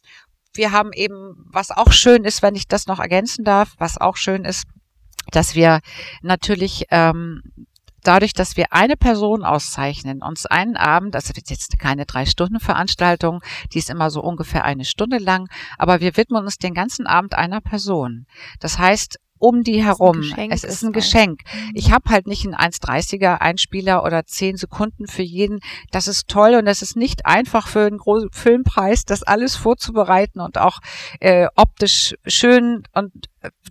wir 0.54 0.72
haben 0.72 0.92
eben, 0.92 1.46
was 1.50 1.70
auch 1.70 1.92
schön 1.92 2.24
ist, 2.24 2.42
wenn 2.42 2.54
ich 2.54 2.68
das 2.68 2.86
noch 2.86 2.98
ergänzen 2.98 3.44
darf, 3.44 3.74
was 3.78 3.98
auch 3.98 4.16
schön 4.16 4.44
ist, 4.44 4.64
dass 5.30 5.54
wir 5.54 5.80
natürlich 6.22 6.86
ähm, 6.90 7.42
dadurch, 8.02 8.32
dass 8.32 8.56
wir 8.56 8.72
eine 8.72 8.96
Person 8.96 9.44
auszeichnen, 9.44 10.22
uns 10.22 10.46
einen 10.46 10.76
Abend, 10.76 11.14
also 11.14 11.32
jetzt 11.34 11.78
keine 11.78 12.06
drei 12.06 12.26
Stunden 12.26 12.60
Veranstaltung, 12.60 13.42
die 13.72 13.78
ist 13.78 13.90
immer 13.90 14.10
so 14.10 14.22
ungefähr 14.22 14.64
eine 14.64 14.84
Stunde 14.84 15.18
lang, 15.18 15.48
aber 15.78 16.00
wir 16.00 16.16
widmen 16.16 16.44
uns 16.44 16.56
den 16.56 16.74
ganzen 16.74 17.06
Abend 17.06 17.34
einer 17.34 17.60
Person. 17.60 18.26
Das 18.58 18.78
heißt, 18.78 19.18
um 19.40 19.62
die 19.62 19.82
herum. 19.82 20.22
Es 20.50 20.62
ist 20.64 20.82
ist 20.82 20.84
ein. 20.84 20.92
Geschenk. 20.92 21.40
Mhm. 21.52 21.70
Ich 21.74 21.90
habe 21.90 22.10
halt 22.10 22.26
nicht 22.26 22.44
einen 22.44 22.54
1,30er 22.54 23.40
Einspieler 23.40 24.04
oder 24.04 24.24
10 24.24 24.56
Sekunden 24.56 25.06
für 25.06 25.22
jeden. 25.22 25.60
Das 25.90 26.06
ist 26.06 26.28
toll 26.28 26.54
und 26.54 26.66
das 26.66 26.82
ist 26.82 26.96
nicht 26.96 27.26
einfach 27.26 27.66
für 27.66 27.86
einen 27.86 27.98
großen 27.98 28.30
Filmpreis, 28.32 29.04
das 29.04 29.22
alles 29.22 29.56
vorzubereiten 29.56 30.40
und 30.40 30.58
auch 30.58 30.78
äh, 31.20 31.46
optisch 31.56 32.14
schön 32.26 32.82
und 32.92 33.12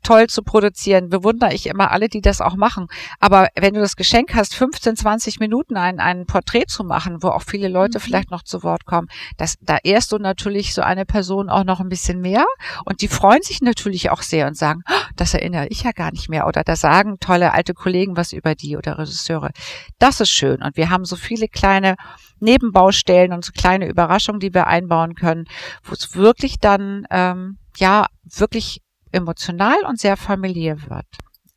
toll 0.03 0.27
zu 0.27 0.43
produzieren. 0.43 1.09
Bewundere 1.09 1.53
ich 1.53 1.67
immer 1.67 1.91
alle, 1.91 2.09
die 2.09 2.21
das 2.21 2.41
auch 2.41 2.55
machen. 2.55 2.87
Aber 3.19 3.47
wenn 3.55 3.73
du 3.73 3.79
das 3.79 3.95
Geschenk 3.95 4.33
hast, 4.35 4.55
15, 4.55 4.95
20 4.95 5.39
Minuten 5.39 5.77
ein, 5.77 5.99
ein 5.99 6.25
Porträt 6.25 6.65
zu 6.67 6.83
machen, 6.83 7.21
wo 7.21 7.27
auch 7.29 7.43
viele 7.43 7.67
Leute 7.67 7.99
Mhm. 7.99 8.03
vielleicht 8.03 8.31
noch 8.31 8.43
zu 8.43 8.63
Wort 8.63 8.85
kommen, 8.85 9.07
das, 9.37 9.55
da 9.61 9.77
ehrst 9.83 10.11
du 10.11 10.17
natürlich 10.17 10.73
so 10.73 10.81
eine 10.81 11.05
Person 11.05 11.49
auch 11.49 11.63
noch 11.63 11.79
ein 11.79 11.89
bisschen 11.89 12.19
mehr 12.21 12.45
und 12.85 13.01
die 13.01 13.07
freuen 13.07 13.41
sich 13.41 13.61
natürlich 13.61 14.09
auch 14.09 14.21
sehr 14.21 14.47
und 14.47 14.57
sagen, 14.57 14.81
"Oh, 14.89 14.93
das 15.15 15.33
erinnere 15.33 15.67
ich 15.67 15.83
ja 15.83 15.91
gar 15.91 16.11
nicht 16.11 16.29
mehr 16.29 16.47
oder 16.47 16.63
da 16.63 16.75
sagen 16.75 17.17
tolle 17.19 17.53
alte 17.53 17.73
Kollegen 17.73 18.17
was 18.17 18.33
über 18.33 18.55
die 18.55 18.77
oder 18.77 18.97
Regisseure. 18.97 19.51
Das 19.99 20.19
ist 20.19 20.29
schön 20.29 20.61
und 20.63 20.77
wir 20.77 20.89
haben 20.89 21.05
so 21.05 21.15
viele 21.15 21.47
kleine 21.47 21.95
Nebenbaustellen 22.39 23.33
und 23.33 23.43
so 23.45 23.51
kleine 23.51 23.87
Überraschungen, 23.87 24.39
die 24.39 24.53
wir 24.53 24.67
einbauen 24.67 25.15
können, 25.15 25.45
wo 25.83 25.93
es 25.93 26.15
wirklich 26.15 26.59
dann 26.59 27.05
ähm, 27.11 27.57
ja 27.77 28.07
wirklich 28.23 28.81
emotional 29.11 29.77
und 29.87 29.99
sehr 29.99 30.17
familiär 30.17 30.77
wird. 30.89 31.05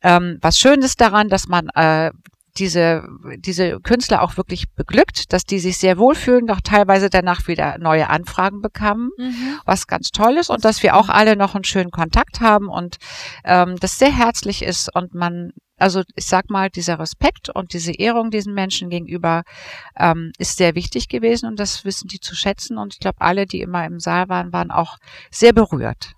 Ähm, 0.01 0.37
was 0.41 0.57
schön 0.57 0.81
ist 0.81 0.99
daran, 1.01 1.29
dass 1.29 1.47
man 1.47 1.69
äh, 1.75 2.11
diese, 2.57 3.07
diese 3.37 3.79
Künstler 3.79 4.21
auch 4.21 4.37
wirklich 4.37 4.71
beglückt, 4.75 5.33
dass 5.33 5.43
die 5.43 5.59
sich 5.59 5.77
sehr 5.77 5.97
wohlfühlen, 5.97 6.45
doch 6.45 6.61
teilweise 6.61 7.09
danach 7.09 7.47
wieder 7.47 7.77
neue 7.79 8.09
Anfragen 8.09 8.61
bekamen, 8.61 9.09
Mhm. 9.17 9.59
was 9.65 9.87
ganz 9.87 10.09
toll 10.09 10.37
ist 10.37 10.49
und 10.49 10.63
dass 10.63 10.83
wir 10.83 10.95
auch 10.95 11.09
alle 11.09 11.35
noch 11.35 11.55
einen 11.55 11.63
schönen 11.63 11.89
Kontakt 11.89 12.41
haben 12.41 12.67
und 12.67 12.97
ähm, 13.43 13.77
das 13.79 13.97
sehr 13.97 14.15
herzlich 14.15 14.61
ist 14.61 14.93
und 14.93 15.15
man, 15.15 15.51
also 15.79 16.03
ich 16.15 16.27
sag 16.27 16.49
mal, 16.51 16.69
dieser 16.69 16.99
Respekt 16.99 17.49
und 17.49 17.73
diese 17.73 17.91
Ehrung 17.93 18.29
diesen 18.29 18.53
Menschen 18.53 18.89
gegenüber 18.89 19.43
ähm, 19.97 20.31
ist 20.37 20.57
sehr 20.57 20.75
wichtig 20.75 21.07
gewesen 21.07 21.47
und 21.47 21.59
das 21.59 21.85
wissen 21.85 22.07
die 22.07 22.19
zu 22.19 22.35
schätzen 22.35 22.77
und 22.77 22.93
ich 22.93 22.99
glaube, 22.99 23.19
alle, 23.19 23.47
die 23.47 23.61
immer 23.61 23.83
im 23.85 23.99
Saal 23.99 24.29
waren, 24.29 24.53
waren 24.53 24.69
auch 24.69 24.97
sehr 25.31 25.53
berührt. 25.53 26.13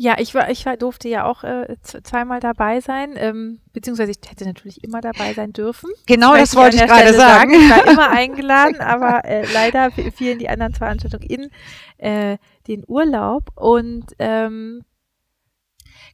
Ja, 0.00 0.14
ich 0.16 0.32
war, 0.32 0.48
ich 0.48 0.64
war, 0.64 0.76
durfte 0.76 1.08
ja 1.08 1.24
auch 1.24 1.42
äh, 1.42 1.74
zweimal 1.82 2.38
dabei 2.38 2.80
sein, 2.80 3.14
ähm, 3.16 3.58
beziehungsweise 3.72 4.12
ich 4.12 4.18
hätte 4.30 4.44
natürlich 4.44 4.84
immer 4.84 5.00
dabei 5.00 5.34
sein 5.34 5.52
dürfen. 5.52 5.90
Genau, 6.06 6.36
das 6.36 6.54
wollte 6.54 6.76
ich 6.76 6.82
der 6.82 6.86
gerade 6.86 7.08
Stelle 7.08 7.18
sagen. 7.18 7.50
Ich 7.50 7.68
war 7.68 7.84
immer 7.84 8.08
eingeladen, 8.16 8.80
aber 8.80 9.24
äh, 9.24 9.44
leider 9.52 9.90
fielen 9.90 10.38
die 10.38 10.48
anderen 10.48 10.72
Veranstaltungen 10.72 11.28
in 11.28 11.50
äh, 11.96 12.38
den 12.68 12.84
Urlaub 12.86 13.50
und 13.56 14.04
ähm, 14.20 14.84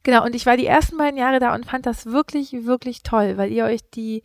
genau, 0.01 0.25
und 0.25 0.33
ich 0.33 0.47
war 0.47 0.57
die 0.57 0.65
ersten 0.65 0.97
beiden 0.97 1.19
Jahre 1.19 1.37
da 1.37 1.53
und 1.53 1.67
fand 1.67 1.85
das 1.85 2.07
wirklich, 2.07 2.65
wirklich 2.65 3.03
toll, 3.03 3.37
weil 3.37 3.51
ihr 3.51 3.65
euch 3.65 3.81
die 3.91 4.23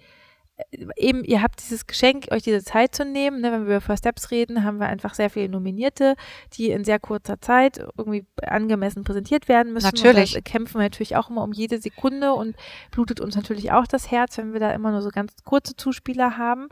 eben, 0.97 1.25
ihr 1.25 1.43
habt 1.43 1.61
dieses 1.61 1.87
Geschenk, 1.87 2.29
euch 2.31 2.43
diese 2.43 2.63
Zeit 2.63 2.95
zu 2.95 3.05
nehmen. 3.05 3.41
Ne? 3.41 3.53
Wenn 3.53 3.67
wir 3.67 3.77
über 3.77 3.81
First 3.81 4.05
Steps 4.05 4.31
reden, 4.31 4.65
haben 4.65 4.79
wir 4.79 4.87
einfach 4.87 5.15
sehr 5.15 5.31
viele 5.31 5.49
Nominierte, 5.49 6.15
die 6.55 6.71
in 6.71 6.85
sehr 6.85 6.99
kurzer 6.99 7.41
Zeit 7.41 7.79
irgendwie 7.97 8.27
angemessen 8.43 9.05
präsentiert 9.05 9.49
werden 9.49 9.73
müssen. 9.73 9.87
Natürlich. 9.87 10.37
Und 10.37 10.45
kämpfen 10.45 10.75
wir 10.75 10.85
natürlich 10.85 11.17
auch 11.17 11.31
immer 11.31 11.43
um 11.43 11.53
jede 11.53 11.81
Sekunde 11.81 12.33
und 12.33 12.57
blutet 12.91 13.21
uns 13.21 13.37
natürlich 13.37 13.73
auch 13.73 13.87
das 13.87 14.11
Herz, 14.11 14.39
wenn 14.39 14.53
wir 14.53 14.61
da 14.61 14.73
immer 14.73 14.91
nur 14.91 15.03
so 15.03 15.11
ganz 15.11 15.35
kurze 15.45 15.77
Zuspieler 15.77 16.37
haben. 16.37 16.69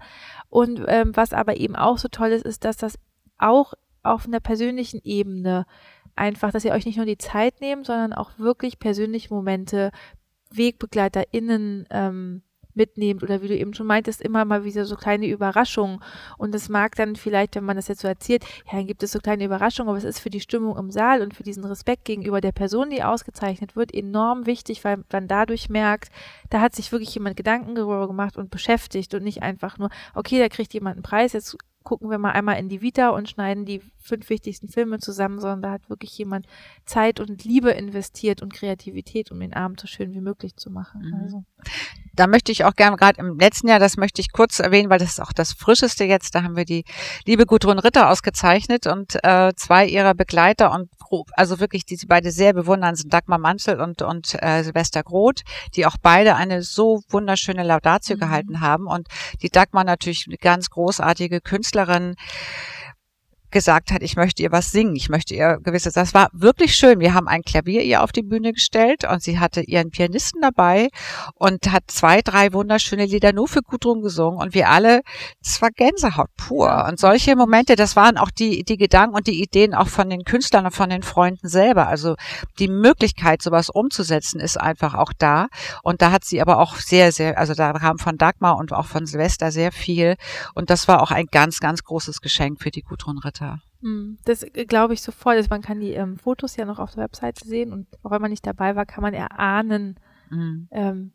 Und 0.49 0.82
ähm, 0.86 1.12
was 1.14 1.32
aber 1.32 1.57
eben 1.57 1.76
auch 1.76 1.99
so 1.99 2.09
toll 2.09 2.30
ist, 2.30 2.45
ist, 2.45 2.64
dass 2.64 2.76
das 2.76 2.99
auch 3.39 3.74
auf 4.03 4.26
einer 4.26 4.41
persönlichen 4.41 5.01
Ebene 5.05 5.66
einfach, 6.16 6.51
dass 6.51 6.64
ihr 6.64 6.72
euch 6.72 6.86
nicht 6.86 6.97
nur 6.97 7.07
die 7.07 7.18
Zeit 7.18 7.61
nehmt, 7.61 7.86
sondern 7.86 8.12
auch 8.12 8.39
wirklich 8.39 8.78
persönliche 8.78 9.32
Momente, 9.32 9.91
WegbegleiterInnen 10.51 11.86
ähm, 11.91 12.43
mitnehmt 12.78 13.22
oder 13.22 13.42
wie 13.42 13.48
du 13.48 13.56
eben 13.56 13.74
schon 13.74 13.86
meintest, 13.86 14.22
immer 14.22 14.46
mal 14.46 14.64
wieder 14.64 14.86
so 14.86 14.96
kleine 14.96 15.26
Überraschungen. 15.26 16.00
Und 16.38 16.54
das 16.54 16.70
mag 16.70 16.94
dann 16.96 17.16
vielleicht, 17.16 17.56
wenn 17.56 17.64
man 17.64 17.76
das 17.76 17.88
jetzt 17.88 18.00
so 18.00 18.08
erzählt, 18.08 18.44
ja, 18.64 18.78
dann 18.78 18.86
gibt 18.86 19.02
es 19.02 19.12
so 19.12 19.18
kleine 19.18 19.44
Überraschungen, 19.44 19.90
aber 19.90 19.98
es 19.98 20.04
ist 20.04 20.20
für 20.20 20.30
die 20.30 20.40
Stimmung 20.40 20.78
im 20.78 20.90
Saal 20.90 21.20
und 21.20 21.34
für 21.34 21.42
diesen 21.42 21.64
Respekt 21.64 22.06
gegenüber 22.06 22.40
der 22.40 22.52
Person, 22.52 22.88
die 22.88 23.02
ausgezeichnet 23.02 23.76
wird, 23.76 23.92
enorm 23.92 24.46
wichtig, 24.46 24.84
weil 24.84 25.04
man 25.12 25.28
dadurch 25.28 25.68
merkt, 25.68 26.10
da 26.48 26.60
hat 26.60 26.74
sich 26.74 26.90
wirklich 26.90 27.14
jemand 27.14 27.36
Gedanken 27.36 27.74
darüber 27.74 28.06
gemacht 28.06 28.38
und 28.38 28.50
beschäftigt 28.50 29.12
und 29.14 29.24
nicht 29.24 29.42
einfach 29.42 29.76
nur, 29.76 29.90
okay, 30.14 30.38
da 30.38 30.48
kriegt 30.48 30.72
jemand 30.72 30.96
einen 30.96 31.02
Preis, 31.02 31.34
jetzt 31.34 31.58
gucken 31.88 32.10
wir 32.10 32.18
mal 32.18 32.32
einmal 32.32 32.58
in 32.58 32.68
die 32.68 32.82
Vita 32.82 33.08
und 33.08 33.30
schneiden 33.30 33.64
die 33.64 33.80
fünf 34.09 34.28
wichtigsten 34.28 34.68
Filme 34.68 34.98
zusammen, 34.98 35.38
sondern 35.38 35.62
da 35.62 35.70
hat 35.70 35.88
wirklich 35.88 36.16
jemand 36.18 36.46
Zeit 36.84 37.20
und 37.20 37.44
Liebe 37.44 37.70
investiert 37.70 38.42
und 38.42 38.52
Kreativität, 38.52 39.30
um 39.30 39.40
den 39.40 39.54
Abend 39.54 39.80
so 39.80 39.86
schön 39.86 40.12
wie 40.12 40.20
möglich 40.20 40.56
zu 40.56 40.70
machen. 40.70 41.02
Mhm. 41.02 41.14
Also. 41.22 41.44
da 42.14 42.26
möchte 42.26 42.50
ich 42.50 42.64
auch 42.64 42.74
gerne 42.74 42.96
gerade 42.96 43.20
im 43.20 43.38
letzten 43.38 43.68
Jahr, 43.68 43.78
das 43.78 43.96
möchte 43.96 44.20
ich 44.20 44.32
kurz 44.32 44.59
erwähnen, 44.59 44.90
weil 44.90 44.98
das 44.98 45.11
ist 45.11 45.20
auch 45.20 45.32
das 45.32 45.52
Frischeste 45.52 46.04
jetzt, 46.04 46.34
da 46.34 46.42
haben 46.42 46.56
wir 46.56 46.64
die 46.64 46.84
liebe 47.24 47.46
Gudrun 47.46 47.78
Ritter 47.78 48.11
ausgezeichnet 48.11 48.86
und 48.86 49.16
äh, 49.22 49.52
zwei 49.56 49.86
ihrer 49.86 50.14
Begleiter 50.14 50.72
und 50.72 50.90
also 51.32 51.59
wirklich, 51.59 51.86
die 51.86 51.96
sie 51.96 52.06
beide 52.06 52.30
sehr 52.30 52.52
bewundern, 52.52 52.94
sind 52.94 53.11
Dagmar 53.14 53.38
Manzel 53.38 53.80
und, 53.80 54.02
und 54.02 54.36
äh, 54.42 54.62
Silvester 54.62 55.02
Groth, 55.02 55.40
die 55.74 55.86
auch 55.86 55.96
beide 56.02 56.36
eine 56.36 56.62
so 56.62 57.00
wunderschöne 57.09 57.62
Laudatio 57.62 58.16
Mhm. 58.16 58.20
gehalten 58.20 58.61
haben 58.61 58.86
und 58.86 59.09
die 59.42 59.48
Dagmar 59.48 59.84
natürlich 59.84 60.26
eine 60.26 60.36
ganz 60.36 60.70
großartige 60.70 61.40
Künstlerin, 61.40 62.16
gesagt 63.51 63.90
hat, 63.90 64.03
ich 64.03 64.16
möchte 64.16 64.42
ihr 64.42 64.53
was 64.53 64.70
singen, 64.70 64.94
ich 64.96 65.09
möchte 65.09 65.34
ihr 65.34 65.59
gewisse, 65.62 65.90
das 65.92 66.14
war 66.14 66.28
wirklich 66.32 66.74
schön. 66.74 67.01
Wir 67.01 67.14
haben 67.14 67.28
ein 67.28 67.42
Klavier 67.42 67.82
ihr 67.82 68.03
auf 68.03 68.12
die 68.12 68.22
Bühne 68.22 68.53
gestellt 68.53 69.05
und 69.05 69.22
sie 69.22 69.38
hatte 69.38 69.62
ihren 69.62 69.90
Pianisten 69.90 70.40
dabei 70.40 70.88
und 71.34 71.70
hat 71.72 71.84
zwei, 71.88 72.20
drei 72.20 72.53
wunderschöne 72.53 73.07
Lieder 73.07 73.32
nur 73.32 73.49
für 73.49 73.62
Gudrun 73.62 74.03
gesungen 74.03 74.40
und 74.40 74.55
wir 74.55 74.68
alle, 74.68 75.03
das 75.42 75.61
war 75.62 75.70
Gänsehaut 75.70 76.28
pur. 76.36 76.86
Und 76.88 76.99
solche 76.99 77.36
Momente, 77.36 77.76
das 77.76 77.96
waren 77.96 78.18
auch 78.18 78.30
die, 78.30 78.64
die 78.64 78.76
Gedanken 78.76 79.16
und 79.16 79.26
die 79.26 79.42
Ideen 79.42 79.74
auch 79.74 79.88
von 79.88 80.11
den 80.11 80.24
Künstlern 80.24 80.66
und 80.66 80.74
von 80.74 80.90
den 80.90 81.03
Freunden 81.03 81.49
selber. 81.49 81.88
Also 81.88 82.16
die 82.59 82.68
Möglichkeit, 82.68 83.42
sowas 83.42 83.70
umzusetzen, 83.70 84.40
ist 84.40 84.61
einfach 84.61 84.94
auch 84.94 85.12
da. 85.18 85.49
Und 85.82 86.03
da 86.03 86.11
hat 86.11 86.24
sie 86.24 86.40
aber 86.40 86.59
auch 86.59 86.76
sehr, 86.76 87.12
sehr, 87.12 87.38
also 87.38 87.55
da 87.55 87.72
kam 87.72 87.99
von 87.99 88.18
Dagmar 88.18 88.57
und 88.57 88.72
auch 88.72 88.86
von 88.86 89.07
Silvester 89.07 89.51
sehr 89.53 89.72
viel. 89.72 90.16
Und 90.55 90.70
das 90.70 90.88
war 90.88 91.03
auch 91.03 91.11
ein 91.11 91.26
ganz, 91.30 91.61
ganz 91.61 91.82
großes 91.84 92.20
Geschenk 92.20 92.61
für 92.62 92.70
die 92.70 92.82
Gudrun 92.82 93.18
Ritter. 93.18 93.38
Hm, 93.80 94.18
Das 94.24 94.43
äh, 94.43 94.64
glaube 94.66 94.95
ich 94.95 95.03
sofort. 95.03 95.36
Also 95.36 95.49
man 95.51 95.62
kann 95.62 95.80
die 95.80 95.93
ähm, 95.93 96.16
Fotos 96.18 96.57
ja 96.57 96.64
noch 96.64 96.78
auf 96.78 96.95
der 96.95 97.05
Webseite 97.05 97.47
sehen 97.47 97.72
und 97.72 97.86
auch 98.03 98.11
wenn 98.11 98.22
man 98.22 98.30
nicht 98.30 98.47
dabei 98.47 98.74
war, 98.76 98.86
kann 98.86 99.03
man 99.03 99.14
erahnen. 99.14 99.99
Mhm. 100.30 100.68
Ähm, 100.72 101.12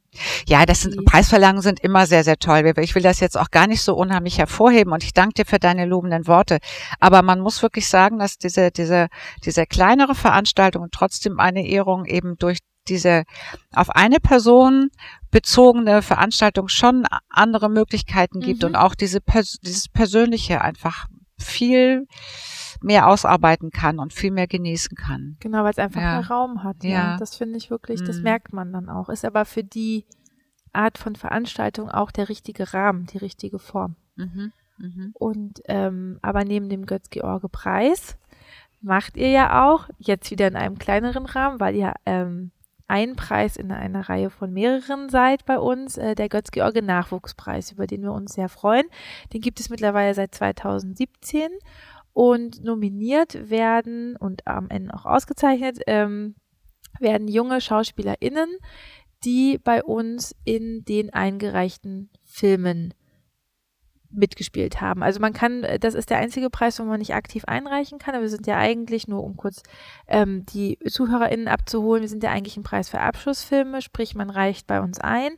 Ja, 0.48 0.66
das 0.66 0.82
sind 0.82 1.06
Preisverlangen 1.06 1.62
sind 1.62 1.80
immer 1.82 2.06
sehr, 2.08 2.24
sehr 2.24 2.38
toll. 2.38 2.74
Ich 2.80 2.96
will 2.96 3.04
das 3.04 3.20
jetzt 3.20 3.38
auch 3.38 3.52
gar 3.52 3.68
nicht 3.68 3.82
so 3.84 3.96
unheimlich 3.96 4.40
hervorheben 4.40 4.92
und 4.94 5.04
ich 5.04 5.14
danke 5.14 5.34
dir 5.36 5.46
für 5.46 5.60
deine 5.60 5.86
lobenden 5.86 6.26
Worte. 6.26 6.58
Aber 7.00 7.22
man 7.22 7.40
muss 7.40 7.62
wirklich 7.62 7.88
sagen, 7.88 8.18
dass 8.18 8.38
diese, 8.38 8.72
diese, 8.72 9.08
diese 9.46 9.66
kleinere 9.68 10.16
Veranstaltung 10.16 10.82
und 10.84 10.94
trotzdem 10.94 11.40
eine 11.40 11.68
Ehrung 11.68 12.06
eben 12.06 12.38
durch 12.38 12.60
diese 12.88 13.24
auf 13.74 13.92
eine 13.92 14.20
Person 14.20 14.90
bezogene 15.32 16.02
Veranstaltung 16.02 16.68
schon 16.68 17.06
andere 17.30 17.70
Möglichkeiten 17.70 18.40
gibt 18.40 18.62
Mhm. 18.64 18.70
und 18.70 18.76
auch 18.76 18.96
diese 18.96 19.20
dieses 19.64 19.90
Persönliche 19.90 20.62
einfach 20.62 21.06
viel 21.38 22.08
mehr 22.82 23.08
ausarbeiten 23.08 23.72
kann 23.72 24.00
und 24.00 24.14
viel 24.14 24.32
mehr 24.32 24.48
genießen 24.48 24.98
kann. 24.98 25.38
genau, 25.40 25.64
weil 25.64 25.72
es 25.72 25.80
einfach 25.80 26.02
Ja. 26.02 26.20
mehr 26.20 26.28
Raum 26.30 26.64
hat. 26.64 26.84
Ja. 26.84 26.90
Ja. 26.90 27.18
Das 27.18 27.36
finde 27.36 27.58
ich 27.58 27.70
wirklich, 27.70 28.04
das 28.04 28.18
Mhm. 28.18 28.24
merkt 28.24 28.54
man 28.54 28.74
dann 28.74 28.90
auch. 28.90 29.10
Ist 29.10 29.24
aber 29.26 29.46
für 29.46 29.64
die 29.64 30.06
Art 30.74 30.98
von 30.98 31.16
Veranstaltung 31.16 31.90
auch 31.90 32.12
der 32.12 32.30
richtige 32.30 32.74
Rahmen, 32.74 33.06
die 33.06 33.20
richtige 33.20 33.60
Form. 33.60 33.96
Mhm. 34.16 34.52
Mhm. 34.80 35.12
Und 35.14 35.62
ähm, 35.66 36.18
aber 36.22 36.44
neben 36.44 36.68
dem 36.68 36.86
Götz-George-Preis 36.86 38.18
macht 38.82 39.16
ihr 39.18 39.30
ja 39.30 39.66
auch, 39.66 39.88
jetzt 40.00 40.30
wieder 40.32 40.48
in 40.48 40.56
einem 40.56 40.78
kleineren 40.78 41.26
Rahmen, 41.26 41.60
weil 41.60 41.76
ihr 41.76 41.94
ähm, 42.06 42.52
ein 42.88 43.16
Preis 43.16 43.58
in 43.58 43.72
einer 43.72 44.10
Reihe 44.10 44.30
von 44.30 44.52
mehreren 44.52 45.10
seid 45.10 45.46
bei 45.46 45.60
uns, 45.60 45.98
äh, 45.98 46.16
der 46.16 46.30
Götz-George-Nachwuchspreis, 46.30 47.72
über 47.72 47.88
den 47.88 48.02
wir 48.04 48.12
uns 48.12 48.34
sehr 48.34 48.50
freuen. 48.50 48.86
Den 49.34 49.42
gibt 49.42 49.60
es 49.60 49.70
mittlerweile 49.70 50.14
seit 50.14 50.36
2017 50.36 51.50
und 52.14 52.64
nominiert 52.64 53.50
werden 53.50 54.16
und 54.16 54.46
am 54.46 54.70
Ende 54.70 54.94
auch 54.94 55.06
ausgezeichnet 55.06 55.80
ähm, 55.88 56.36
werden 57.00 57.28
junge 57.28 57.60
SchauspielerInnen, 57.60 58.50
die 59.24 59.58
bei 59.58 59.84
uns 59.84 60.36
in 60.44 60.86
den 60.86 61.12
eingereichten 61.14 62.10
Filmen 62.24 62.94
mitgespielt 64.14 64.82
haben. 64.82 65.04
Also 65.04 65.20
man 65.20 65.34
kann, 65.34 65.64
äh, 65.64 65.80
das 65.80 65.94
ist 65.94 66.10
der 66.10 66.18
einzige 66.18 66.50
Preis, 66.50 66.80
wo 66.80 66.84
man 66.84 67.00
nicht 67.00 67.14
aktiv 67.14 67.44
einreichen 67.46 68.00
kann, 68.00 68.16
aber 68.16 68.24
wir 68.24 68.30
sind 68.30 68.48
ja 68.48 68.58
eigentlich, 68.58 69.08
nur 69.08 69.24
um 69.24 69.36
kurz 69.36 69.64
ähm, 70.08 70.46
die 70.46 70.78
ZuhörerInnen 70.88 71.48
abzuholen, 71.48 72.02
wir 72.02 72.10
sind 72.10 72.24
ja 72.24 72.32
eigentlich 72.32 72.58
ein 72.58 72.64
Preis 72.64 72.90
für 72.90 73.00
Abschlussfilme, 73.00 73.82
sprich 73.82 74.16
man 74.16 74.30
reicht 74.30 74.68
bei 74.68 74.82
uns 74.82 75.00
ein. 75.00 75.32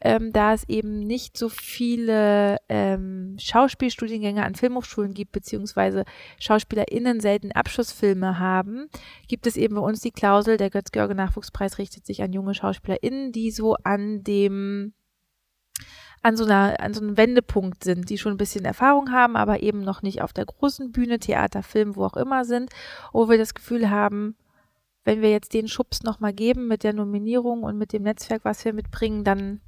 Ähm, 0.00 0.32
da 0.32 0.54
es 0.54 0.68
eben 0.68 1.00
nicht 1.00 1.36
so 1.36 1.48
viele 1.48 2.58
ähm, 2.68 3.36
Schauspielstudiengänge 3.38 4.44
an 4.44 4.54
Filmhochschulen 4.54 5.14
gibt, 5.14 5.32
beziehungsweise 5.32 6.04
SchauspielerInnen 6.38 7.20
selten 7.20 7.52
Abschlussfilme 7.52 8.38
haben, 8.38 8.88
gibt 9.28 9.46
es 9.46 9.56
eben 9.56 9.76
bei 9.76 9.80
uns 9.80 10.00
die 10.00 10.10
Klausel, 10.10 10.56
der 10.56 10.70
Götz-George-Nachwuchspreis 10.70 11.78
richtet 11.78 12.06
sich 12.06 12.22
an 12.22 12.32
junge 12.32 12.54
SchauspielerInnen, 12.54 13.32
die 13.32 13.50
so 13.50 13.76
an 13.82 14.22
dem 14.24 14.94
an 16.24 16.38
so, 16.38 16.44
einer, 16.44 16.80
an 16.80 16.94
so 16.94 17.02
einem 17.02 17.18
Wendepunkt 17.18 17.84
sind, 17.84 18.08
die 18.08 18.16
schon 18.16 18.32
ein 18.32 18.38
bisschen 18.38 18.64
Erfahrung 18.64 19.12
haben, 19.12 19.36
aber 19.36 19.62
eben 19.62 19.82
noch 19.82 20.00
nicht 20.00 20.22
auf 20.22 20.32
der 20.32 20.46
großen 20.46 20.90
Bühne, 20.90 21.18
Theater, 21.18 21.62
Film, 21.62 21.96
wo 21.96 22.04
auch 22.06 22.16
immer 22.16 22.46
sind, 22.46 22.70
wo 23.12 23.28
wir 23.28 23.36
das 23.36 23.52
Gefühl 23.52 23.90
haben, 23.90 24.34
wenn 25.04 25.20
wir 25.20 25.30
jetzt 25.30 25.52
den 25.52 25.68
Schubs 25.68 26.02
nochmal 26.02 26.32
geben 26.32 26.66
mit 26.66 26.82
der 26.82 26.94
Nominierung 26.94 27.62
und 27.62 27.76
mit 27.76 27.92
dem 27.92 28.04
Netzwerk, 28.04 28.42
was 28.46 28.64
wir 28.64 28.72
mitbringen, 28.72 29.22
dann 29.22 29.60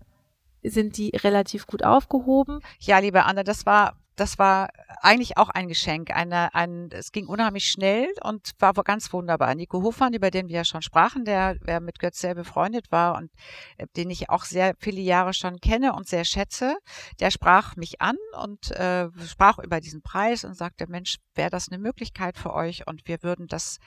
sind 0.62 0.96
die 0.96 1.10
relativ 1.10 1.66
gut 1.66 1.84
aufgehoben. 1.84 2.60
Ja, 2.80 3.00
liebe 3.00 3.24
Anne, 3.24 3.44
das 3.44 3.66
war 3.66 3.98
das 4.16 4.38
war 4.38 4.70
eigentlich 5.02 5.36
auch 5.36 5.50
ein 5.50 5.68
Geschenk. 5.68 6.10
Eine, 6.10 6.54
ein, 6.54 6.88
es 6.90 7.12
ging 7.12 7.26
unheimlich 7.26 7.66
schnell 7.68 8.08
und 8.22 8.52
war 8.58 8.72
ganz 8.72 9.12
wunderbar. 9.12 9.54
Nico 9.54 9.82
Hofmann, 9.82 10.14
über 10.14 10.30
den 10.30 10.48
wir 10.48 10.56
ja 10.56 10.64
schon 10.64 10.82
sprachen, 10.82 11.24
der, 11.24 11.54
der 11.56 11.80
mit 11.80 11.98
Götz 11.98 12.20
sehr 12.20 12.34
befreundet 12.34 12.90
war 12.90 13.16
und 13.16 13.30
äh, 13.76 13.86
den 13.96 14.10
ich 14.10 14.30
auch 14.30 14.44
sehr 14.44 14.74
viele 14.78 15.00
Jahre 15.00 15.34
schon 15.34 15.60
kenne 15.60 15.92
und 15.92 16.08
sehr 16.08 16.24
schätze, 16.24 16.76
der 17.20 17.30
sprach 17.30 17.76
mich 17.76 18.00
an 18.00 18.16
und 18.42 18.70
äh, 18.72 19.08
sprach 19.26 19.58
über 19.58 19.80
diesen 19.80 20.02
Preis 20.02 20.44
und 20.44 20.54
sagte, 20.54 20.86
Mensch, 20.88 21.18
wäre 21.34 21.50
das 21.50 21.68
eine 21.68 21.78
Möglichkeit 21.78 22.38
für 22.38 22.54
euch 22.54 22.86
und 22.86 23.06
wir 23.06 23.22
würden 23.22 23.46
das 23.46 23.78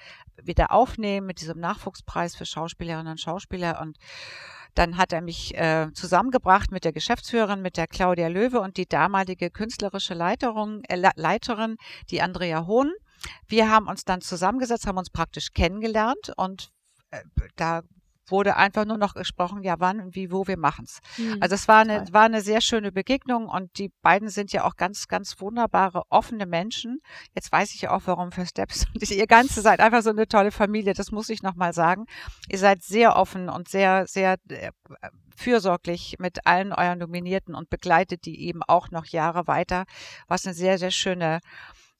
wieder 0.41 0.71
aufnehmen 0.71 1.25
mit 1.25 1.41
diesem 1.41 1.59
Nachwuchspreis 1.59 2.35
für 2.35 2.45
Schauspielerinnen 2.45 3.11
und 3.11 3.19
Schauspieler 3.19 3.81
und 3.81 3.97
dann 4.75 4.97
hat 4.97 5.13
er 5.13 5.21
mich 5.21 5.55
äh, 5.55 5.91
zusammengebracht 5.93 6.71
mit 6.71 6.85
der 6.85 6.93
Geschäftsführerin, 6.93 7.61
mit 7.61 7.77
der 7.77 7.87
Claudia 7.87 8.27
Löwe 8.27 8.59
und 8.59 8.77
die 8.77 8.87
damalige 8.87 9.49
künstlerische 9.49 10.13
Leiterin, 10.13 10.83
äh, 10.87 11.11
Leiterin 11.15 11.77
die 12.09 12.21
Andrea 12.21 12.65
Hohn. 12.65 12.91
Wir 13.47 13.69
haben 13.69 13.87
uns 13.87 14.05
dann 14.05 14.21
zusammengesetzt, 14.21 14.87
haben 14.87 14.97
uns 14.97 15.09
praktisch 15.09 15.51
kennengelernt 15.53 16.31
und 16.37 16.71
äh, 17.11 17.21
da 17.55 17.81
wurde 18.31 18.55
einfach 18.55 18.85
nur 18.85 18.97
noch 18.97 19.13
gesprochen, 19.13 19.63
ja 19.63 19.75
wann 19.79 19.99
und 19.99 20.15
wie, 20.15 20.31
wo 20.31 20.47
wir 20.47 20.57
machen's. 20.57 20.99
Mhm, 21.17 21.37
also 21.41 21.55
es 21.55 21.67
war 21.67 21.79
eine, 21.79 22.05
war 22.11 22.23
eine 22.23 22.41
sehr 22.41 22.61
schöne 22.61 22.91
Begegnung 22.91 23.47
und 23.47 23.77
die 23.77 23.91
beiden 24.01 24.29
sind 24.29 24.51
ja 24.51 24.65
auch 24.65 24.75
ganz, 24.75 25.07
ganz 25.07 25.39
wunderbare, 25.39 26.03
offene 26.09 26.45
Menschen. 26.45 26.99
Jetzt 27.35 27.51
weiß 27.51 27.73
ich 27.73 27.81
ja 27.81 27.91
auch, 27.91 28.01
warum 28.05 28.31
für 28.31 28.45
Steps 28.45 28.85
und 28.93 29.09
ihr 29.09 29.27
Ganze 29.27 29.61
seid 29.61 29.79
einfach 29.79 30.01
so 30.01 30.09
eine 30.09 30.27
tolle 30.27 30.51
Familie, 30.51 30.93
das 30.93 31.11
muss 31.11 31.29
ich 31.29 31.41
nochmal 31.41 31.73
sagen. 31.73 32.05
Ihr 32.49 32.59
seid 32.59 32.83
sehr 32.83 33.15
offen 33.15 33.49
und 33.49 33.69
sehr, 33.69 34.07
sehr 34.07 34.37
äh, 34.49 34.71
fürsorglich 35.39 36.17
mit 36.19 36.45
allen 36.45 36.73
euren 36.73 36.99
Nominierten 36.99 37.55
und 37.55 37.69
begleitet 37.69 38.25
die 38.25 38.45
eben 38.47 38.61
auch 38.63 38.91
noch 38.91 39.05
Jahre 39.05 39.47
weiter, 39.47 39.85
was 40.27 40.45
eine 40.45 40.53
sehr, 40.53 40.77
sehr 40.77 40.91
schöne 40.91 41.39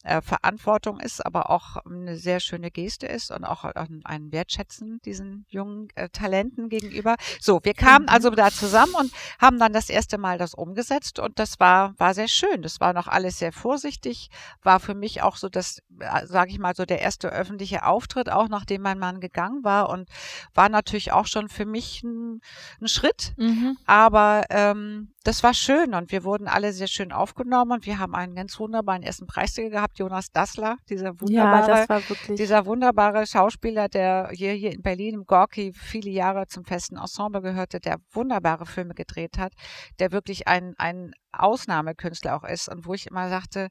äh, 0.04 0.22
Verantwortung 0.22 1.00
ist, 1.00 1.26
aber 1.26 1.50
auch 1.50 1.78
eine 1.86 2.16
sehr 2.18 2.40
schöne 2.40 2.72
Geste 2.72 3.08
ist 3.08 3.32
und 3.32 3.44
auch 3.44 3.66
ein 3.66 4.32
Wertschätzen 4.32 5.00
diesen 5.04 5.46
jungen 5.50 5.90
äh, 5.96 6.10
Talenten 6.10 6.70
gegenüber. 6.70 7.16
So, 7.40 7.60
wir 7.64 7.74
kamen 7.74 8.06
mhm. 8.06 8.10
also 8.10 8.30
da 8.30 8.50
zusammen 8.50 8.94
und 8.96 9.12
haben 9.40 9.60
dann 9.60 9.74
das 9.74 9.90
erste 9.90 10.18
Mal 10.18 10.38
das 10.38 10.54
umgesetzt 10.54 11.20
und 11.20 11.38
das 11.40 11.60
war 11.60 11.94
war 11.98 12.14
sehr 12.14 12.28
schön. 12.28 12.62
Das 12.62 12.80
war 12.80 12.94
noch 12.94 13.08
alles 13.08 13.40
sehr 13.40 13.52
vorsichtig, 13.52 14.30
war 14.64 14.80
für 14.80 14.96
mich 14.96 15.22
auch 15.22 15.36
so 15.36 15.50
das, 15.50 15.82
äh, 16.00 16.26
sage 16.26 16.52
ich 16.52 16.60
mal 16.60 16.76
so 16.76 16.86
der 16.86 17.02
erste 17.02 17.30
öffentliche 17.30 17.86
Auftritt, 17.86 18.30
auch 18.30 18.48
nachdem 18.48 18.82
mein 18.82 19.00
Mann 19.00 19.20
gegangen 19.20 19.64
war 19.64 19.90
und 19.90 20.10
war 20.54 20.70
natürlich 20.70 21.12
auch 21.12 21.28
schon 21.28 21.50
für 21.50 21.66
mich 21.66 22.04
ein, 22.04 22.42
ein 22.82 22.88
Schritt, 22.88 23.34
mhm. 23.38 23.78
aber 23.86 24.46
ähm, 24.50 25.12
das 25.24 25.44
war 25.44 25.54
schön 25.54 25.94
und 25.94 26.12
wir 26.12 26.24
wurden 26.24 26.48
alle 26.48 26.72
sehr 26.72 26.88
schön 26.88 27.12
aufgenommen 27.12 27.72
und 27.72 27.86
wir 27.86 28.00
haben 28.00 28.16
einen 28.16 28.36
ganz 28.36 28.58
wunderbaren 28.60 29.04
ersten 29.04 29.28
Preisträger 29.28 29.70
gehabt, 29.70 30.00
Jonas 30.00 30.32
Dassler, 30.32 30.78
dieser 30.90 31.20
wunderbare, 31.20 31.86
ja, 31.90 32.36
dieser 32.36 32.66
wunderbare 32.66 33.28
Schauspieler, 33.28 33.90
der 33.90 34.30
hier, 34.32 34.54
hier 34.54 34.72
in 34.72 34.82
Berlin 34.82 35.16
im 35.16 35.26
Gorki 35.26 35.74
viele 35.74 36.10
Jahre 36.10 36.48
zum 36.48 36.64
festen 36.64 36.98
Ensemble 36.98 37.42
gehörte, 37.42 37.80
der 37.80 37.98
wunderbare 38.12 38.66
Filme 38.66 38.94
gedreht 38.94 39.38
hat, 39.38 39.54
der 40.00 40.12
wirklich 40.12 40.48
ein, 40.48 40.74
ein 40.78 41.12
Ausnahmekünstler 41.34 42.36
auch 42.36 42.46
ist 42.46 42.70
und 42.70 42.86
wo 42.86 42.94
ich 42.94 43.08
immer 43.08 43.30
sagte, 43.30 43.68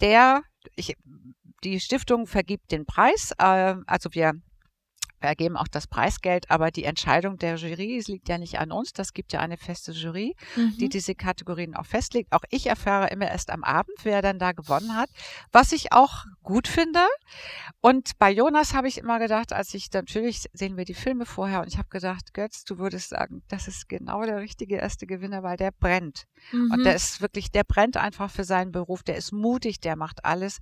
der, 0.00 0.42
ich, 0.76 0.96
die 1.64 1.80
Stiftung 1.80 2.26
vergibt 2.26 2.70
den 2.70 2.86
Preis, 2.86 3.32
äh, 3.38 3.74
also 3.86 4.10
wir 4.12 4.20
wir 4.20 4.40
ergeben 5.20 5.56
auch 5.56 5.68
das 5.68 5.86
Preisgeld, 5.86 6.50
aber 6.50 6.70
die 6.70 6.84
Entscheidung 6.84 7.36
der 7.36 7.56
Jury, 7.56 8.02
liegt 8.06 8.28
ja 8.28 8.38
nicht 8.38 8.58
an 8.58 8.72
uns, 8.72 8.92
das 8.92 9.12
gibt 9.12 9.32
ja 9.32 9.40
eine 9.40 9.56
feste 9.56 9.92
Jury, 9.92 10.34
mhm. 10.56 10.76
die 10.78 10.88
diese 10.88 11.14
Kategorien 11.14 11.74
auch 11.74 11.86
festlegt. 11.86 12.32
Auch 12.32 12.44
ich 12.50 12.66
erfahre 12.66 13.08
immer 13.08 13.28
erst 13.28 13.50
am 13.50 13.64
Abend, 13.64 13.96
wer 14.02 14.22
dann 14.22 14.38
da 14.38 14.52
gewonnen 14.52 14.96
hat, 14.96 15.10
was 15.52 15.72
ich 15.72 15.92
auch 15.92 16.24
gut 16.42 16.68
finde. 16.68 17.00
Und 17.80 18.18
bei 18.18 18.30
Jonas 18.30 18.74
habe 18.74 18.88
ich 18.88 18.98
immer 18.98 19.18
gedacht, 19.18 19.52
als 19.52 19.74
ich 19.74 19.92
natürlich 19.92 20.46
sehen 20.52 20.76
wir 20.76 20.84
die 20.84 20.94
Filme 20.94 21.26
vorher 21.26 21.60
und 21.60 21.68
ich 21.68 21.78
habe 21.78 21.88
gedacht, 21.88 22.34
Götz, 22.34 22.64
du 22.64 22.78
würdest 22.78 23.10
sagen, 23.10 23.42
das 23.48 23.68
ist 23.68 23.88
genau 23.88 24.22
der 24.24 24.38
richtige 24.38 24.76
erste 24.76 25.06
Gewinner, 25.06 25.42
weil 25.42 25.56
der 25.56 25.70
brennt. 25.70 26.26
Mhm. 26.52 26.70
Und 26.72 26.84
der 26.84 26.94
ist 26.94 27.20
wirklich, 27.20 27.50
der 27.50 27.64
brennt 27.64 27.96
einfach 27.96 28.30
für 28.30 28.44
seinen 28.44 28.72
Beruf, 28.72 29.02
der 29.02 29.16
ist 29.16 29.32
mutig, 29.32 29.80
der 29.80 29.96
macht 29.96 30.24
alles. 30.24 30.58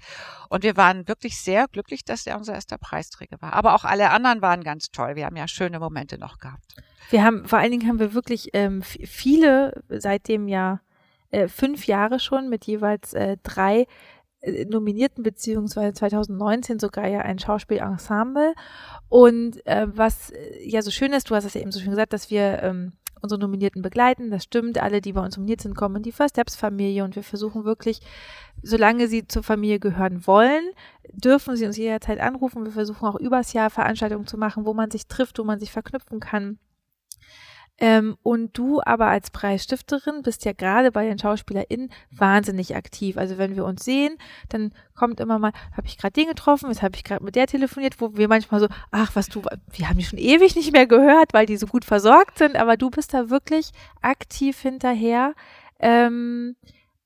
Und 0.48 0.62
wir 0.62 0.76
waren 0.76 1.08
wirklich 1.08 1.40
sehr 1.40 1.68
glücklich, 1.68 2.04
dass 2.04 2.26
er 2.26 2.36
unser 2.36 2.54
erster 2.54 2.78
Preisträger 2.78 3.40
war. 3.40 3.52
Aber 3.52 3.74
auch 3.74 3.84
alle 3.84 4.10
anderen 4.10 4.42
waren 4.42 4.47
waren 4.48 4.64
ganz 4.64 4.90
toll. 4.90 5.14
Wir 5.14 5.26
haben 5.26 5.36
ja 5.36 5.46
schöne 5.46 5.78
Momente 5.78 6.18
noch 6.18 6.38
gehabt. 6.38 6.74
Wir 7.10 7.22
haben, 7.22 7.44
vor 7.46 7.58
allen 7.58 7.70
Dingen 7.70 7.86
haben 7.86 7.98
wir 7.98 8.14
wirklich 8.14 8.50
ähm, 8.54 8.82
viele 8.82 9.82
seit 9.88 10.28
dem 10.28 10.48
Jahr 10.48 10.80
äh, 11.30 11.48
fünf 11.48 11.86
Jahre 11.86 12.18
schon 12.18 12.48
mit 12.48 12.64
jeweils 12.64 13.12
äh, 13.12 13.36
drei 13.42 13.86
äh, 14.40 14.64
Nominierten, 14.64 15.22
beziehungsweise 15.22 15.92
2019 15.92 16.78
sogar 16.78 17.06
ja 17.06 17.20
ein 17.20 17.38
Schauspielensemble. 17.38 18.54
Und 19.10 19.66
äh, 19.66 19.86
was 19.88 20.30
äh, 20.30 20.66
ja 20.66 20.80
so 20.80 20.90
schön 20.90 21.12
ist, 21.12 21.28
du 21.30 21.34
hast 21.34 21.44
es 21.44 21.54
ja 21.54 21.60
eben 21.60 21.72
so 21.72 21.80
schön 21.80 21.90
gesagt, 21.90 22.14
dass 22.14 22.30
wir 22.30 22.62
ähm, 22.62 22.92
unsere 23.20 23.40
Nominierten 23.40 23.82
begleiten. 23.82 24.30
Das 24.30 24.44
stimmt. 24.44 24.78
Alle, 24.78 25.00
die 25.00 25.12
bei 25.12 25.24
uns 25.24 25.36
nominiert 25.36 25.60
sind, 25.60 25.74
kommen 25.74 25.96
in 25.96 26.02
die 26.02 26.12
First 26.12 26.34
Steps 26.34 26.56
Familie 26.56 27.04
und 27.04 27.16
wir 27.16 27.22
versuchen 27.22 27.64
wirklich, 27.64 28.00
solange 28.62 29.08
sie 29.08 29.26
zur 29.26 29.42
Familie 29.42 29.78
gehören 29.78 30.26
wollen, 30.26 30.64
dürfen 31.12 31.56
sie 31.56 31.66
uns 31.66 31.76
jederzeit 31.76 32.20
anrufen. 32.20 32.64
Wir 32.64 32.72
versuchen 32.72 33.06
auch 33.06 33.16
übers 33.16 33.52
Jahr 33.52 33.70
Veranstaltungen 33.70 34.26
zu 34.26 34.38
machen, 34.38 34.64
wo 34.64 34.74
man 34.74 34.90
sich 34.90 35.06
trifft, 35.06 35.38
wo 35.38 35.44
man 35.44 35.60
sich 35.60 35.72
verknüpfen 35.72 36.20
kann. 36.20 36.58
Ähm, 37.80 38.16
und 38.24 38.58
du 38.58 38.80
aber 38.84 39.06
als 39.06 39.30
Preisstifterin 39.30 40.22
bist 40.22 40.44
ja 40.44 40.52
gerade 40.52 40.90
bei 40.90 41.06
den 41.06 41.18
SchauspielerInnen 41.18 41.90
wahnsinnig 42.10 42.74
aktiv. 42.74 43.16
Also 43.16 43.38
wenn 43.38 43.54
wir 43.54 43.64
uns 43.64 43.84
sehen, 43.84 44.18
dann 44.48 44.72
kommt 44.96 45.20
immer 45.20 45.38
mal, 45.38 45.52
habe 45.76 45.86
ich 45.86 45.96
gerade 45.96 46.12
den 46.12 46.26
getroffen, 46.26 46.68
jetzt 46.68 46.82
habe 46.82 46.96
ich 46.96 47.04
gerade 47.04 47.24
mit 47.24 47.36
der 47.36 47.46
telefoniert, 47.46 48.00
wo 48.00 48.16
wir 48.16 48.26
manchmal 48.26 48.60
so, 48.60 48.66
ach 48.90 49.14
was 49.14 49.28
du, 49.28 49.42
wir 49.70 49.88
haben 49.88 49.98
die 49.98 50.04
schon 50.04 50.18
ewig 50.18 50.56
nicht 50.56 50.72
mehr 50.72 50.86
gehört, 50.88 51.32
weil 51.32 51.46
die 51.46 51.56
so 51.56 51.66
gut 51.66 51.84
versorgt 51.84 52.38
sind, 52.38 52.56
aber 52.56 52.76
du 52.76 52.90
bist 52.90 53.14
da 53.14 53.30
wirklich 53.30 53.70
aktiv 54.02 54.60
hinterher. 54.60 55.34
Ähm, 55.78 56.56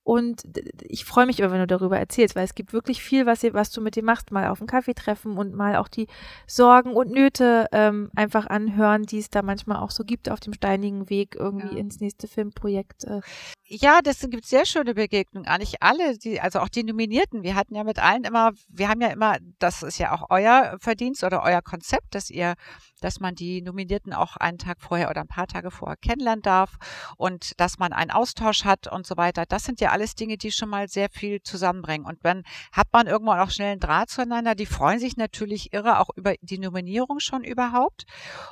und 0.04 0.42
ich 0.82 1.04
freue 1.04 1.26
mich 1.26 1.38
immer, 1.38 1.52
wenn 1.52 1.60
du 1.60 1.66
darüber 1.66 1.96
erzählst, 1.96 2.34
weil 2.34 2.44
es 2.44 2.56
gibt 2.56 2.72
wirklich 2.72 3.02
viel, 3.02 3.24
was, 3.24 3.42
ihr, 3.44 3.54
was 3.54 3.70
du 3.70 3.80
mit 3.80 3.94
dir 3.94 4.02
machst. 4.02 4.32
Mal 4.32 4.48
auf 4.48 4.60
einen 4.60 4.66
Kaffee 4.66 4.94
treffen 4.94 5.36
und 5.36 5.54
mal 5.54 5.76
auch 5.76 5.86
die 5.86 6.08
Sorgen 6.46 6.94
und 6.94 7.12
Nöte 7.12 7.68
ähm, 7.70 8.10
einfach 8.16 8.46
anhören, 8.46 9.04
die 9.04 9.18
es 9.18 9.30
da 9.30 9.42
manchmal 9.42 9.78
auch 9.78 9.92
so 9.92 10.02
gibt 10.02 10.28
auf 10.28 10.40
dem 10.40 10.54
steinigen 10.54 11.08
Weg 11.08 11.36
irgendwie 11.36 11.74
ja. 11.74 11.80
ins 11.80 12.00
nächste 12.00 12.26
Filmprojekt. 12.26 13.04
Äh. 13.04 13.20
Ja, 13.64 14.00
das 14.02 14.20
gibt 14.28 14.44
sehr 14.44 14.66
schöne 14.66 14.94
Begegnungen. 14.94 15.48
Eigentlich 15.48 15.82
alle, 15.82 16.18
die, 16.18 16.40
also 16.40 16.58
auch 16.58 16.68
die 16.68 16.82
Nominierten. 16.82 17.44
Wir 17.44 17.54
hatten 17.54 17.76
ja 17.76 17.84
mit 17.84 18.02
allen 18.02 18.24
immer, 18.24 18.50
wir 18.68 18.88
haben 18.88 19.00
ja 19.00 19.08
immer, 19.08 19.36
das 19.60 19.84
ist 19.84 19.98
ja 19.98 20.12
auch 20.12 20.30
euer 20.30 20.76
Verdienst 20.80 21.22
oder 21.22 21.44
euer 21.44 21.62
Konzept, 21.62 22.14
dass 22.16 22.28
ihr 22.28 22.54
dass 23.02 23.20
man 23.20 23.34
die 23.34 23.62
Nominierten 23.62 24.12
auch 24.12 24.36
einen 24.36 24.58
Tag 24.58 24.80
vorher 24.80 25.10
oder 25.10 25.20
ein 25.20 25.28
paar 25.28 25.46
Tage 25.46 25.70
vorher 25.70 25.96
kennenlernen 25.96 26.42
darf 26.42 26.76
und 27.16 27.60
dass 27.60 27.78
man 27.78 27.92
einen 27.92 28.10
Austausch 28.10 28.64
hat 28.64 28.86
und 28.86 29.06
so 29.06 29.16
weiter. 29.16 29.44
Das 29.46 29.64
sind 29.64 29.80
ja 29.80 29.90
alles 29.92 30.14
Dinge, 30.14 30.36
die 30.36 30.50
schon 30.50 30.68
mal 30.68 30.88
sehr 30.88 31.08
viel 31.08 31.42
zusammenbringen. 31.42 32.06
Und 32.06 32.24
dann 32.24 32.42
hat 32.72 32.88
man 32.92 33.06
irgendwann 33.06 33.40
auch 33.40 33.50
schnell 33.50 33.72
einen 33.72 33.80
Draht 33.80 34.10
zueinander. 34.10 34.54
Die 34.54 34.66
freuen 34.66 34.98
sich 34.98 35.16
natürlich 35.16 35.72
irre 35.72 36.00
auch 36.00 36.10
über 36.16 36.34
die 36.40 36.58
Nominierung 36.58 37.20
schon 37.20 37.44
überhaupt. 37.44 38.04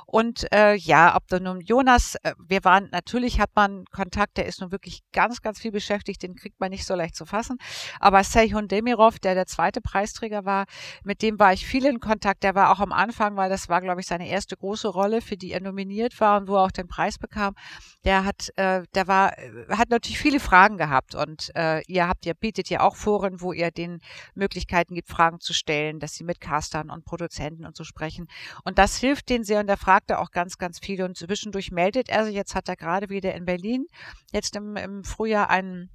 Und 0.05 0.51
äh, 0.53 0.75
ja, 0.75 1.15
ob 1.15 1.27
du 1.27 1.39
nun 1.39 1.61
Jonas, 1.61 2.15
äh, 2.23 2.33
wir 2.37 2.63
waren, 2.63 2.89
natürlich 2.91 3.39
hat 3.39 3.51
man 3.55 3.85
Kontakt, 3.91 4.37
der 4.37 4.45
ist 4.45 4.61
nun 4.61 4.71
wirklich 4.71 5.01
ganz, 5.11 5.41
ganz 5.41 5.59
viel 5.59 5.71
beschäftigt, 5.71 6.23
den 6.23 6.35
kriegt 6.35 6.59
man 6.59 6.69
nicht 6.69 6.85
so 6.85 6.95
leicht 6.95 7.15
zu 7.15 7.25
fassen. 7.25 7.57
Aber 7.99 8.23
Seyhun 8.23 8.67
Demirov, 8.67 9.19
der 9.19 9.35
der 9.35 9.47
zweite 9.47 9.81
Preisträger 9.81 10.45
war, 10.45 10.65
mit 11.03 11.21
dem 11.21 11.39
war 11.39 11.53
ich 11.53 11.65
viel 11.65 11.85
in 11.85 11.99
Kontakt. 11.99 12.43
Der 12.43 12.55
war 12.55 12.71
auch 12.71 12.79
am 12.79 12.91
Anfang, 12.91 13.35
weil 13.35 13.49
das 13.49 13.69
war, 13.69 13.81
glaube 13.81 14.01
ich, 14.01 14.07
seine 14.07 14.29
erste 14.29 14.55
große 14.57 14.87
Rolle, 14.87 15.21
für 15.21 15.37
die 15.37 15.51
er 15.51 15.61
nominiert 15.61 16.19
war 16.19 16.39
und 16.39 16.47
wo 16.47 16.55
er 16.55 16.63
auch 16.63 16.71
den 16.71 16.87
Preis 16.87 17.17
bekam, 17.17 17.55
der 18.03 18.25
hat, 18.25 18.49
äh, 18.57 18.83
der 18.93 19.07
war, 19.07 19.37
äh, 19.37 19.67
hat 19.69 19.89
natürlich 19.89 20.19
viele 20.19 20.39
Fragen 20.39 20.77
gehabt 20.77 21.15
und 21.15 21.30
Und 21.31 21.51
äh, 21.55 21.81
ihr 21.87 22.07
habt 22.09 22.25
ja, 22.25 22.33
bietet 22.33 22.69
ja 22.69 22.81
auch 22.81 22.97
Foren, 22.97 23.39
wo 23.39 23.53
ihr 23.53 23.71
den 23.71 24.01
Möglichkeiten 24.35 24.95
gibt, 24.95 25.07
Fragen 25.07 25.39
zu 25.39 25.53
stellen, 25.53 25.99
dass 25.99 26.13
sie 26.13 26.25
mit 26.25 26.41
Castern 26.41 26.89
und 26.89 27.05
Produzenten 27.05 27.65
und 27.65 27.77
so 27.77 27.85
sprechen. 27.85 28.27
Und 28.65 28.77
das 28.77 28.97
hilft 28.97 29.29
denen 29.29 29.45
sehr 29.45 29.61
und 29.61 29.67
der 29.67 29.77
fragte 29.77 30.19
auch 30.19 30.31
ganz, 30.31 30.57
ganz 30.57 30.79
viel. 30.79 31.01
Und 31.03 31.17
zwischendurch 31.17 31.71
meldet 31.71 32.09
er 32.09 32.25
sich, 32.25 32.35
jetzt 32.35 32.53
hat 32.53 32.67
er 32.67 32.75
gerade 32.75 33.09
wieder 33.09 33.33
in 33.33 33.45
Berlin, 33.45 33.85
jetzt 34.33 34.57
im, 34.57 34.75
im 34.75 35.05
Frühjahr 35.05 35.49
einen 35.49 35.89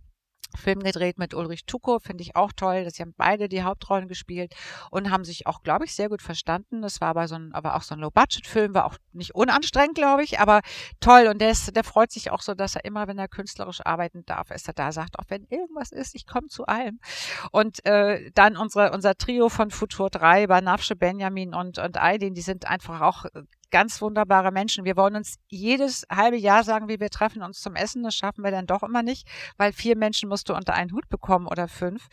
Film 0.56 0.80
gedreht 0.80 1.18
mit 1.18 1.34
Ulrich 1.34 1.66
Tuko, 1.66 1.98
finde 1.98 2.22
ich 2.22 2.36
auch 2.36 2.52
toll. 2.52 2.84
dass 2.84 2.94
sie 2.94 3.02
haben 3.02 3.14
beide 3.16 3.48
die 3.48 3.62
Hauptrollen 3.62 4.08
gespielt 4.08 4.54
und 4.90 5.10
haben 5.10 5.24
sich 5.24 5.46
auch, 5.46 5.62
glaube 5.62 5.84
ich, 5.84 5.94
sehr 5.94 6.08
gut 6.08 6.22
verstanden. 6.22 6.82
Das 6.82 7.00
war 7.00 7.08
aber 7.08 7.28
so 7.28 7.36
ein, 7.36 7.52
aber 7.52 7.76
auch 7.76 7.82
so 7.82 7.94
ein 7.94 8.00
Low-Budget-Film, 8.00 8.74
war 8.74 8.86
auch 8.86 8.96
nicht 9.12 9.34
unanstrengend, 9.34 9.94
glaube 9.94 10.22
ich, 10.22 10.40
aber 10.40 10.60
toll. 11.00 11.28
Und 11.28 11.40
der, 11.40 11.50
ist, 11.50 11.74
der 11.74 11.84
freut 11.84 12.10
sich 12.10 12.30
auch 12.30 12.42
so, 12.42 12.54
dass 12.54 12.76
er 12.76 12.84
immer, 12.84 13.06
wenn 13.06 13.18
er 13.18 13.28
künstlerisch 13.28 13.80
arbeiten 13.84 14.24
darf, 14.26 14.50
ist 14.50 14.68
er 14.68 14.74
da, 14.74 14.92
sagt 14.92 15.18
auch, 15.18 15.24
wenn 15.28 15.44
irgendwas 15.48 15.92
ist, 15.92 16.14
ich 16.14 16.26
komme 16.26 16.48
zu 16.48 16.66
allem. 16.66 17.00
Und 17.52 17.84
äh, 17.86 18.30
dann 18.34 18.56
unsere, 18.56 18.92
unser 18.92 19.14
Trio 19.16 19.48
von 19.48 19.70
Futur 19.70 20.10
3, 20.10 20.46
Banafsche, 20.46 20.96
Benjamin 20.96 21.54
und, 21.54 21.78
und 21.78 21.96
Aydin, 21.96 22.34
die 22.34 22.42
sind 22.42 22.66
einfach 22.66 23.00
auch 23.00 23.24
ganz 23.70 24.00
wunderbare 24.00 24.52
Menschen. 24.52 24.84
Wir 24.84 24.96
wollen 24.96 25.16
uns 25.16 25.36
jedes 25.48 26.06
halbe 26.10 26.36
Jahr 26.36 26.64
sagen, 26.64 26.88
wie 26.88 27.00
wir 27.00 27.10
treffen 27.10 27.42
uns 27.42 27.60
zum 27.60 27.74
Essen. 27.74 28.02
Das 28.02 28.14
schaffen 28.14 28.44
wir 28.44 28.50
dann 28.50 28.66
doch 28.66 28.82
immer 28.82 29.02
nicht, 29.02 29.28
weil 29.56 29.72
vier 29.72 29.96
Menschen 29.96 30.28
musst 30.28 30.48
du 30.48 30.54
unter 30.54 30.74
einen 30.74 30.92
Hut 30.92 31.08
bekommen 31.08 31.46
oder 31.46 31.68
fünf. 31.68 32.06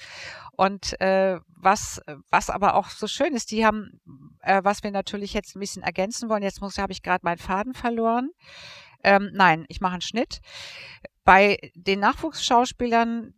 Und 0.55 0.99
äh, 1.01 1.39
was, 1.47 2.01
was 2.29 2.49
aber 2.49 2.75
auch 2.75 2.89
so 2.89 3.07
schön 3.07 3.35
ist, 3.35 3.51
die 3.51 3.65
haben, 3.65 3.99
äh, 4.41 4.61
was 4.63 4.83
wir 4.83 4.91
natürlich 4.91 5.33
jetzt 5.33 5.55
ein 5.55 5.59
bisschen 5.59 5.83
ergänzen 5.83 6.29
wollen. 6.29 6.43
Jetzt 6.43 6.61
muss, 6.61 6.77
habe 6.77 6.93
ich 6.93 7.01
gerade 7.01 7.25
meinen 7.25 7.37
Faden 7.37 7.73
verloren. 7.73 8.29
Ähm, 9.03 9.31
nein, 9.33 9.65
ich 9.67 9.81
mache 9.81 9.93
einen 9.93 10.01
Schnitt. 10.01 10.39
Bei 11.23 11.57
den 11.75 11.99
Nachwuchsschauspielern, 11.99 13.33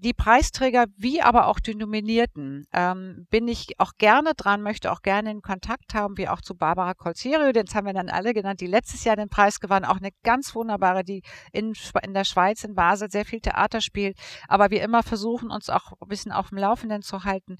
die 0.00 0.12
Preisträger 0.12 0.86
wie 0.96 1.20
aber 1.22 1.46
auch 1.46 1.60
die 1.60 1.74
Nominierten 1.74 2.66
ähm, 2.72 3.26
bin 3.30 3.48
ich 3.48 3.78
auch 3.78 3.92
gerne 3.98 4.32
dran, 4.34 4.62
möchte 4.62 4.90
auch 4.92 5.02
gerne 5.02 5.30
in 5.30 5.42
Kontakt 5.42 5.94
haben, 5.94 6.16
wie 6.16 6.28
auch 6.28 6.40
zu 6.40 6.54
Barbara 6.54 6.94
Colserio, 6.94 7.52
den 7.52 7.66
haben 7.74 7.86
wir 7.86 7.92
dann 7.92 8.08
alle 8.08 8.34
genannt, 8.34 8.60
die 8.60 8.66
letztes 8.66 9.04
Jahr 9.04 9.16
den 9.16 9.28
Preis 9.28 9.60
gewann, 9.60 9.84
auch 9.84 9.98
eine 9.98 10.10
ganz 10.22 10.54
wunderbare, 10.54 11.04
die 11.04 11.22
in, 11.52 11.74
in 12.02 12.14
der 12.14 12.24
Schweiz, 12.24 12.64
in 12.64 12.74
Basel 12.74 13.10
sehr 13.10 13.24
viel 13.24 13.40
Theater 13.40 13.80
spielt, 13.80 14.18
aber 14.48 14.70
wir 14.70 14.82
immer 14.82 15.02
versuchen, 15.02 15.50
uns 15.50 15.68
auch 15.70 15.92
ein 16.00 16.08
bisschen 16.08 16.32
auf 16.32 16.48
dem 16.48 16.58
Laufenden 16.58 17.02
zu 17.02 17.24
halten, 17.24 17.56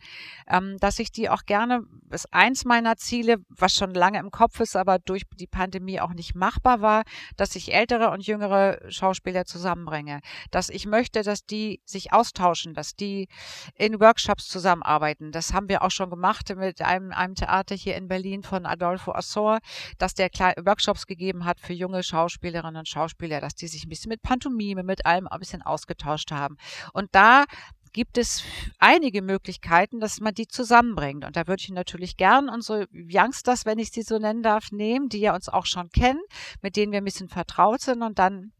ähm, 0.48 0.76
dass 0.80 0.98
ich 0.98 1.10
die 1.10 1.28
auch 1.28 1.44
gerne, 1.44 1.82
ist 2.10 2.32
eins 2.32 2.64
meiner 2.64 2.96
Ziele, 2.96 3.36
was 3.48 3.74
schon 3.74 3.92
lange 3.92 4.18
im 4.18 4.30
Kopf 4.30 4.60
ist, 4.60 4.76
aber 4.76 4.98
durch 4.98 5.22
die 5.38 5.46
Pandemie 5.46 6.00
auch 6.00 6.14
nicht 6.14 6.34
machbar 6.34 6.80
war, 6.80 7.02
dass 7.36 7.56
ich 7.56 7.74
ältere 7.74 8.10
und 8.10 8.26
jüngere 8.26 8.78
Schauspieler 8.90 9.44
zusammenbringe, 9.44 10.20
dass 10.50 10.68
ich 10.68 10.86
möchte, 10.86 11.22
dass 11.22 11.44
die 11.44 11.80
sich 11.84 11.97
sich 11.98 12.12
austauschen, 12.12 12.74
dass 12.74 12.94
die 12.94 13.28
in 13.74 14.00
Workshops 14.00 14.48
zusammenarbeiten. 14.48 15.32
Das 15.32 15.52
haben 15.52 15.68
wir 15.68 15.82
auch 15.82 15.90
schon 15.90 16.10
gemacht 16.10 16.54
mit 16.56 16.80
einem, 16.80 17.12
einem 17.12 17.34
Theater 17.34 17.74
hier 17.74 17.96
in 17.96 18.08
Berlin 18.08 18.42
von 18.42 18.66
Adolfo 18.66 19.12
Assor, 19.12 19.58
dass 19.98 20.14
der 20.14 20.30
Workshops 20.64 21.06
gegeben 21.06 21.44
hat 21.44 21.60
für 21.60 21.72
junge 21.72 22.02
Schauspielerinnen 22.02 22.76
und 22.76 22.88
Schauspieler, 22.88 23.40
dass 23.40 23.54
die 23.54 23.68
sich 23.68 23.84
ein 23.84 23.88
bisschen 23.88 24.10
mit 24.10 24.22
Pantomime, 24.22 24.82
mit 24.82 25.06
allem 25.06 25.26
ein 25.26 25.38
bisschen 25.38 25.62
ausgetauscht 25.62 26.30
haben. 26.30 26.56
Und 26.92 27.14
da 27.14 27.44
gibt 27.92 28.18
es 28.18 28.44
einige 28.78 29.22
Möglichkeiten, 29.22 29.98
dass 29.98 30.20
man 30.20 30.34
die 30.34 30.46
zusammenbringt. 30.46 31.24
Und 31.24 31.36
da 31.36 31.46
würde 31.46 31.62
ich 31.62 31.70
natürlich 31.70 32.16
gern 32.16 32.48
unsere 32.48 32.86
Youngsters, 32.92 33.66
wenn 33.66 33.78
ich 33.78 33.90
sie 33.90 34.02
so 34.02 34.18
nennen 34.18 34.42
darf, 34.42 34.70
nehmen, 34.70 35.08
die 35.08 35.20
ja 35.20 35.34
uns 35.34 35.48
auch 35.48 35.66
schon 35.66 35.88
kennen, 35.90 36.20
mit 36.62 36.76
denen 36.76 36.92
wir 36.92 37.00
ein 37.00 37.04
bisschen 37.04 37.28
vertraut 37.28 37.80
sind 37.80 38.02
und 38.02 38.18
dann 38.18 38.52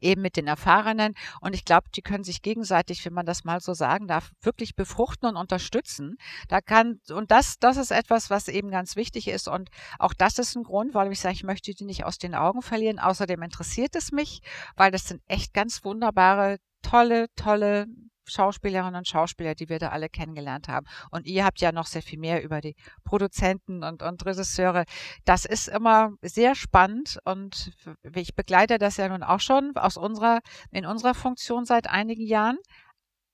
eben 0.00 0.22
mit 0.22 0.36
den 0.36 0.46
Erfahrenen. 0.46 1.14
Und 1.40 1.54
ich 1.54 1.64
glaube, 1.64 1.88
die 1.94 2.02
können 2.02 2.24
sich 2.24 2.42
gegenseitig, 2.42 3.04
wenn 3.04 3.12
man 3.12 3.26
das 3.26 3.44
mal 3.44 3.60
so 3.60 3.74
sagen 3.74 4.06
darf, 4.06 4.30
wirklich 4.40 4.74
befruchten 4.74 5.28
und 5.28 5.36
unterstützen. 5.36 6.16
Da 6.48 6.60
kann, 6.60 7.00
und 7.10 7.30
das, 7.30 7.58
das 7.58 7.76
ist 7.76 7.90
etwas, 7.90 8.30
was 8.30 8.48
eben 8.48 8.70
ganz 8.70 8.96
wichtig 8.96 9.28
ist. 9.28 9.48
Und 9.48 9.70
auch 9.98 10.14
das 10.14 10.38
ist 10.38 10.56
ein 10.56 10.64
Grund, 10.64 10.94
warum 10.94 11.12
ich 11.12 11.20
sage, 11.20 11.34
ich 11.34 11.44
möchte 11.44 11.72
die 11.72 11.84
nicht 11.84 12.04
aus 12.04 12.18
den 12.18 12.34
Augen 12.34 12.62
verlieren. 12.62 12.98
Außerdem 12.98 13.42
interessiert 13.42 13.94
es 13.96 14.12
mich, 14.12 14.40
weil 14.76 14.90
das 14.90 15.04
sind 15.04 15.22
echt 15.28 15.54
ganz 15.54 15.84
wunderbare, 15.84 16.58
tolle, 16.82 17.26
tolle 17.36 17.86
Schauspielerinnen 18.30 18.96
und 18.96 19.08
Schauspieler, 19.08 19.54
die 19.54 19.68
wir 19.68 19.78
da 19.78 19.88
alle 19.88 20.08
kennengelernt 20.08 20.68
haben. 20.68 20.86
Und 21.10 21.26
ihr 21.26 21.44
habt 21.44 21.60
ja 21.60 21.72
noch 21.72 21.86
sehr 21.86 22.02
viel 22.02 22.18
mehr 22.18 22.42
über 22.42 22.60
die 22.60 22.74
Produzenten 23.04 23.82
und, 23.84 24.02
und 24.02 24.24
Regisseure. 24.24 24.84
Das 25.24 25.44
ist 25.44 25.68
immer 25.68 26.12
sehr 26.22 26.54
spannend 26.54 27.18
und 27.24 27.72
ich 28.14 28.34
begleite 28.34 28.78
das 28.78 28.96
ja 28.96 29.08
nun 29.08 29.22
auch 29.22 29.40
schon 29.40 29.76
aus 29.76 29.96
unserer, 29.96 30.40
in 30.70 30.86
unserer 30.86 31.14
Funktion 31.14 31.64
seit 31.64 31.88
einigen 31.88 32.26
Jahren. 32.26 32.58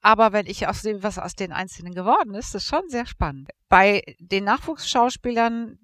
Aber 0.03 0.33
wenn 0.33 0.47
ich 0.47 0.69
auch 0.69 0.75
sehe, 0.75 1.03
was 1.03 1.19
aus 1.19 1.35
den 1.35 1.53
Einzelnen 1.53 1.95
geworden 1.95 2.35
ist, 2.35 2.55
ist 2.55 2.67
schon 2.67 2.89
sehr 2.89 3.07
spannend. 3.07 3.51
Bei 3.69 4.03
den 4.21 4.45
Nachwuchsschauspielern, 4.45 5.79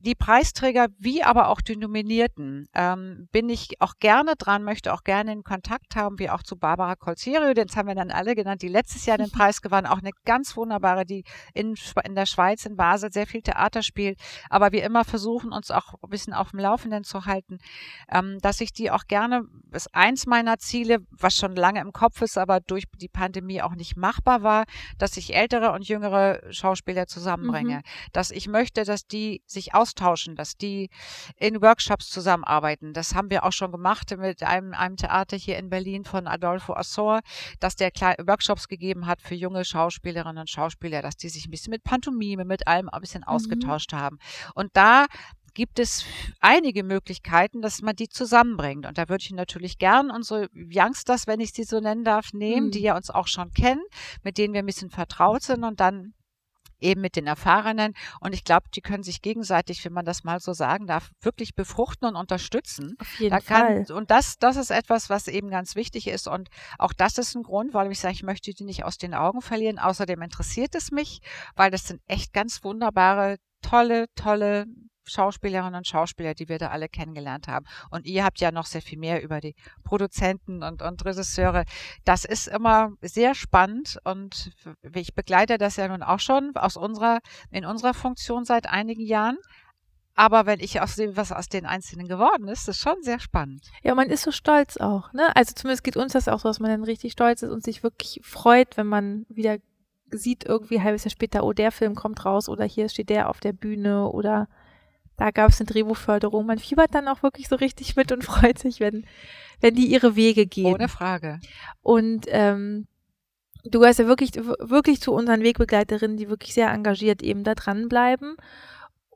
die 0.00 0.14
Preisträger 0.14 0.88
wie 0.98 1.22
aber 1.22 1.48
auch 1.48 1.60
die 1.60 1.76
Nominierten 1.76 2.68
ähm, 2.74 3.28
bin 3.32 3.48
ich 3.48 3.80
auch 3.80 3.94
gerne 3.98 4.34
dran, 4.36 4.64
möchte 4.64 4.92
auch 4.92 5.04
gerne 5.04 5.32
in 5.32 5.42
Kontakt 5.42 5.94
haben, 5.94 6.18
wie 6.18 6.30
auch 6.30 6.42
zu 6.42 6.56
Barbara 6.56 6.96
Colserio, 6.96 7.52
den 7.54 7.68
haben 7.68 7.88
wir 7.88 7.94
dann 7.94 8.10
alle 8.10 8.34
genannt, 8.34 8.62
die 8.62 8.68
letztes 8.68 9.04
Jahr 9.06 9.18
den 9.18 9.30
Preis 9.32 9.60
gewann, 9.60 9.86
auch 9.86 9.98
eine 9.98 10.10
ganz 10.24 10.56
wunderbare, 10.56 11.04
die 11.04 11.24
in, 11.54 11.74
in 12.04 12.14
der 12.14 12.26
Schweiz, 12.26 12.64
in 12.64 12.76
Basel 12.76 13.12
sehr 13.12 13.26
viel 13.26 13.42
Theater 13.42 13.82
spielt, 13.82 14.18
aber 14.48 14.72
wir 14.72 14.84
immer 14.84 15.04
versuchen, 15.04 15.52
uns 15.52 15.70
auch 15.70 15.94
ein 16.02 16.10
bisschen 16.10 16.32
auf 16.32 16.50
dem 16.52 16.60
Laufenden 16.60 17.04
zu 17.04 17.26
halten, 17.26 17.58
ähm, 18.10 18.38
dass 18.40 18.60
ich 18.60 18.72
die 18.72 18.90
auch 18.90 19.04
gerne, 19.06 19.42
ist 19.72 19.94
eins 19.94 20.26
meiner 20.26 20.58
Ziele, 20.58 20.98
was 21.10 21.34
schon 21.34 21.54
lange 21.54 21.80
im 21.80 21.92
Kopf 21.92 22.22
ist, 22.22 22.38
aber 22.38 22.60
durch 22.60 22.84
die 22.96 23.08
Pandemie 23.08 23.60
auch 23.60 23.74
nicht 23.74 23.96
machbar 23.96 24.42
war, 24.42 24.64
dass 24.96 25.16
ich 25.16 25.34
ältere 25.34 25.72
und 25.72 25.86
jüngere 25.86 26.40
Schauspieler 26.50 27.06
zusammenbringe, 27.06 27.76
mhm. 27.76 28.10
dass 28.12 28.30
ich 28.30 28.48
möchte, 28.48 28.84
dass 28.84 29.06
die 29.06 29.42
sich 29.46 29.57
sich 29.58 29.74
austauschen, 29.74 30.36
dass 30.36 30.56
die 30.56 30.90
in 31.36 31.60
Workshops 31.60 32.08
zusammenarbeiten. 32.08 32.92
Das 32.92 33.14
haben 33.14 33.30
wir 33.30 33.44
auch 33.44 33.52
schon 33.52 33.72
gemacht 33.72 34.16
mit 34.16 34.42
einem, 34.42 34.72
einem 34.72 34.96
Theater 34.96 35.36
hier 35.36 35.58
in 35.58 35.70
Berlin 35.70 36.04
von 36.04 36.26
Adolfo 36.26 36.74
Assor, 36.74 37.20
dass 37.60 37.76
der 37.76 37.90
Workshops 38.26 38.68
gegeben 38.68 39.06
hat 39.06 39.20
für 39.20 39.34
junge 39.34 39.64
Schauspielerinnen 39.64 40.38
und 40.38 40.50
Schauspieler, 40.50 41.02
dass 41.02 41.16
die 41.16 41.28
sich 41.28 41.46
ein 41.46 41.50
bisschen 41.50 41.70
mit 41.70 41.84
Pantomime, 41.84 42.44
mit 42.44 42.66
allem 42.66 42.88
ein 42.88 43.00
bisschen 43.00 43.22
mhm. 43.22 43.28
ausgetauscht 43.28 43.92
haben. 43.92 44.18
Und 44.54 44.70
da 44.74 45.06
gibt 45.54 45.80
es 45.80 46.04
einige 46.38 46.84
Möglichkeiten, 46.84 47.62
dass 47.62 47.82
man 47.82 47.96
die 47.96 48.08
zusammenbringt. 48.08 48.86
Und 48.86 48.96
da 48.96 49.08
würde 49.08 49.24
ich 49.24 49.32
natürlich 49.32 49.78
gern 49.78 50.10
unsere 50.10 50.48
Youngsters, 50.54 51.26
wenn 51.26 51.40
ich 51.40 51.52
sie 51.52 51.64
so 51.64 51.80
nennen 51.80 52.04
darf, 52.04 52.32
nehmen, 52.32 52.66
mhm. 52.66 52.70
die 52.70 52.82
ja 52.82 52.96
uns 52.96 53.10
auch 53.10 53.26
schon 53.26 53.50
kennen, 53.52 53.82
mit 54.22 54.38
denen 54.38 54.54
wir 54.54 54.62
ein 54.62 54.66
bisschen 54.66 54.90
vertraut 54.90 55.42
sind 55.42 55.64
und 55.64 55.80
dann 55.80 56.14
eben 56.80 57.00
mit 57.00 57.16
den 57.16 57.26
Erfahrenen. 57.26 57.94
Und 58.20 58.34
ich 58.34 58.44
glaube, 58.44 58.66
die 58.74 58.80
können 58.80 59.02
sich 59.02 59.22
gegenseitig, 59.22 59.84
wenn 59.84 59.92
man 59.92 60.04
das 60.04 60.24
mal 60.24 60.40
so 60.40 60.52
sagen 60.52 60.86
darf, 60.86 61.10
wirklich 61.20 61.54
befruchten 61.54 62.08
und 62.08 62.16
unterstützen. 62.16 62.96
Auf 62.98 63.18
jeden 63.18 63.30
da 63.30 63.40
kann, 63.40 63.84
Fall. 63.84 63.96
Und 63.96 64.10
das, 64.10 64.38
das 64.38 64.56
ist 64.56 64.70
etwas, 64.70 65.10
was 65.10 65.28
eben 65.28 65.50
ganz 65.50 65.76
wichtig 65.76 66.08
ist. 66.08 66.28
Und 66.28 66.48
auch 66.78 66.92
das 66.92 67.18
ist 67.18 67.34
ein 67.34 67.42
Grund, 67.42 67.74
warum 67.74 67.90
ich 67.90 68.00
sage, 68.00 68.14
ich 68.14 68.22
möchte 68.22 68.52
die 68.52 68.64
nicht 68.64 68.84
aus 68.84 68.98
den 68.98 69.14
Augen 69.14 69.40
verlieren. 69.40 69.78
Außerdem 69.78 70.22
interessiert 70.22 70.74
es 70.74 70.90
mich, 70.90 71.20
weil 71.56 71.70
das 71.70 71.86
sind 71.86 72.00
echt 72.06 72.32
ganz 72.32 72.62
wunderbare, 72.64 73.36
tolle, 73.62 74.06
tolle 74.14 74.66
Schauspielerinnen 75.08 75.74
und 75.74 75.86
Schauspieler, 75.86 76.34
die 76.34 76.48
wir 76.48 76.58
da 76.58 76.68
alle 76.68 76.88
kennengelernt 76.88 77.48
haben. 77.48 77.66
Und 77.90 78.06
ihr 78.06 78.24
habt 78.24 78.40
ja 78.40 78.52
noch 78.52 78.66
sehr 78.66 78.82
viel 78.82 78.98
mehr 78.98 79.22
über 79.22 79.40
die 79.40 79.54
Produzenten 79.84 80.62
und, 80.62 80.82
und 80.82 81.04
Regisseure. 81.04 81.64
Das 82.04 82.24
ist 82.24 82.48
immer 82.48 82.90
sehr 83.00 83.34
spannend 83.34 83.98
und 84.04 84.52
ich 84.94 85.14
begleite 85.14 85.58
das 85.58 85.76
ja 85.76 85.88
nun 85.88 86.02
auch 86.02 86.20
schon 86.20 86.54
aus 86.56 86.76
unserer, 86.76 87.20
in 87.50 87.64
unserer 87.64 87.94
Funktion 87.94 88.44
seit 88.44 88.68
einigen 88.68 89.04
Jahren. 89.04 89.38
Aber 90.14 90.46
wenn 90.46 90.58
ich 90.58 90.80
auch 90.80 90.88
sehe, 90.88 91.16
was 91.16 91.30
aus 91.30 91.48
den 91.48 91.64
Einzelnen 91.64 92.08
geworden 92.08 92.48
ist, 92.48 92.68
ist 92.68 92.80
schon 92.80 93.00
sehr 93.02 93.20
spannend. 93.20 93.70
Ja, 93.84 93.94
man 93.94 94.10
ist 94.10 94.22
so 94.22 94.32
stolz 94.32 94.76
auch, 94.76 95.12
ne? 95.12 95.34
Also 95.36 95.54
zumindest 95.54 95.84
geht 95.84 95.96
uns 95.96 96.12
das 96.12 96.26
auch 96.26 96.40
so, 96.40 96.48
dass 96.48 96.58
man 96.58 96.72
dann 96.72 96.82
richtig 96.82 97.12
stolz 97.12 97.42
ist 97.42 97.50
und 97.50 97.62
sich 97.62 97.84
wirklich 97.84 98.20
freut, 98.24 98.76
wenn 98.76 98.88
man 98.88 99.26
wieder 99.28 99.58
sieht, 100.10 100.44
irgendwie 100.44 100.78
ein 100.78 100.84
halbes 100.84 101.04
Jahr 101.04 101.12
später, 101.12 101.44
oh, 101.44 101.52
der 101.52 101.70
Film 101.70 101.94
kommt 101.94 102.24
raus 102.24 102.48
oder 102.48 102.64
hier 102.64 102.88
steht 102.88 103.10
der 103.10 103.28
auf 103.28 103.38
der 103.38 103.52
Bühne 103.52 104.08
oder 104.08 104.48
da 105.18 105.30
gab 105.32 105.50
es 105.50 105.60
eine 105.60 105.66
Drehbuchförderung. 105.66 106.46
Man 106.46 106.58
fiebert 106.58 106.94
dann 106.94 107.08
auch 107.08 107.22
wirklich 107.22 107.48
so 107.48 107.56
richtig 107.56 107.96
mit 107.96 108.10
und 108.12 108.24
freut 108.24 108.58
sich, 108.58 108.80
wenn, 108.80 109.04
wenn 109.60 109.74
die 109.74 109.86
ihre 109.86 110.16
Wege 110.16 110.46
gehen. 110.46 110.72
Ohne 110.72 110.88
Frage. 110.88 111.40
Und 111.82 112.26
ähm, 112.28 112.86
du 113.64 113.80
gehörst 113.80 113.98
ja 113.98 114.06
wirklich, 114.06 114.34
wirklich 114.36 115.00
zu 115.00 115.12
unseren 115.12 115.42
Wegbegleiterinnen, 115.42 116.16
die 116.16 116.30
wirklich 116.30 116.54
sehr 116.54 116.70
engagiert 116.70 117.22
eben 117.22 117.44
da 117.44 117.54
dranbleiben 117.54 118.36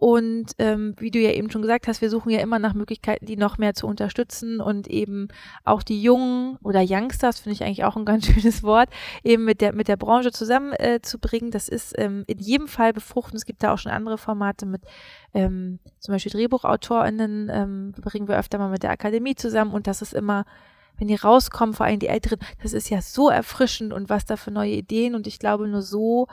und 0.03 0.55
ähm, 0.59 0.97
wie 0.99 1.13
du 1.13 1.21
ja 1.21 1.31
eben 1.31 1.49
schon 1.49 1.63
gesagt 1.63 1.87
hast, 1.87 2.01
wir 2.01 2.11
suchen 2.11 2.31
ja 2.31 2.41
immer 2.41 2.59
nach 2.59 2.75
Möglichkeiten, 2.75 3.25
die 3.25 3.37
noch 3.37 3.57
mehr 3.57 3.73
zu 3.73 3.87
unterstützen 3.87 4.61
und 4.61 4.89
eben 4.89 5.29
auch 5.63 5.85
die 5.85 6.03
Jungen 6.03 6.57
oder 6.65 6.83
Youngsters, 6.85 7.39
finde 7.39 7.55
ich 7.55 7.63
eigentlich 7.63 7.85
auch 7.85 7.95
ein 7.95 8.05
ganz 8.13 8.27
schönes 8.27 8.65
Wort, 8.65 8.89
eben 9.23 9.45
mit 9.45 9.61
der, 9.61 9.73
mit 9.73 9.87
der 9.87 9.97
Branche 9.97 10.33
zusammenzubringen. 10.33 11.51
Äh, 11.51 11.53
das 11.53 11.69
ist 11.69 11.95
ähm, 11.99 12.25
in 12.27 12.41
jedem 12.41 12.67
Fall 12.67 12.93
befruchten. 12.93 13.37
Es 13.37 13.45
gibt 13.45 13.63
da 13.63 13.73
auch 13.73 13.79
schon 13.79 13.93
andere 13.93 14.19
Formate 14.19 14.67
mit 14.67 14.83
ähm, 15.35 15.79
zum 16.01 16.15
Beispiel 16.15 16.33
DrehbuchautorInnen, 16.33 17.49
ähm, 17.49 17.93
bringen 17.93 18.27
wir 18.27 18.41
öfter 18.41 18.59
mal 18.59 18.71
mit 18.71 18.83
der 18.83 18.91
Akademie 18.91 19.37
zusammen 19.37 19.71
und 19.73 19.87
das 19.87 20.03
ist 20.03 20.15
immer 20.15 20.47
wenn 20.99 21.07
die 21.07 21.15
rauskommen, 21.15 21.75
vor 21.75 21.87
allem 21.87 22.01
die 22.01 22.09
Älteren, 22.09 22.41
das 22.61 22.73
ist 22.73 22.91
ja 22.91 23.01
so 23.01 23.31
erfrischend 23.31 23.93
und 23.93 24.09
was 24.11 24.25
da 24.25 24.37
für 24.37 24.51
neue 24.51 24.73
Ideen 24.73 25.15
und 25.15 25.29
ich 25.29 25.39
glaube 25.39 25.69
nur 25.69 25.81
so 25.81 26.27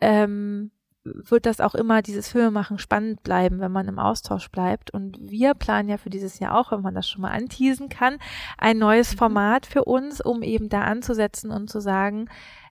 ähm, 0.00 0.72
wird 1.04 1.46
das 1.46 1.60
auch 1.60 1.74
immer 1.74 2.02
dieses 2.02 2.28
Filmemachen 2.28 2.78
spannend 2.78 3.22
bleiben, 3.22 3.60
wenn 3.60 3.72
man 3.72 3.88
im 3.88 3.98
Austausch 3.98 4.50
bleibt. 4.50 4.90
Und 4.90 5.18
wir 5.20 5.54
planen 5.54 5.88
ja 5.88 5.98
für 5.98 6.10
dieses 6.10 6.38
Jahr 6.38 6.58
auch, 6.58 6.72
wenn 6.72 6.80
man 6.80 6.94
das 6.94 7.08
schon 7.08 7.22
mal 7.22 7.30
anteasen 7.30 7.88
kann, 7.88 8.18
ein 8.58 8.78
neues 8.78 9.12
mhm. 9.12 9.18
Format 9.18 9.66
für 9.66 9.84
uns, 9.84 10.20
um 10.20 10.42
eben 10.42 10.68
da 10.68 10.82
anzusetzen 10.82 11.50
und 11.50 11.68
zu 11.68 11.80
sagen, 11.80 12.28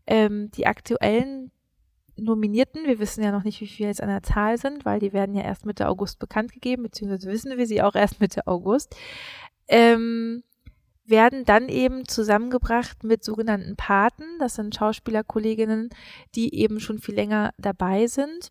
ähm, 0.07 0.49
die 0.51 0.65
aktuellen 0.65 1.51
Nominierten, 2.15 2.86
wir 2.86 2.99
wissen 2.99 3.23
ja 3.23 3.31
noch 3.31 3.43
nicht, 3.43 3.59
wie 3.61 3.67
viele 3.67 3.89
jetzt 3.89 4.01
an 4.01 4.09
der 4.09 4.23
Zahl 4.23 4.57
sind, 4.57 4.86
weil 4.86 4.99
die 4.99 5.13
werden 5.13 5.36
ja 5.36 5.43
erst 5.43 5.65
Mitte 5.65 5.88
August 5.88 6.19
bekannt 6.19 6.51
gegeben, 6.51 6.84
beziehungsweise 6.84 7.31
wissen 7.31 7.57
wir 7.57 7.65
sie 7.65 7.81
auch 7.81 7.95
erst 7.95 8.19
Mitte 8.19 8.45
August, 8.45 8.95
ähm, 9.67 10.43
werden 11.06 11.45
dann 11.45 11.70
eben 11.70 12.08
zusammengebracht 12.08 13.04
mit 13.04 13.24
sogenannten 13.24 13.76
Paten. 13.76 14.24
Das 14.39 14.56
sind 14.56 14.76
Schauspielerkolleginnen, 14.76 15.89
die 16.36 16.56
eben 16.56 16.80
schon 16.80 16.99
viel 16.99 17.16
länger 17.16 17.51
dabei 17.58 18.08
sind. 18.08 18.49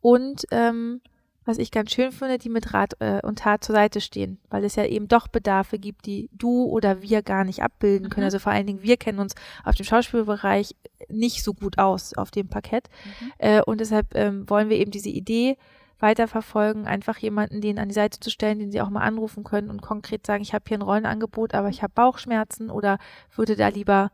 Und 0.00 0.44
ähm, 0.50 1.00
was 1.44 1.58
ich 1.58 1.70
ganz 1.70 1.92
schön 1.92 2.12
finde, 2.12 2.38
die 2.38 2.48
mit 2.48 2.72
Rat 2.72 2.94
äh, 3.00 3.20
und 3.22 3.40
Tat 3.40 3.64
zur 3.64 3.74
Seite 3.74 4.00
stehen, 4.00 4.38
weil 4.48 4.64
es 4.64 4.76
ja 4.76 4.84
eben 4.84 5.08
doch 5.08 5.28
Bedarfe 5.28 5.78
gibt, 5.78 6.06
die 6.06 6.28
du 6.32 6.64
oder 6.64 7.02
wir 7.02 7.22
gar 7.22 7.44
nicht 7.44 7.62
abbilden 7.62 8.10
können. 8.10 8.24
Mhm. 8.24 8.26
Also 8.26 8.38
vor 8.38 8.52
allen 8.52 8.66
Dingen, 8.66 8.82
wir 8.82 8.96
kennen 8.96 9.18
uns 9.18 9.34
auf 9.64 9.74
dem 9.74 9.84
Schauspielbereich 9.84 10.76
nicht 11.08 11.42
so 11.42 11.52
gut 11.52 11.78
aus 11.78 12.14
auf 12.14 12.30
dem 12.30 12.48
Parkett. 12.48 12.88
Mhm. 13.20 13.32
Äh, 13.38 13.62
und 13.62 13.80
deshalb 13.80 14.14
ähm, 14.14 14.48
wollen 14.48 14.68
wir 14.68 14.78
eben 14.78 14.92
diese 14.92 15.08
Idee 15.08 15.56
weiterverfolgen, 16.02 16.86
einfach 16.86 17.18
jemanden 17.18 17.60
den 17.60 17.78
an 17.78 17.88
die 17.88 17.94
Seite 17.94 18.20
zu 18.20 18.30
stellen, 18.30 18.58
den 18.58 18.72
sie 18.72 18.80
auch 18.80 18.90
mal 18.90 19.02
anrufen 19.02 19.44
können 19.44 19.70
und 19.70 19.80
konkret 19.80 20.26
sagen, 20.26 20.42
ich 20.42 20.52
habe 20.52 20.64
hier 20.66 20.78
ein 20.78 20.82
Rollenangebot, 20.82 21.54
aber 21.54 21.68
ich 21.68 21.82
habe 21.82 21.92
Bauchschmerzen 21.94 22.70
oder 22.70 22.98
würde 23.34 23.56
da 23.56 23.68
lieber 23.68 24.10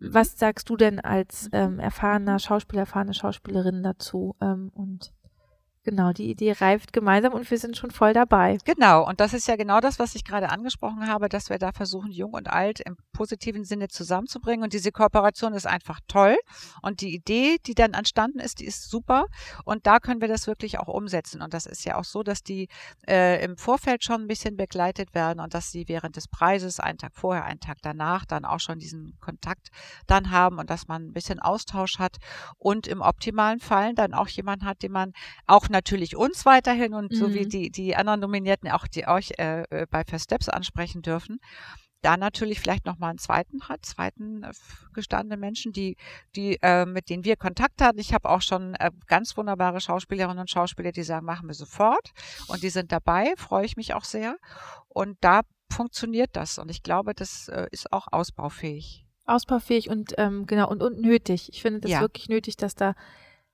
was 0.00 0.38
sagst 0.38 0.68
du 0.70 0.76
denn 0.76 0.98
als 0.98 1.50
ähm, 1.52 1.78
erfahrener 1.78 2.38
Schauspieler, 2.38 2.80
erfahrene 2.80 3.12
Schauspielerin 3.12 3.82
dazu? 3.82 4.34
Ähm, 4.40 4.72
und 4.74 5.12
Genau, 5.82 6.12
die 6.12 6.28
Idee 6.30 6.52
reift 6.52 6.92
gemeinsam 6.92 7.32
und 7.32 7.50
wir 7.50 7.56
sind 7.56 7.74
schon 7.74 7.90
voll 7.90 8.12
dabei. 8.12 8.58
Genau, 8.66 9.08
und 9.08 9.18
das 9.18 9.32
ist 9.32 9.48
ja 9.48 9.56
genau 9.56 9.80
das, 9.80 9.98
was 9.98 10.14
ich 10.14 10.24
gerade 10.24 10.50
angesprochen 10.50 11.06
habe, 11.06 11.30
dass 11.30 11.48
wir 11.48 11.58
da 11.58 11.72
versuchen, 11.72 12.12
jung 12.12 12.34
und 12.34 12.50
alt 12.50 12.80
im 12.80 12.98
positiven 13.14 13.64
Sinne 13.64 13.88
zusammenzubringen. 13.88 14.62
Und 14.62 14.74
diese 14.74 14.92
Kooperation 14.92 15.54
ist 15.54 15.66
einfach 15.66 16.00
toll. 16.06 16.36
Und 16.82 17.00
die 17.00 17.14
Idee, 17.14 17.56
die 17.64 17.74
dann 17.74 17.94
entstanden 17.94 18.40
ist, 18.40 18.60
die 18.60 18.66
ist 18.66 18.90
super. 18.90 19.24
Und 19.64 19.86
da 19.86 20.00
können 20.00 20.20
wir 20.20 20.28
das 20.28 20.46
wirklich 20.46 20.78
auch 20.78 20.88
umsetzen. 20.88 21.40
Und 21.40 21.54
das 21.54 21.64
ist 21.64 21.86
ja 21.86 21.96
auch 21.96 22.04
so, 22.04 22.22
dass 22.22 22.42
die 22.42 22.68
äh, 23.08 23.42
im 23.42 23.56
Vorfeld 23.56 24.04
schon 24.04 24.20
ein 24.20 24.28
bisschen 24.28 24.58
begleitet 24.58 25.14
werden 25.14 25.40
und 25.40 25.54
dass 25.54 25.70
sie 25.70 25.88
während 25.88 26.14
des 26.16 26.28
Preises, 26.28 26.78
einen 26.78 26.98
Tag 26.98 27.12
vorher, 27.14 27.46
einen 27.46 27.60
Tag 27.60 27.78
danach, 27.80 28.26
dann 28.26 28.44
auch 28.44 28.60
schon 28.60 28.78
diesen 28.78 29.16
Kontakt 29.20 29.68
dann 30.06 30.30
haben 30.30 30.58
und 30.58 30.68
dass 30.68 30.88
man 30.88 31.06
ein 31.06 31.12
bisschen 31.14 31.40
Austausch 31.40 31.98
hat 31.98 32.18
und 32.58 32.86
im 32.86 33.00
optimalen 33.00 33.60
Fall 33.60 33.94
dann 33.94 34.12
auch 34.12 34.28
jemand 34.28 34.62
hat, 34.62 34.82
den 34.82 34.92
man 34.92 35.14
auch 35.46 35.69
natürlich 35.70 36.16
uns 36.16 36.44
weiterhin 36.44 36.94
und 36.94 37.12
mhm. 37.12 37.16
so 37.16 37.34
wie 37.34 37.44
mhm. 37.44 37.48
die, 37.48 37.70
die 37.70 37.96
anderen 37.96 38.20
Nominierten 38.20 38.70
auch 38.70 38.86
die 38.86 39.06
euch 39.06 39.32
äh, 39.38 39.62
äh, 39.70 39.86
bei 39.90 40.04
First 40.04 40.24
Steps 40.24 40.48
ansprechen 40.48 41.02
dürfen. 41.02 41.40
Da 42.02 42.16
natürlich 42.16 42.60
vielleicht 42.60 42.86
nochmal 42.86 43.10
einen 43.10 43.18
zweiten 43.18 43.68
hat, 43.68 43.84
zweiten 43.84 44.42
äh, 44.42 44.52
gestandene 44.94 45.36
Menschen, 45.36 45.72
die, 45.72 45.96
die, 46.34 46.58
äh, 46.62 46.86
mit 46.86 47.10
denen 47.10 47.24
wir 47.24 47.36
Kontakt 47.36 47.82
hatten. 47.82 47.98
Ich 47.98 48.14
habe 48.14 48.28
auch 48.28 48.40
schon 48.40 48.74
äh, 48.76 48.90
ganz 49.06 49.36
wunderbare 49.36 49.80
Schauspielerinnen 49.80 50.38
und 50.38 50.50
Schauspieler, 50.50 50.92
die 50.92 51.02
sagen, 51.02 51.26
machen 51.26 51.48
wir 51.48 51.54
sofort. 51.54 52.12
Und 52.48 52.62
die 52.62 52.70
sind 52.70 52.90
dabei, 52.90 53.34
freue 53.36 53.66
ich 53.66 53.76
mich 53.76 53.92
auch 53.94 54.04
sehr. 54.04 54.36
Und 54.88 55.18
da 55.20 55.42
funktioniert 55.70 56.30
das. 56.32 56.58
Und 56.58 56.70
ich 56.70 56.82
glaube, 56.82 57.14
das 57.14 57.48
äh, 57.48 57.66
ist 57.70 57.92
auch 57.92 58.08
ausbaufähig. 58.10 59.04
Ausbaufähig 59.26 59.90
und 59.90 60.14
ähm, 60.18 60.46
genau 60.46 60.68
und, 60.68 60.82
und 60.82 61.00
nötig. 61.00 61.50
Ich 61.52 61.62
finde 61.62 61.80
das 61.80 61.90
ja. 61.90 62.00
wirklich 62.00 62.28
nötig, 62.28 62.56
dass 62.56 62.74
da 62.74 62.94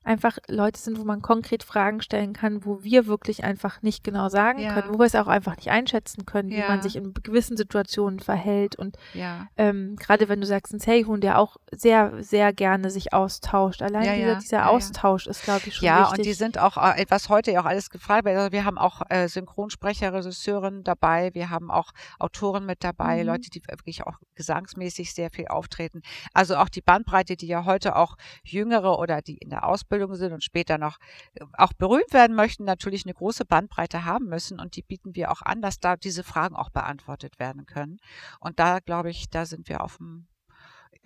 einfach 0.06 0.38
Leute 0.48 0.80
sind, 0.80 0.98
wo 0.98 1.04
man 1.04 1.20
konkret 1.20 1.64
Fragen 1.64 2.00
stellen 2.00 2.32
kann, 2.32 2.64
wo 2.64 2.82
wir 2.82 3.06
wirklich 3.06 3.44
einfach 3.44 3.82
nicht 3.82 4.04
genau 4.04 4.28
sagen 4.28 4.60
ja. 4.60 4.74
können, 4.74 4.94
wo 4.94 4.98
wir 4.98 5.06
es 5.06 5.14
auch 5.16 5.26
einfach 5.26 5.56
nicht 5.56 5.70
einschätzen 5.70 6.24
können, 6.24 6.50
ja. 6.50 6.64
wie 6.64 6.68
man 6.68 6.82
sich 6.82 6.96
in 6.96 7.12
gewissen 7.12 7.56
Situationen 7.56 8.20
verhält. 8.20 8.76
Und 8.76 8.96
ja. 9.14 9.48
ähm, 9.56 9.96
gerade 9.96 10.28
wenn 10.28 10.40
du 10.40 10.46
sagst, 10.46 10.72
ein 10.72 10.80
Zellhuhn, 10.80 11.20
der 11.20 11.38
auch 11.38 11.56
sehr, 11.72 12.12
sehr 12.22 12.52
gerne 12.52 12.90
sich 12.90 13.12
austauscht. 13.12 13.82
Allein 13.82 14.18
dieser, 14.18 14.36
dieser 14.36 14.70
Austausch 14.70 15.26
ist, 15.26 15.42
glaube 15.42 15.62
ich, 15.66 15.76
schon 15.76 15.86
ja, 15.86 16.00
wichtig. 16.00 16.12
Ja, 16.12 16.16
und 16.16 16.24
die 16.24 16.32
sind 16.34 16.58
auch, 16.58 16.76
äh, 16.76 17.04
was 17.08 17.28
heute 17.28 17.50
ja 17.50 17.60
auch 17.60 17.66
alles 17.66 17.90
gefragt 17.90 18.24
wird, 18.24 18.36
also 18.36 18.52
wir 18.52 18.64
haben 18.64 18.78
auch 18.78 19.02
äh, 19.08 19.28
Synchronsprecher, 19.28 20.12
Regisseuren 20.12 20.84
dabei, 20.84 21.34
wir 21.34 21.50
haben 21.50 21.70
auch 21.70 21.90
Autoren 22.20 22.64
mit 22.64 22.84
dabei, 22.84 23.22
mhm. 23.22 23.26
Leute, 23.26 23.50
die 23.50 23.62
wirklich 23.66 24.06
auch 24.06 24.18
gesangsmäßig 24.36 25.12
sehr 25.12 25.30
viel 25.30 25.48
auftreten. 25.48 26.02
Also 26.32 26.56
auch 26.56 26.68
die 26.68 26.80
Bandbreite, 26.80 27.36
die 27.36 27.48
ja 27.48 27.64
heute 27.64 27.96
auch 27.96 28.16
Jüngere 28.44 28.98
oder 28.98 29.20
die 29.20 29.38
in 29.38 29.50
der 29.50 29.66
Ausbildung 29.66 29.95
Ausbildung 29.96 30.14
sind 30.14 30.32
und 30.32 30.44
später 30.44 30.78
noch 30.78 30.98
äh, 31.34 31.44
auch 31.54 31.72
berühmt 31.72 32.12
werden 32.12 32.36
möchten, 32.36 32.64
natürlich 32.64 33.04
eine 33.04 33.14
große 33.14 33.44
Bandbreite 33.44 34.04
haben 34.04 34.26
müssen. 34.26 34.60
Und 34.60 34.76
die 34.76 34.82
bieten 34.82 35.14
wir 35.14 35.30
auch 35.30 35.42
an, 35.42 35.62
dass 35.62 35.78
da 35.78 35.96
diese 35.96 36.22
Fragen 36.22 36.56
auch 36.56 36.70
beantwortet 36.70 37.38
werden 37.38 37.66
können. 37.66 37.98
Und 38.40 38.58
da 38.58 38.80
glaube 38.80 39.10
ich, 39.10 39.30
da 39.30 39.46
sind 39.46 39.68
wir 39.68 39.82
auf 39.82 39.96
dem 39.98 40.28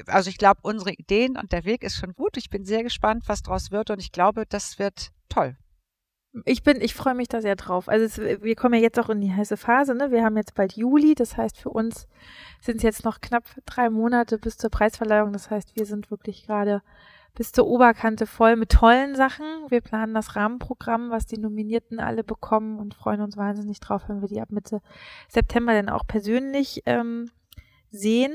also 0.06 0.30
ich 0.30 0.38
glaube, 0.38 0.60
unsere 0.62 0.92
Ideen 0.92 1.36
und 1.36 1.52
der 1.52 1.66
Weg 1.66 1.82
ist 1.82 1.96
schon 1.96 2.14
gut. 2.14 2.38
Ich 2.38 2.48
bin 2.48 2.64
sehr 2.64 2.82
gespannt, 2.82 3.24
was 3.26 3.42
daraus 3.42 3.70
wird 3.70 3.90
und 3.90 4.00
ich 4.00 4.12
glaube, 4.12 4.46
das 4.48 4.78
wird 4.78 5.10
toll. 5.28 5.58
Ich 6.46 6.62
bin, 6.62 6.80
ich 6.80 6.94
freue 6.94 7.14
mich 7.14 7.28
da 7.28 7.42
sehr 7.42 7.56
drauf. 7.56 7.86
Also 7.86 8.06
es, 8.06 8.42
wir 8.42 8.54
kommen 8.54 8.74
ja 8.74 8.80
jetzt 8.80 8.98
auch 8.98 9.10
in 9.10 9.20
die 9.20 9.32
heiße 9.32 9.58
Phase, 9.58 9.94
ne? 9.94 10.10
Wir 10.10 10.24
haben 10.24 10.38
jetzt 10.38 10.54
bald 10.54 10.72
Juli, 10.74 11.14
das 11.14 11.36
heißt 11.36 11.58
für 11.58 11.68
uns 11.68 12.06
sind 12.62 12.78
es 12.78 12.82
jetzt 12.82 13.04
noch 13.04 13.20
knapp 13.20 13.44
drei 13.66 13.90
Monate 13.90 14.38
bis 14.38 14.56
zur 14.56 14.70
Preisverleihung. 14.70 15.34
Das 15.34 15.50
heißt, 15.50 15.76
wir 15.76 15.84
sind 15.84 16.10
wirklich 16.10 16.46
gerade 16.46 16.82
bis 17.34 17.52
zur 17.52 17.66
Oberkante 17.66 18.26
voll 18.26 18.56
mit 18.56 18.70
tollen 18.70 19.14
Sachen. 19.14 19.46
Wir 19.68 19.80
planen 19.80 20.14
das 20.14 20.36
Rahmenprogramm, 20.36 21.10
was 21.10 21.26
die 21.26 21.38
Nominierten 21.38 22.00
alle 22.00 22.24
bekommen 22.24 22.78
und 22.78 22.94
freuen 22.94 23.20
uns 23.20 23.36
wahnsinnig 23.36 23.80
drauf, 23.80 24.02
wenn 24.08 24.20
wir 24.20 24.28
die 24.28 24.40
ab 24.40 24.50
Mitte 24.50 24.80
September 25.28 25.72
dann 25.72 25.88
auch 25.88 26.06
persönlich 26.06 26.82
ähm, 26.86 27.30
sehen. 27.90 28.32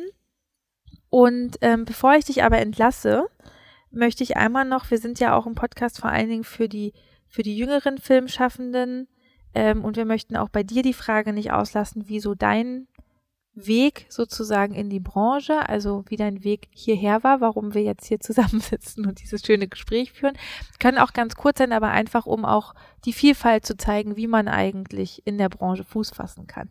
Und 1.10 1.58
ähm, 1.62 1.86
bevor 1.86 2.16
ich 2.16 2.26
dich 2.26 2.44
aber 2.44 2.60
entlasse, 2.60 3.28
möchte 3.92 4.24
ich 4.24 4.38
einmal 4.38 4.66
noch, 4.66 4.90
wir 4.92 4.98
sind 4.98 5.20
ja 5.20 5.36
auch 5.36 5.46
im 5.48 5.56
Podcast 5.56 6.00
vor 6.00 6.10
allen 6.10 6.30
Dingen 6.30 6.44
für 6.44 6.68
die, 6.68 6.94
für 7.28 7.44
die 7.44 7.58
jüngeren 7.58 7.98
Filmschaffenden 7.98 9.08
ähm, 9.54 9.84
und 9.86 9.98
wir 9.98 10.06
möchten 10.06 10.36
auch 10.36 10.50
bei 10.50 10.64
dir 10.64 10.84
die 10.84 10.94
Frage 10.94 11.32
nicht 11.32 11.52
auslassen, 11.52 12.04
wieso 12.08 12.36
dein 12.36 12.88
Weg 13.56 14.06
sozusagen 14.10 14.76
in 14.76 14.90
die 14.90 15.00
Branche, 15.00 15.68
also 15.68 16.04
wie 16.10 16.18
dein 16.18 16.44
Weg 16.44 16.68
hierher 16.72 17.24
war, 17.24 17.42
warum 17.42 17.74
wir 17.74 17.82
jetzt 17.82 18.06
hier 18.06 18.20
zusammensitzen 18.22 19.06
und 19.06 19.22
dieses 19.22 19.46
schöne 19.46 19.68
Gespräch 19.68 20.12
führen. 20.12 20.38
Können 20.80 20.98
auch 20.98 21.14
ganz 21.14 21.36
kurz 21.36 21.58
sein, 21.60 21.72
aber 21.72 21.90
einfach, 21.90 22.26
um 22.26 22.46
auch 22.46 22.76
die 23.06 23.14
Vielfalt 23.14 23.66
zu 23.66 23.78
zeigen, 23.78 24.18
wie 24.18 24.28
man 24.28 24.48
eigentlich 24.48 25.26
in 25.26 25.38
der 25.38 25.50
Branche 25.50 25.84
Fuß 25.84 26.12
fassen 26.12 26.48
kann. 26.48 26.70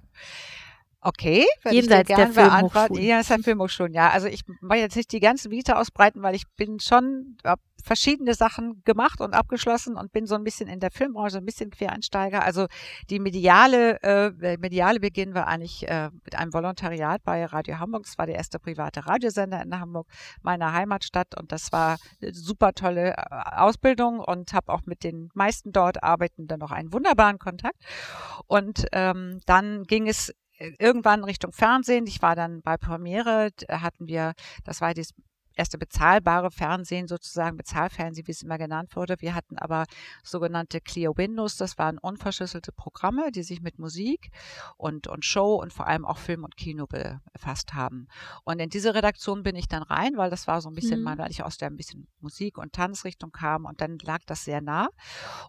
Okay, 1.05 1.45
jenseits 1.71 2.09
der 2.09 2.29
Filmhochschulen. 2.29 3.03
Jenseits 3.03 3.29
der 3.29 3.39
Filmhochschulen, 3.41 3.93
ja. 3.93 4.11
Also 4.11 4.27
ich 4.27 4.41
wollte 4.63 4.83
jetzt 4.83 4.97
nicht 4.97 5.13
die 5.13 5.21
ganze 5.21 5.51
Vita 5.51 5.79
ausbreiten, 5.79 6.23
weil 6.23 6.35
ich 6.35 6.45
bin 6.57 6.81
schon, 6.81 7.37
verschiedene 7.85 8.35
Sachen 8.35 8.83
gemacht 8.85 9.21
und 9.21 9.35
abgeschlossen 9.35 9.97
und 9.97 10.11
bin 10.11 10.27
so 10.27 10.35
ein 10.35 10.43
bisschen 10.43 10.69
in 10.69 10.81
der 10.81 10.91
Filmbranche, 10.91 11.37
ein 11.37 11.45
bisschen 11.45 11.71
Quereinsteiger. 11.71 12.43
Also 12.43 12.67
die 13.11 13.21
mediale, 13.21 14.03
äh, 14.03 14.57
mediale 14.57 15.01
Beginn 15.01 15.35
war 15.35 15.47
eigentlich 15.47 15.87
äh, 15.87 16.09
mit 16.25 16.35
einem 16.35 16.55
Volontariat 16.55 17.23
bei 17.23 17.45
Radio 17.45 17.79
Hamburg. 17.79 18.05
Das 18.05 18.17
war 18.17 18.27
der 18.27 18.37
erste 18.37 18.59
private 18.59 19.07
Radiosender 19.07 19.63
in 19.63 19.79
Hamburg, 19.79 20.09
meiner 20.43 20.73
Heimatstadt. 20.73 21.39
Und 21.39 21.53
das 21.53 21.73
war 21.73 21.99
eine 22.23 22.33
super 22.33 22.73
tolle 22.73 23.11
äh, 23.11 23.15
Ausbildung 23.57 24.19
und 24.19 24.55
habe 24.55 24.73
auch 24.73 24.87
mit 24.87 25.05
den 25.05 25.29
meisten 25.35 25.71
dort 25.71 26.03
Arbeitenden 26.03 26.59
noch 26.59 26.73
einen 26.73 26.93
wunderbaren 26.93 27.39
Kontakt. 27.39 27.77
Und 28.47 28.87
ähm, 28.93 29.41
dann 29.45 29.85
ging 29.85 30.09
es 30.09 30.33
irgendwann 30.59 31.25
Richtung 31.25 31.53
Fernsehen. 31.53 32.07
Ich 32.07 32.23
war 32.23 32.37
dann 32.37 32.63
bei 32.63 32.77
Premiere, 32.77 33.51
hatten 33.69 34.07
wir, 34.07 34.35
das 34.65 34.81
war 34.81 34.95
das 34.95 35.11
erste 35.57 35.79
bezahlbare 35.79 36.51
Fernsehen 36.51 37.07
sozusagen, 37.07 37.57
Bezahlfernsehen, 37.57 38.27
wie 38.27 38.33
es 38.33 38.43
immer 38.43 38.59
genannt 38.59 38.97
wurde. 38.97 39.17
Wir 39.21 39.35
hatten 39.35 39.59
aber 39.59 39.85
sogenannte 40.23 40.81
Clear 40.81 41.17
Windows, 41.17 41.57
das 41.57 41.79
waren 41.79 41.99
unverschlüsselte 41.99 42.73
Programme, 42.73 43.31
die 43.31 43.43
sich 43.43 43.63
mit 43.63 43.79
Musik 43.79 44.31
und, 44.77 45.07
und 45.07 45.25
Show 45.25 45.55
und 45.57 45.73
vor 45.73 45.87
allem 45.87 46.05
auch 46.05 46.19
Film 46.19 46.45
und 46.45 46.57
Kino 46.57 46.87
befasst 47.33 47.75
haben. 47.75 48.09
Und 48.45 48.59
in 48.59 48.71
diese 48.71 48.95
Redaktion 48.95 49.43
bin 49.43 49.57
ich 49.57 49.69
dann 49.69 49.83
rein, 49.83 50.17
weil 50.17 50.31
das 50.31 50.47
war 50.47 50.61
so 50.61 50.69
ein 50.69 50.75
bisschen 50.75 50.99
mhm. 50.99 51.05
mal, 51.05 51.19
weil 51.19 51.31
ich 51.31 51.43
aus 51.43 51.57
der 51.57 51.71
ein 51.71 51.77
bisschen 51.77 52.09
Musik- 52.21 52.59
und 52.59 52.73
Tanzrichtung 52.73 53.31
kam 53.31 53.65
und 53.65 53.81
dann 53.81 53.99
lag 54.03 54.21
das 54.27 54.45
sehr 54.45 54.61
nah. 54.61 54.89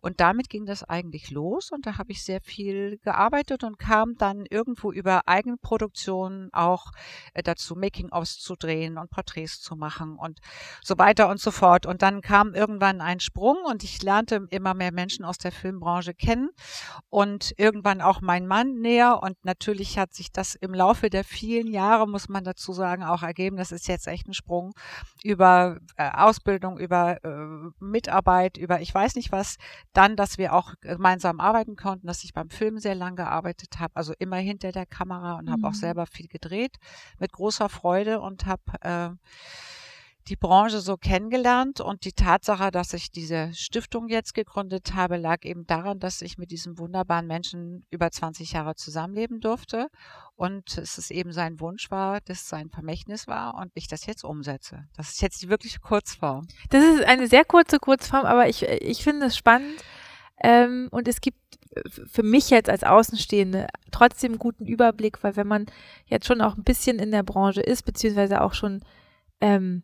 Und 0.01 0.19
damit 0.19 0.49
ging 0.49 0.65
das 0.65 0.83
eigentlich 0.83 1.31
los 1.31 1.71
und 1.71 1.85
da 1.85 1.97
habe 1.97 2.11
ich 2.11 2.23
sehr 2.23 2.41
viel 2.41 2.97
gearbeitet 2.99 3.63
und 3.63 3.79
kam 3.79 4.15
dann 4.17 4.45
irgendwo 4.49 4.91
über 4.91 5.27
Eigenproduktion 5.27 6.49
auch 6.53 6.91
äh, 7.33 7.43
dazu, 7.43 7.75
Making-ofs 7.75 8.39
zu 8.39 8.55
drehen 8.55 8.97
und 8.97 9.09
Porträts 9.09 9.61
zu 9.61 9.75
machen 9.75 9.94
machen 9.95 10.17
und 10.17 10.39
so 10.81 10.97
weiter 10.97 11.29
und 11.29 11.39
so 11.39 11.51
fort. 11.51 11.85
Und 11.85 12.01
dann 12.01 12.21
kam 12.21 12.53
irgendwann 12.53 13.01
ein 13.01 13.19
Sprung 13.19 13.57
und 13.65 13.83
ich 13.83 14.01
lernte 14.01 14.47
immer 14.49 14.73
mehr 14.73 14.91
Menschen 14.91 15.25
aus 15.25 15.37
der 15.37 15.51
Filmbranche 15.51 16.13
kennen 16.13 16.49
und 17.09 17.53
irgendwann 17.57 18.01
auch 18.01 18.21
mein 18.21 18.47
Mann 18.47 18.79
näher. 18.79 19.21
Und 19.21 19.43
natürlich 19.43 19.97
hat 19.97 20.13
sich 20.13 20.31
das 20.31 20.55
im 20.55 20.73
Laufe 20.73 21.09
der 21.09 21.23
vielen 21.23 21.67
Jahre, 21.67 22.07
muss 22.07 22.29
man 22.29 22.43
dazu 22.43 22.73
sagen, 22.73 23.03
auch 23.03 23.23
ergeben. 23.23 23.57
Das 23.57 23.71
ist 23.71 23.87
jetzt 23.87 24.07
echt 24.07 24.27
ein 24.27 24.33
Sprung 24.33 24.73
über 25.23 25.77
äh, 25.97 26.09
Ausbildung, 26.11 26.77
über 26.79 27.23
äh, 27.23 27.69
Mitarbeit, 27.79 28.57
über 28.57 28.81
ich 28.81 28.93
weiß 28.93 29.15
nicht 29.15 29.31
was. 29.31 29.57
Dann, 29.93 30.15
dass 30.15 30.37
wir 30.37 30.53
auch 30.53 30.73
gemeinsam 30.81 31.39
arbeiten 31.39 31.75
konnten, 31.75 32.07
dass 32.07 32.23
ich 32.23 32.33
beim 32.33 32.49
Film 32.49 32.77
sehr 32.79 32.95
lange 32.95 33.15
gearbeitet 33.15 33.79
habe, 33.79 33.95
also 33.95 34.13
immer 34.19 34.37
hinter 34.37 34.71
der 34.71 34.85
Kamera 34.85 35.37
und 35.39 35.49
habe 35.49 35.65
auch 35.65 35.71
Mhm. 35.71 35.75
selber 35.75 36.05
viel 36.05 36.27
gedreht 36.27 36.77
mit 37.19 37.31
großer 37.31 37.69
Freude 37.69 38.19
und 38.19 38.45
habe 38.45 38.61
äh, 38.81 39.09
die 40.27 40.35
Branche 40.35 40.79
so 40.79 40.97
kennengelernt 40.97 41.81
und 41.81 42.03
die 42.05 42.13
Tatsache, 42.13 42.71
dass 42.71 42.93
ich 42.93 43.11
diese 43.11 43.53
Stiftung 43.53 44.07
jetzt 44.07 44.33
gegründet 44.33 44.95
habe, 44.95 45.17
lag 45.17 45.43
eben 45.43 45.67
daran, 45.67 45.99
dass 45.99 46.21
ich 46.21 46.37
mit 46.37 46.51
diesem 46.51 46.79
wunderbaren 46.79 47.27
Menschen 47.27 47.85
über 47.91 48.09
20 48.09 48.53
Jahre 48.53 48.75
zusammenleben 48.75 49.39
durfte 49.39 49.87
und 50.35 50.77
es 50.77 50.97
ist 50.97 51.11
eben 51.11 51.31
sein 51.31 51.59
Wunsch 51.59 51.91
war, 51.91 52.21
dass 52.21 52.49
sein 52.49 52.69
Vermächtnis 52.69 53.27
war 53.27 53.55
und 53.55 53.71
ich 53.75 53.87
das 53.87 54.05
jetzt 54.07 54.23
umsetze. 54.23 54.85
Das 54.97 55.09
ist 55.09 55.21
jetzt 55.21 55.41
die 55.43 55.49
wirkliche 55.49 55.79
Kurzform. 55.79 56.47
Das 56.69 56.83
ist 56.83 57.03
eine 57.03 57.27
sehr 57.27 57.45
kurze 57.45 57.79
Kurzform, 57.79 58.25
aber 58.25 58.49
ich, 58.49 58.63
ich 58.63 59.03
finde 59.03 59.27
es 59.27 59.37
spannend. 59.37 59.83
Ähm, 60.43 60.89
und 60.91 61.07
es 61.07 61.21
gibt 61.21 61.39
für 62.07 62.23
mich 62.23 62.49
jetzt 62.49 62.69
als 62.69 62.83
Außenstehende 62.83 63.67
trotzdem 63.91 64.33
einen 64.33 64.39
guten 64.39 64.65
Überblick, 64.65 65.23
weil 65.23 65.35
wenn 65.35 65.47
man 65.47 65.65
jetzt 66.05 66.25
schon 66.25 66.41
auch 66.41 66.55
ein 66.55 66.63
bisschen 66.63 66.99
in 66.99 67.11
der 67.11 67.23
Branche 67.23 67.61
ist, 67.61 67.83
beziehungsweise 67.85 68.41
auch 68.41 68.53
schon 68.53 68.81
ähm, 69.41 69.83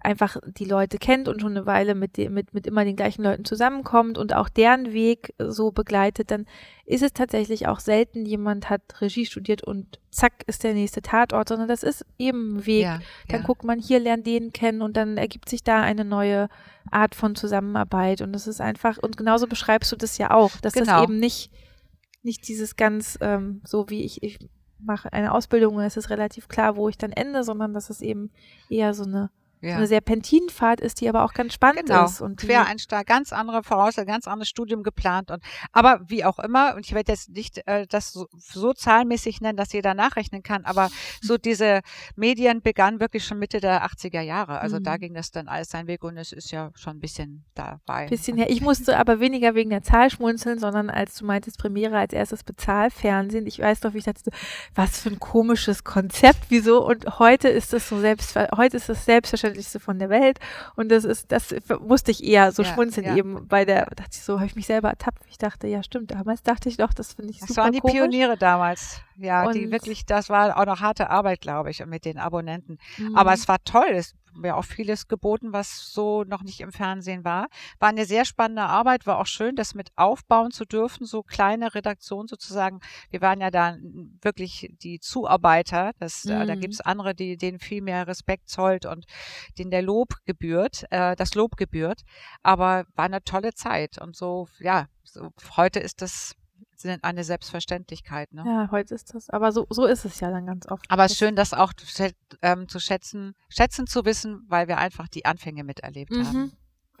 einfach 0.00 0.36
die 0.46 0.64
Leute 0.64 0.98
kennt 0.98 1.28
und 1.28 1.40
schon 1.40 1.56
eine 1.56 1.66
Weile 1.66 1.94
mit, 1.94 2.16
dem, 2.16 2.34
mit, 2.34 2.54
mit 2.54 2.66
immer 2.66 2.84
den 2.84 2.96
gleichen 2.96 3.22
Leuten 3.22 3.44
zusammenkommt 3.44 4.18
und 4.18 4.34
auch 4.34 4.48
deren 4.48 4.92
Weg 4.92 5.34
so 5.38 5.70
begleitet, 5.70 6.30
dann 6.30 6.46
ist 6.86 7.02
es 7.02 7.12
tatsächlich 7.12 7.66
auch 7.66 7.80
selten, 7.80 8.24
jemand 8.24 8.70
hat 8.70 8.82
Regie 9.00 9.26
studiert 9.26 9.62
und 9.62 9.98
zack 10.10 10.44
ist 10.46 10.64
der 10.64 10.74
nächste 10.74 11.02
Tatort, 11.02 11.48
sondern 11.48 11.68
das 11.68 11.82
ist 11.82 12.04
eben 12.18 12.56
ein 12.56 12.66
Weg, 12.66 12.82
Ja, 12.84 13.00
dann 13.28 13.40
ja. 13.40 13.46
guckt 13.46 13.64
man 13.64 13.78
hier, 13.78 14.00
lernt 14.00 14.26
den 14.26 14.52
kennen 14.52 14.82
und 14.82 14.96
dann 14.96 15.16
ergibt 15.18 15.48
sich 15.48 15.62
da 15.62 15.82
eine 15.82 16.04
neue 16.04 16.48
Art 16.90 17.14
von 17.14 17.34
Zusammenarbeit. 17.34 18.22
Und 18.22 18.32
das 18.32 18.46
ist 18.46 18.60
einfach, 18.60 18.98
und 18.98 19.16
genauso 19.16 19.46
beschreibst 19.46 19.92
du 19.92 19.96
das 19.96 20.16
ja 20.18 20.30
auch, 20.30 20.52
dass 20.62 20.72
das 20.72 20.86
Genau. 20.86 21.02
eben 21.02 21.18
nicht, 21.18 21.50
nicht 22.22 22.48
dieses 22.48 22.76
ganz, 22.76 23.18
ähm, 23.20 23.60
so 23.64 23.90
wie 23.90 24.04
ich, 24.04 24.22
ich 24.22 24.38
mache 24.80 25.12
eine 25.12 25.32
Ausbildung 25.32 25.74
und 25.74 25.82
es 25.82 25.96
ist 25.96 26.08
relativ 26.08 26.48
klar, 26.48 26.76
wo 26.76 26.88
ich 26.88 26.96
dann 26.96 27.12
ende, 27.12 27.42
sondern 27.42 27.74
dass 27.74 27.90
es 27.90 28.00
eben 28.00 28.30
eher 28.70 28.94
so 28.94 29.04
eine, 29.04 29.30
ja. 29.60 29.76
eine 29.76 29.86
Serpentinenfahrt 29.86 30.80
ist, 30.80 31.00
die 31.00 31.08
aber 31.08 31.24
auch 31.24 31.32
ganz 31.34 31.54
spannend 31.54 31.86
Genau, 31.86 32.04
ist. 32.06 32.20
Und 32.20 32.38
Quereinsteiger, 32.40 33.04
ganz 33.04 33.32
andere 33.32 33.62
Voraussetzungen, 33.62 34.06
ganz 34.08 34.26
anderes 34.28 34.48
Studium 34.48 34.82
geplant 34.82 35.30
und 35.30 35.42
aber 35.72 36.00
wie 36.06 36.24
auch 36.24 36.38
immer 36.38 36.74
und 36.74 36.86
ich 36.86 36.92
werde 36.94 37.12
jetzt 37.12 37.30
nicht 37.30 37.62
äh, 37.66 37.86
das 37.88 38.12
so, 38.12 38.26
so 38.36 38.72
zahlenmäßig 38.72 39.40
nennen, 39.40 39.56
dass 39.56 39.72
jeder 39.72 39.94
nachrechnen 39.94 40.42
kann, 40.42 40.64
aber 40.64 40.90
so 41.22 41.38
diese 41.38 41.80
Medien 42.16 42.62
begannen 42.62 43.00
wirklich 43.00 43.24
schon 43.24 43.38
Mitte 43.38 43.60
der 43.60 43.84
80er 43.86 44.20
Jahre. 44.20 44.60
Also 44.60 44.78
da 44.78 44.94
Mhm. 44.94 44.98
ging 45.00 45.14
das 45.14 45.30
dann 45.30 45.48
alles 45.48 45.70
seinen 45.70 45.86
Weg 45.86 46.02
und 46.04 46.16
es 46.16 46.32
ist 46.32 46.50
ja 46.50 46.70
schon 46.74 46.96
ein 46.96 47.00
bisschen 47.00 47.44
dabei. 47.54 48.06
bisschen 48.08 48.36
her. 48.36 48.50
Ich 48.50 48.60
musste 48.60 48.98
aber 48.98 49.20
weniger 49.20 49.54
wegen 49.54 49.70
der 49.70 49.82
Zahl 49.82 50.10
schmunzeln, 50.10 50.58
sondern 50.58 50.90
als 50.90 51.16
du 51.16 51.24
meintest 51.24 51.58
Premiere 51.58 51.98
als 51.98 52.12
erstes 52.12 52.44
Bezahlfernsehen. 52.44 53.46
Ich 53.46 53.58
weiß 53.58 53.80
doch, 53.80 53.94
wie 53.94 53.98
ich 53.98 54.04
dachte, 54.04 54.30
was 54.74 55.00
für 55.00 55.10
ein 55.10 55.18
komisches 55.20 55.84
Konzept, 55.84 56.46
wieso? 56.48 56.84
Und 56.86 57.18
heute 57.18 57.48
ist 57.48 57.72
das 57.72 57.88
so 57.88 58.00
selbst, 58.00 58.36
heute 58.56 58.76
ist 58.76 58.88
das 58.88 59.04
selbstverständlichste 59.54 59.80
von 59.80 59.98
der 59.98 60.10
Welt. 60.10 60.38
Und 60.76 60.90
das 60.90 61.04
ist, 61.04 61.30
das 61.32 61.54
musste 61.80 62.10
ich 62.10 62.22
eher 62.24 62.52
so 62.52 62.62
Ja, 62.62 62.72
schmunzeln 62.72 63.06
ja. 63.06 63.16
eben 63.16 63.46
bei 63.48 63.64
der, 63.64 63.86
dachte 63.86 64.10
ich 64.12 64.22
so, 64.22 64.36
habe 64.36 64.46
ich 64.46 64.56
mich 64.56 64.66
selber 64.66 64.90
ertappt. 64.90 65.22
Ich 65.30 65.38
dachte, 65.38 65.66
ja 65.66 65.82
stimmt, 65.82 66.10
damals 66.10 66.42
dachte 66.42 66.68
ich 66.68 66.76
doch, 66.76 66.92
das 66.92 67.14
finde 67.14 67.30
ich 67.32 67.40
Das 67.40 67.48
super 67.48 67.62
waren 67.62 67.72
die 67.72 67.80
komisch. 67.80 67.96
Pioniere 67.96 68.36
damals. 68.36 69.00
Ja, 69.20 69.50
die 69.50 69.66
Und- 69.66 69.72
wirklich, 69.72 70.06
das 70.06 70.28
war 70.28 70.56
auch 70.58 70.64
noch 70.66 70.80
harte 70.80 71.10
Arbeit, 71.10 71.40
glaube 71.40 71.70
ich, 71.70 71.84
mit 71.84 72.04
den 72.04 72.18
Abonnenten. 72.18 72.78
Mhm. 72.96 73.16
Aber 73.16 73.32
es 73.32 73.48
war 73.48 73.58
toll. 73.64 73.88
Es 73.92 74.14
mir 74.34 74.56
auch 74.56 74.64
vieles 74.64 75.08
geboten, 75.08 75.52
was 75.52 75.90
so 75.92 76.22
noch 76.22 76.42
nicht 76.44 76.60
im 76.60 76.70
Fernsehen 76.70 77.24
war. 77.24 77.48
War 77.80 77.88
eine 77.88 78.04
sehr 78.04 78.24
spannende 78.24 78.62
Arbeit, 78.62 79.04
war 79.04 79.18
auch 79.18 79.26
schön, 79.26 79.56
das 79.56 79.74
mit 79.74 79.88
aufbauen 79.96 80.52
zu 80.52 80.64
dürfen, 80.64 81.06
so 81.06 81.24
kleine 81.24 81.74
Redaktion 81.74 82.28
sozusagen. 82.28 82.78
Wir 83.10 83.20
waren 83.20 83.40
ja 83.40 83.50
da 83.50 83.76
wirklich 84.22 84.70
die 84.82 85.00
Zuarbeiter. 85.00 85.90
Das, 85.98 86.24
äh, 86.24 86.46
Da 86.46 86.54
Mhm. 86.54 86.60
gibt's 86.60 86.80
andere, 86.80 87.14
die 87.16 87.36
denen 87.36 87.58
viel 87.58 87.82
mehr 87.82 88.06
Respekt 88.06 88.48
zollt 88.48 88.86
und 88.86 89.06
denen 89.58 89.72
der 89.72 89.82
Lob 89.82 90.14
gebührt, 90.24 90.84
äh, 90.90 91.16
das 91.16 91.34
Lob 91.34 91.56
gebührt. 91.56 92.02
Aber 92.44 92.84
war 92.94 93.06
eine 93.06 93.24
tolle 93.24 93.54
Zeit. 93.54 93.98
Und 94.00 94.14
so, 94.14 94.46
ja, 94.60 94.86
so, 95.02 95.30
heute 95.56 95.80
ist 95.80 96.00
das 96.00 96.34
eine 97.02 97.24
Selbstverständlichkeit. 97.24 98.32
Ne? 98.32 98.44
Ja, 98.46 98.68
heute 98.70 98.94
ist 98.94 99.14
das. 99.14 99.30
Aber 99.30 99.52
so, 99.52 99.66
so 99.70 99.86
ist 99.86 100.04
es 100.04 100.20
ja 100.20 100.30
dann 100.30 100.46
ganz 100.46 100.66
oft. 100.66 100.84
Aber 100.90 101.04
es 101.04 101.12
ist 101.12 101.18
schön, 101.18 101.36
das 101.36 101.52
auch 101.54 101.72
ähm, 102.42 102.68
zu 102.68 102.78
schätzen, 102.80 103.34
schätzen 103.48 103.86
zu 103.86 104.04
wissen, 104.04 104.44
weil 104.48 104.68
wir 104.68 104.78
einfach 104.78 105.08
die 105.08 105.24
Anfänge 105.24 105.64
miterlebt 105.64 106.12
haben. 106.12 106.38
Mhm. 106.38 106.52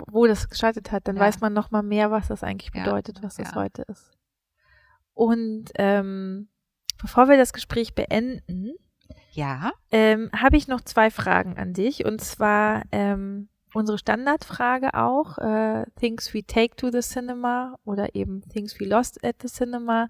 Wo 0.06 0.26
das 0.26 0.48
gestartet 0.48 0.92
hat, 0.92 1.08
dann 1.08 1.16
Ja. 1.16 1.22
weiß 1.22 1.40
man 1.40 1.52
noch 1.52 1.70
mal 1.70 1.82
mehr, 1.82 2.10
was 2.10 2.28
das 2.28 2.42
eigentlich 2.42 2.72
Ja, 2.74 2.84
bedeutet, 2.84 3.22
was 3.22 3.36
das 3.36 3.50
ja. 3.50 3.54
heute 3.56 3.82
ist. 3.82 4.12
Und 5.14 5.70
ähm, 5.74 6.48
bevor 7.00 7.28
wir 7.28 7.36
das 7.36 7.52
Gespräch 7.52 7.94
beenden, 7.94 8.72
Ja, 9.32 9.72
ähm, 9.90 10.30
habe 10.34 10.56
ich 10.56 10.68
noch 10.68 10.80
zwei 10.80 11.10
Fragen 11.10 11.56
an 11.58 11.72
dich. 11.72 12.04
Und 12.04 12.20
zwar 12.20 12.82
ähm, 12.92 13.48
unsere 13.74 13.98
Standardfrage 13.98 14.94
auch, 14.94 15.38
äh, 15.38 15.84
Things 15.98 16.32
we 16.34 16.44
take 16.44 16.76
to 16.76 16.90
the 16.90 17.00
cinema 17.00 17.78
oder 17.84 18.14
eben 18.14 18.42
Things 18.48 18.78
we 18.80 18.86
lost 18.86 19.22
at 19.24 19.36
the 19.42 19.48
cinema. 19.48 20.08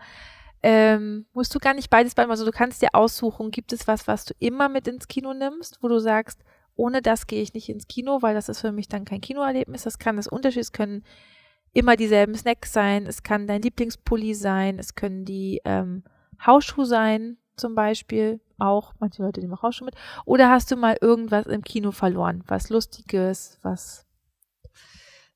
Ähm, 0.63 1.27
musst 1.33 1.55
du 1.55 1.59
gar 1.59 1.75
nicht 1.75 1.91
beides 1.91 2.15
beantworten. 2.15 2.41
Also 2.41 2.51
du 2.51 2.57
kannst 2.57 2.83
dir 2.83 2.89
aussuchen, 2.93 3.51
gibt 3.51 3.73
es 3.73 3.87
was, 3.87 4.09
was 4.09 4.25
du 4.25 4.35
immer 4.39 4.69
mit 4.69 4.89
ins 4.89 5.07
Kino 5.07 5.33
nimmst, 5.33 5.79
wo 5.83 5.89
du 5.89 5.99
sagst, 6.01 6.43
ohne 6.75 7.03
das 7.03 7.27
gehe 7.27 7.43
ich 7.43 7.55
nicht 7.55 7.69
ins 7.69 7.89
Kino, 7.89 8.23
weil 8.23 8.35
das 8.35 8.49
ist 8.49 8.61
für 8.61 8.73
mich 8.73 8.89
dann 8.89 9.05
kein 9.05 9.21
Kinoerlebnis. 9.21 9.83
Das 9.83 9.99
kann 9.99 10.17
das 10.17 10.29
Unterschied, 10.29 10.63
es 10.63 10.73
können 10.73 11.05
immer 11.73 11.97
dieselben 11.97 12.35
Snacks 12.35 12.73
sein, 12.73 13.07
es 13.07 13.23
kann 13.23 13.47
dein 13.47 13.63
Lieblingspulli 13.63 14.35
sein, 14.35 14.79
es 14.79 14.95
können 14.95 15.25
die 15.25 15.61
ähm, 15.65 16.05
Hausschuhe 16.45 16.87
sein, 16.87 17.37
zum 17.57 17.75
Beispiel. 17.75 18.41
Auch, 18.59 18.93
manche 18.99 19.23
Leute 19.23 19.41
nehmen 19.41 19.55
auch 19.55 19.63
Hausschuhe 19.63 19.87
mit. 19.87 19.95
Oder 20.25 20.51
hast 20.51 20.71
du 20.71 20.77
mal 20.77 20.97
irgendwas 21.01 21.47
im 21.47 21.63
Kino 21.63 21.93
verloren? 21.93 22.43
Was 22.47 22.71
Lustiges, 22.71 23.59
was. 23.63 24.07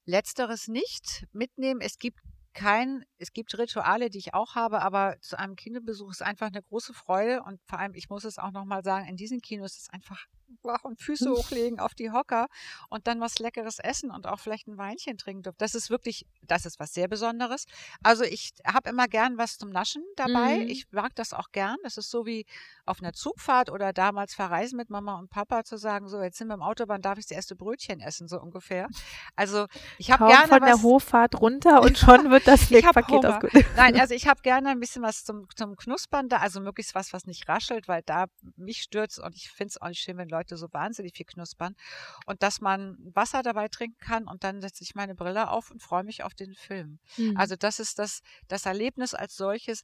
letzteres 0.04 0.68
nicht 0.68 1.26
mitnehmen. 1.32 1.80
Es 1.80 1.98
gibt 1.98 2.18
kein, 2.52 3.04
es 3.18 3.32
gibt 3.32 3.56
Rituale, 3.58 4.10
die 4.10 4.18
ich 4.18 4.34
auch 4.34 4.54
habe, 4.54 4.82
aber 4.82 5.16
zu 5.20 5.38
einem 5.38 5.56
Kinobesuch 5.56 6.10
ist 6.10 6.22
einfach 6.22 6.48
eine 6.48 6.62
große 6.62 6.94
Freude 6.94 7.42
und 7.42 7.60
vor 7.64 7.78
allem, 7.78 7.94
ich 7.94 8.10
muss 8.10 8.24
es 8.24 8.38
auch 8.38 8.52
nochmal 8.52 8.82
sagen, 8.82 9.06
in 9.06 9.16
diesen 9.16 9.40
Kinos 9.40 9.72
ist 9.72 9.82
es 9.82 9.90
einfach 9.90 10.26
wach 10.62 10.84
und 10.84 11.00
Füße 11.00 11.30
hochlegen 11.30 11.80
auf 11.80 11.94
die 11.94 12.10
Hocker 12.10 12.48
und 12.88 13.06
dann 13.06 13.20
was 13.20 13.38
Leckeres 13.38 13.78
essen 13.78 14.10
und 14.10 14.26
auch 14.26 14.38
vielleicht 14.38 14.66
ein 14.68 14.78
Weinchen 14.78 15.18
trinken 15.18 15.42
dürfen. 15.42 15.56
Das 15.58 15.74
ist 15.74 15.90
wirklich, 15.90 16.26
das 16.42 16.66
ist 16.66 16.78
was 16.78 16.92
sehr 16.92 17.08
Besonderes. 17.08 17.66
Also 18.02 18.24
ich 18.24 18.52
habe 18.66 18.90
immer 18.90 19.08
gern 19.08 19.38
was 19.38 19.58
zum 19.58 19.70
Naschen 19.70 20.04
dabei. 20.16 20.58
Mhm. 20.58 20.68
Ich 20.68 20.90
mag 20.92 21.14
das 21.14 21.32
auch 21.32 21.50
gern. 21.52 21.76
Das 21.82 21.96
ist 21.96 22.10
so 22.10 22.26
wie 22.26 22.46
auf 22.84 23.00
einer 23.00 23.12
Zugfahrt 23.12 23.70
oder 23.70 23.92
damals 23.92 24.34
verreisen 24.34 24.76
mit 24.76 24.90
Mama 24.90 25.18
und 25.18 25.30
Papa 25.30 25.64
zu 25.64 25.76
sagen, 25.76 26.08
so 26.08 26.20
jetzt 26.22 26.38
sind 26.38 26.48
wir 26.48 26.54
im 26.54 26.62
Auto, 26.62 26.84
wann 26.86 27.02
darf 27.02 27.18
ich 27.18 27.26
das 27.26 27.36
erste 27.36 27.56
Brötchen 27.56 28.00
essen, 28.00 28.28
so 28.28 28.40
ungefähr. 28.40 28.88
Also 29.36 29.66
ich 29.98 30.10
habe 30.10 30.26
gerne 30.26 30.48
von 30.48 30.60
was, 30.60 30.68
der 30.68 30.82
Hoffahrt 30.82 31.40
runter 31.40 31.82
und 31.82 31.98
schon 31.98 32.30
wird 32.30 32.41
das 32.46 32.68
Snackpaket 32.68 33.10
Hunger. 33.10 33.36
ausgeholt. 33.36 33.66
Nein, 33.76 33.98
also 34.00 34.14
ich 34.14 34.26
habe 34.26 34.42
gerne 34.42 34.70
ein 34.70 34.80
bisschen 34.80 35.02
was 35.02 35.24
zum, 35.24 35.46
zum 35.54 35.76
Knuspern 35.76 36.28
da, 36.28 36.38
also 36.38 36.60
möglichst 36.60 36.94
was, 36.94 37.12
was 37.12 37.26
nicht 37.26 37.48
raschelt, 37.48 37.88
weil 37.88 38.02
da 38.02 38.26
mich 38.56 38.82
stürzt 38.82 39.18
und 39.18 39.34
ich 39.34 39.50
finde 39.50 39.70
es 39.70 39.80
auch 39.80 39.88
nicht 39.88 40.00
schön, 40.00 40.16
wenn 40.16 40.28
Leute 40.28 40.56
so 40.56 40.72
wahnsinnig 40.72 41.14
viel 41.14 41.26
knuspern. 41.26 41.74
Und 42.26 42.42
dass 42.42 42.60
man 42.60 42.96
Wasser 43.14 43.42
dabei 43.42 43.68
trinken 43.68 43.98
kann 43.98 44.26
und 44.26 44.44
dann 44.44 44.60
setze 44.60 44.84
ich 44.84 44.94
meine 44.94 45.14
Brille 45.14 45.50
auf 45.50 45.70
und 45.70 45.82
freue 45.82 46.04
mich 46.04 46.24
auf 46.24 46.34
den 46.34 46.54
Film. 46.54 46.98
Mhm. 47.16 47.36
Also 47.36 47.56
das 47.56 47.80
ist 47.80 47.98
das, 47.98 48.22
das 48.48 48.66
Erlebnis 48.66 49.14
als 49.14 49.36
solches. 49.36 49.82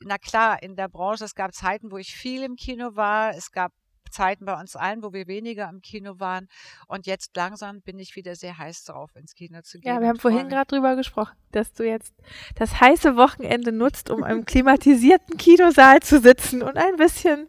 Na 0.00 0.18
klar, 0.18 0.62
in 0.62 0.76
der 0.76 0.88
Branche, 0.88 1.24
es 1.24 1.34
gab 1.34 1.54
Zeiten, 1.54 1.90
wo 1.90 1.98
ich 1.98 2.14
viel 2.14 2.42
im 2.42 2.56
Kino 2.56 2.96
war, 2.96 3.34
es 3.34 3.52
gab 3.52 3.72
Zeiten 4.10 4.44
bei 4.44 4.58
uns 4.58 4.76
allen, 4.76 5.02
wo 5.02 5.12
wir 5.12 5.26
weniger 5.26 5.68
im 5.68 5.80
Kino 5.80 6.20
waren. 6.20 6.48
Und 6.86 7.06
jetzt 7.06 7.36
langsam 7.36 7.80
bin 7.82 7.98
ich 7.98 8.16
wieder 8.16 8.34
sehr 8.34 8.58
heiß 8.58 8.84
drauf, 8.84 9.10
ins 9.14 9.34
Kino 9.34 9.62
zu 9.62 9.78
gehen. 9.78 9.94
Ja, 9.94 10.00
wir 10.00 10.08
haben 10.08 10.18
vorhin 10.18 10.48
gerade 10.48 10.66
drüber 10.66 10.96
gesprochen, 10.96 11.36
dass 11.52 11.72
du 11.72 11.86
jetzt 11.86 12.14
das 12.56 12.80
heiße 12.80 13.16
Wochenende 13.16 13.72
nutzt, 13.72 14.10
um 14.10 14.24
im 14.24 14.44
klimatisierten 14.44 15.36
Kinosaal 15.36 16.00
zu 16.00 16.20
sitzen 16.20 16.62
und 16.62 16.76
ein 16.76 16.96
bisschen 16.96 17.48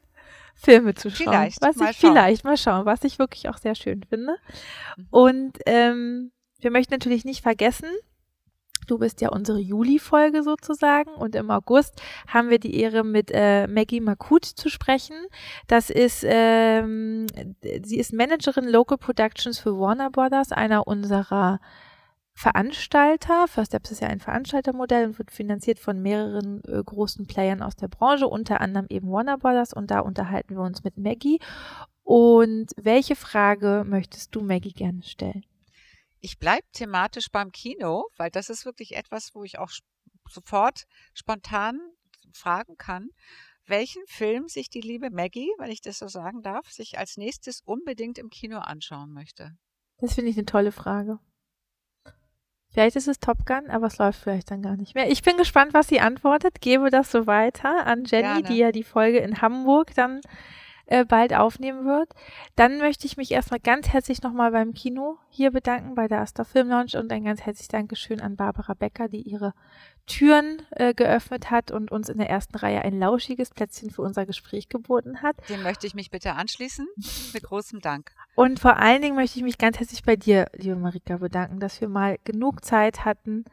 Filme 0.56 0.94
zu 0.94 1.10
schauen. 1.10 1.28
Vielleicht, 1.28 1.62
was 1.62 1.76
mal 1.76 1.92
ich 1.92 1.98
schauen. 1.98 2.12
vielleicht 2.12 2.44
mal 2.44 2.58
schauen, 2.58 2.86
was 2.86 3.04
ich 3.04 3.20
wirklich 3.20 3.50
auch 3.50 3.58
sehr 3.58 3.76
schön 3.76 4.04
finde. 4.04 4.38
Mhm. 4.98 5.08
Und 5.10 5.58
ähm, 5.66 6.32
wir 6.60 6.72
möchten 6.72 6.94
natürlich 6.94 7.26
nicht 7.26 7.42
vergessen, 7.42 7.90
Du 8.88 8.98
bist 8.98 9.22
ja 9.22 9.30
unsere 9.30 9.60
Juli-Folge 9.60 10.44
sozusagen 10.44 11.12
und 11.12 11.36
im 11.36 11.52
August 11.52 12.02
haben 12.28 12.50
wir 12.50 12.60
die 12.60 12.80
Ehre, 12.80 13.04
mit 13.04 13.32
äh, 13.34 13.68
Maggie 13.68 14.02
Makut 14.02 14.46
zu 14.46 14.70
sprechen. 14.70 15.16
Das 15.68 15.90
ist, 15.90 16.24
ähm, 16.28 17.28
sie 17.84 17.98
ist 17.98 18.14
Managerin 18.14 18.68
Local 18.68 18.98
Productions 18.98 19.60
für 19.60 19.78
Warner 19.80 20.10
Brothers, 20.10 20.52
einer 20.52 20.88
unserer 20.88 21.60
Veranstalter. 22.34 23.48
First 23.48 23.72
Steps 23.72 23.92
ist 23.92 24.02
ja 24.02 24.08
ein 24.08 24.20
Veranstaltermodell 24.20 25.06
und 25.06 25.20
wird 25.20 25.32
finanziert 25.32 25.80
von 25.80 26.02
mehreren 26.02 26.64
äh, 26.66 26.84
großen 26.84 27.28
Playern 27.28 27.62
aus 27.62 27.76
der 27.76 27.88
Branche, 27.88 28.28
unter 28.28 28.62
anderem 28.62 28.88
eben 28.90 29.12
Warner 29.12 29.38
Brothers. 29.38 29.74
Und 29.74 29.92
da 29.92 30.00
unterhalten 30.00 30.56
wir 30.56 30.64
uns 30.64 30.84
mit 30.84 30.98
Maggie. 30.98 31.40
Und 32.04 32.72
welche 32.78 33.16
Frage 33.16 33.84
möchtest 33.86 34.36
du 34.36 34.42
Maggie 34.42 34.74
gerne 34.74 35.04
stellen? 35.04 35.44
Ich 36.22 36.38
bleibe 36.38 36.66
thematisch 36.72 37.32
beim 37.32 37.52
Kino, 37.52 38.06
weil 38.18 38.30
das 38.30 38.50
ist 38.50 38.66
wirklich 38.66 38.96
etwas, 38.96 39.34
wo 39.34 39.44
ich 39.44 39.58
auch 39.58 39.72
sofort 40.30 40.84
spontan 41.14 41.80
fragen 42.34 42.78
kann, 42.78 43.10
welchen 43.66 44.04
Film 44.08 44.48
sich 44.48 44.70
die 44.70 44.82
liebe 44.82 45.10
Maggie, 45.10 45.52
wenn 45.58 45.72
ich 45.72 45.82
das 45.82 46.00
so 46.00 46.08
sagen 46.08 46.42
darf, 46.42 46.70
sich 46.70 46.98
als 46.98 47.18
nächstes 47.18 47.62
unbedingt 47.62 48.18
im 48.18 48.30
Kino 48.30 48.60
anschauen 48.60 49.12
möchte. 49.12 49.58
Das 49.98 50.14
finde 50.14 50.32
ich 50.32 50.38
eine 50.38 50.46
tolle 50.46 50.72
Frage. 50.72 51.20
Vielleicht 52.70 52.96
ist 52.96 53.08
es 53.08 53.20
Top 53.20 53.46
Gun, 53.46 53.70
aber 53.70 53.88
es 53.88 53.98
läuft 53.98 54.22
vielleicht 54.22 54.50
dann 54.50 54.62
gar 54.62 54.78
nicht 54.78 54.96
mehr. 54.96 55.10
Ich 55.10 55.24
bin 55.24 55.36
gespannt, 55.36 55.74
was 55.74 55.90
sie 55.90 56.00
antwortet. 56.00 56.62
Gebe 56.62 56.90
das 56.90 57.12
so 57.12 57.28
weiter 57.28 57.86
an 57.86 58.06
Jenny, 58.06 58.42
Gerne. 58.42 58.44
die 58.44 58.58
ja 58.58 58.72
die 58.72 58.84
Folge 58.84 59.20
in 59.20 59.42
Hamburg 59.42 59.94
dann 59.96 60.22
äh, 60.92 61.06
bald 61.06 61.34
aufnehmen 61.34 61.86
wird. 61.86 62.10
Dann 62.58 62.80
möchte 62.80 63.08
ich 63.08 63.16
mich 63.16 63.32
erstmal 63.32 63.62
ganz 63.62 63.90
herzlich 63.90 64.22
nochmal 64.22 64.52
beim 64.52 64.74
Kino 64.74 65.18
hier 65.30 65.52
bedanken, 65.52 65.96
bei 65.96 66.10
der 66.10 66.20
Astor 66.20 66.44
Film 66.44 66.68
Lounge 66.68 67.00
und 67.00 67.12
ein 67.14 67.24
ganz 67.24 67.42
herzliches 67.42 67.70
Dankeschön 67.70 68.20
an 68.20 68.36
Barbara 68.36 68.74
Becker, 68.74 69.08
die 69.08 69.22
ihre 69.22 69.54
Türen 70.06 70.62
äh, 70.72 70.94
geöffnet 70.94 71.50
hat 71.50 71.72
und 71.72 71.92
uns 71.92 72.10
in 72.10 72.18
der 72.18 72.30
ersten 72.30 72.58
Reihe 72.58 72.82
ein 72.82 73.00
lauschiges 73.00 73.52
Plätzchen 73.52 73.90
für 73.90 74.02
unser 74.02 74.26
Gespräch 74.26 74.68
geboten 74.68 75.22
hat. 75.22 75.38
Dem 75.48 75.64
möchte 75.64 75.88
ich 75.88 75.94
mich 75.94 76.12
bitte 76.12 76.34
anschließen. 76.34 76.86
Mit 77.34 77.44
großem 77.44 77.80
Dank. 77.80 78.12
Und 78.36 78.60
vor 78.60 78.76
allen 78.76 79.02
Dingen 79.02 79.16
möchte 79.16 79.38
ich 79.38 79.44
mich 79.44 79.58
ganz 79.58 79.80
herzlich 79.80 80.04
bei 80.04 80.18
dir, 80.18 80.48
liebe 80.58 80.76
Marika, 80.76 81.18
bedanken, 81.18 81.62
dass 81.62 81.80
wir 81.80 81.88
mal 81.88 82.18
genug 82.26 82.66
Zeit 82.66 83.06
hatten, 83.06 83.46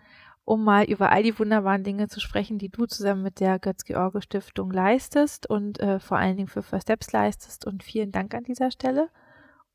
um 0.48 0.64
mal 0.64 0.84
über 0.84 1.12
all 1.12 1.22
die 1.22 1.38
wunderbaren 1.38 1.84
Dinge 1.84 2.08
zu 2.08 2.20
sprechen, 2.20 2.56
die 2.56 2.70
du 2.70 2.86
zusammen 2.86 3.22
mit 3.22 3.38
der 3.38 3.58
Götz-George-Stiftung 3.58 4.70
leistest 4.70 5.48
und 5.48 5.78
äh, 5.78 6.00
vor 6.00 6.16
allen 6.16 6.38
Dingen 6.38 6.48
für 6.48 6.62
First 6.62 6.84
Steps 6.84 7.12
leistest. 7.12 7.66
Und 7.66 7.82
vielen 7.82 8.12
Dank 8.12 8.34
an 8.34 8.44
dieser 8.44 8.70
Stelle 8.70 9.10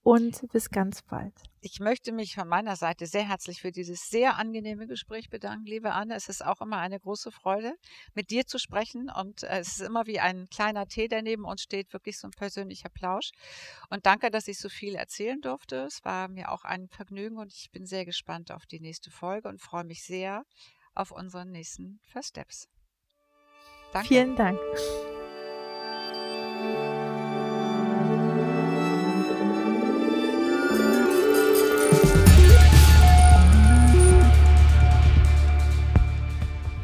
und 0.03 0.51
bis 0.51 0.69
ganz 0.69 1.01
bald. 1.01 1.33
Ich 1.61 1.79
möchte 1.79 2.11
mich 2.11 2.35
von 2.35 2.47
meiner 2.47 2.75
Seite 2.75 3.05
sehr 3.05 3.27
herzlich 3.27 3.61
für 3.61 3.71
dieses 3.71 4.09
sehr 4.09 4.37
angenehme 4.37 4.85
Gespräch 4.85 5.29
bedanken, 5.29 5.65
liebe 5.65 5.93
Anne. 5.93 6.13
Es 6.15 6.27
ist 6.27 6.45
auch 6.45 6.59
immer 6.59 6.77
eine 6.77 6.99
große 6.99 7.31
Freude, 7.31 7.73
mit 8.13 8.29
dir 8.29 8.45
zu 8.45 8.59
sprechen. 8.59 9.09
Und 9.09 9.43
äh, 9.43 9.59
es 9.59 9.79
ist 9.79 9.81
immer 9.81 10.05
wie 10.05 10.19
ein 10.19 10.49
kleiner 10.49 10.87
Tee, 10.87 11.07
der 11.07 11.21
neben 11.21 11.45
uns 11.45 11.61
steht, 11.61 11.93
wirklich 11.93 12.19
so 12.19 12.27
ein 12.27 12.31
persönlicher 12.31 12.89
Plausch. 12.89 13.31
Und 13.89 14.05
danke, 14.05 14.29
dass 14.29 14.49
ich 14.49 14.59
so 14.59 14.67
viel 14.67 14.95
erzählen 14.95 15.39
durfte. 15.39 15.77
Es 15.83 16.03
war 16.03 16.27
mir 16.27 16.51
auch 16.51 16.65
ein 16.65 16.89
Vergnügen 16.89 17.37
und 17.37 17.53
ich 17.53 17.71
bin 17.71 17.85
sehr 17.85 18.03
gespannt 18.03 18.51
auf 18.51 18.65
die 18.65 18.81
nächste 18.81 19.09
Folge 19.09 19.47
und 19.47 19.61
freue 19.61 19.85
mich 19.85 20.03
sehr 20.03 20.43
auf 20.95 21.11
unseren 21.11 21.51
nächsten 21.51 22.01
First 22.03 22.29
Steps. 22.29 22.67
Danke. 23.93 24.09
Vielen 24.09 24.35
Dank. 24.35 24.59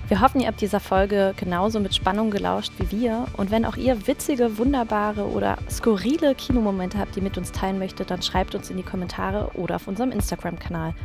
Wir 0.10 0.22
hoffen, 0.22 0.41
ihr 0.41 0.47
habt 0.47 0.60
dieser 0.60 0.80
Folge 0.80 1.36
genauso 1.38 1.80
mit 1.80 1.93
Spannung 1.93 2.32
gelauscht 2.32 2.74
wie 2.80 2.89
wir. 2.89 3.28
Und 3.38 3.51
wenn 3.51 3.64
auch 3.64 3.78
ihr 3.78 4.07
witzige, 4.07 4.57
wunderbare 4.57 5.28
oder 5.28 5.60
skurrile 5.70 6.34
Kinomomente 6.34 6.97
habt, 6.97 7.16
die 7.16 7.22
mit 7.22 7.38
uns 7.38 7.51
teilen 7.51 7.78
möchtet, 7.78 8.10
dann 8.10 8.24
schreibt 8.24 8.55
uns 8.55 8.72
in 8.72 8.78
die 8.78 8.84
Kommentare 8.84 9.51
oder 9.53 9.76
auf 9.76 9.88
unserem 9.88 10.12
Instagram-Kanal. 10.12 10.95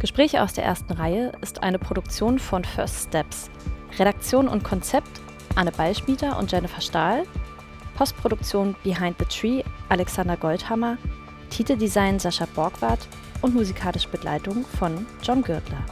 Gespräche 0.00 0.42
aus 0.42 0.52
der 0.52 0.64
ersten 0.64 0.94
Reihe 0.94 1.30
ist 1.42 1.62
eine 1.62 1.78
Produktion 1.78 2.40
von 2.40 2.64
First 2.64 3.06
Steps. 3.06 3.50
Redaktion 3.96 4.48
und 4.48 4.64
Konzept 4.64 5.20
Anne 5.54 5.70
Ballschmieder 5.70 6.40
und 6.40 6.50
Jennifer 6.50 6.80
Stahl. 6.80 7.22
Postproduktion 7.96 8.74
Behind 8.82 9.14
the 9.20 9.26
Tree 9.26 9.62
Alexander 9.90 10.36
Goldhammer. 10.36 10.98
Titeldesign 11.50 12.18
Sascha 12.18 12.48
Borgwart 12.52 13.06
und 13.42 13.54
musikalische 13.54 14.08
Begleitung 14.08 14.64
von 14.76 15.06
John 15.22 15.42
Gürtler. 15.42 15.84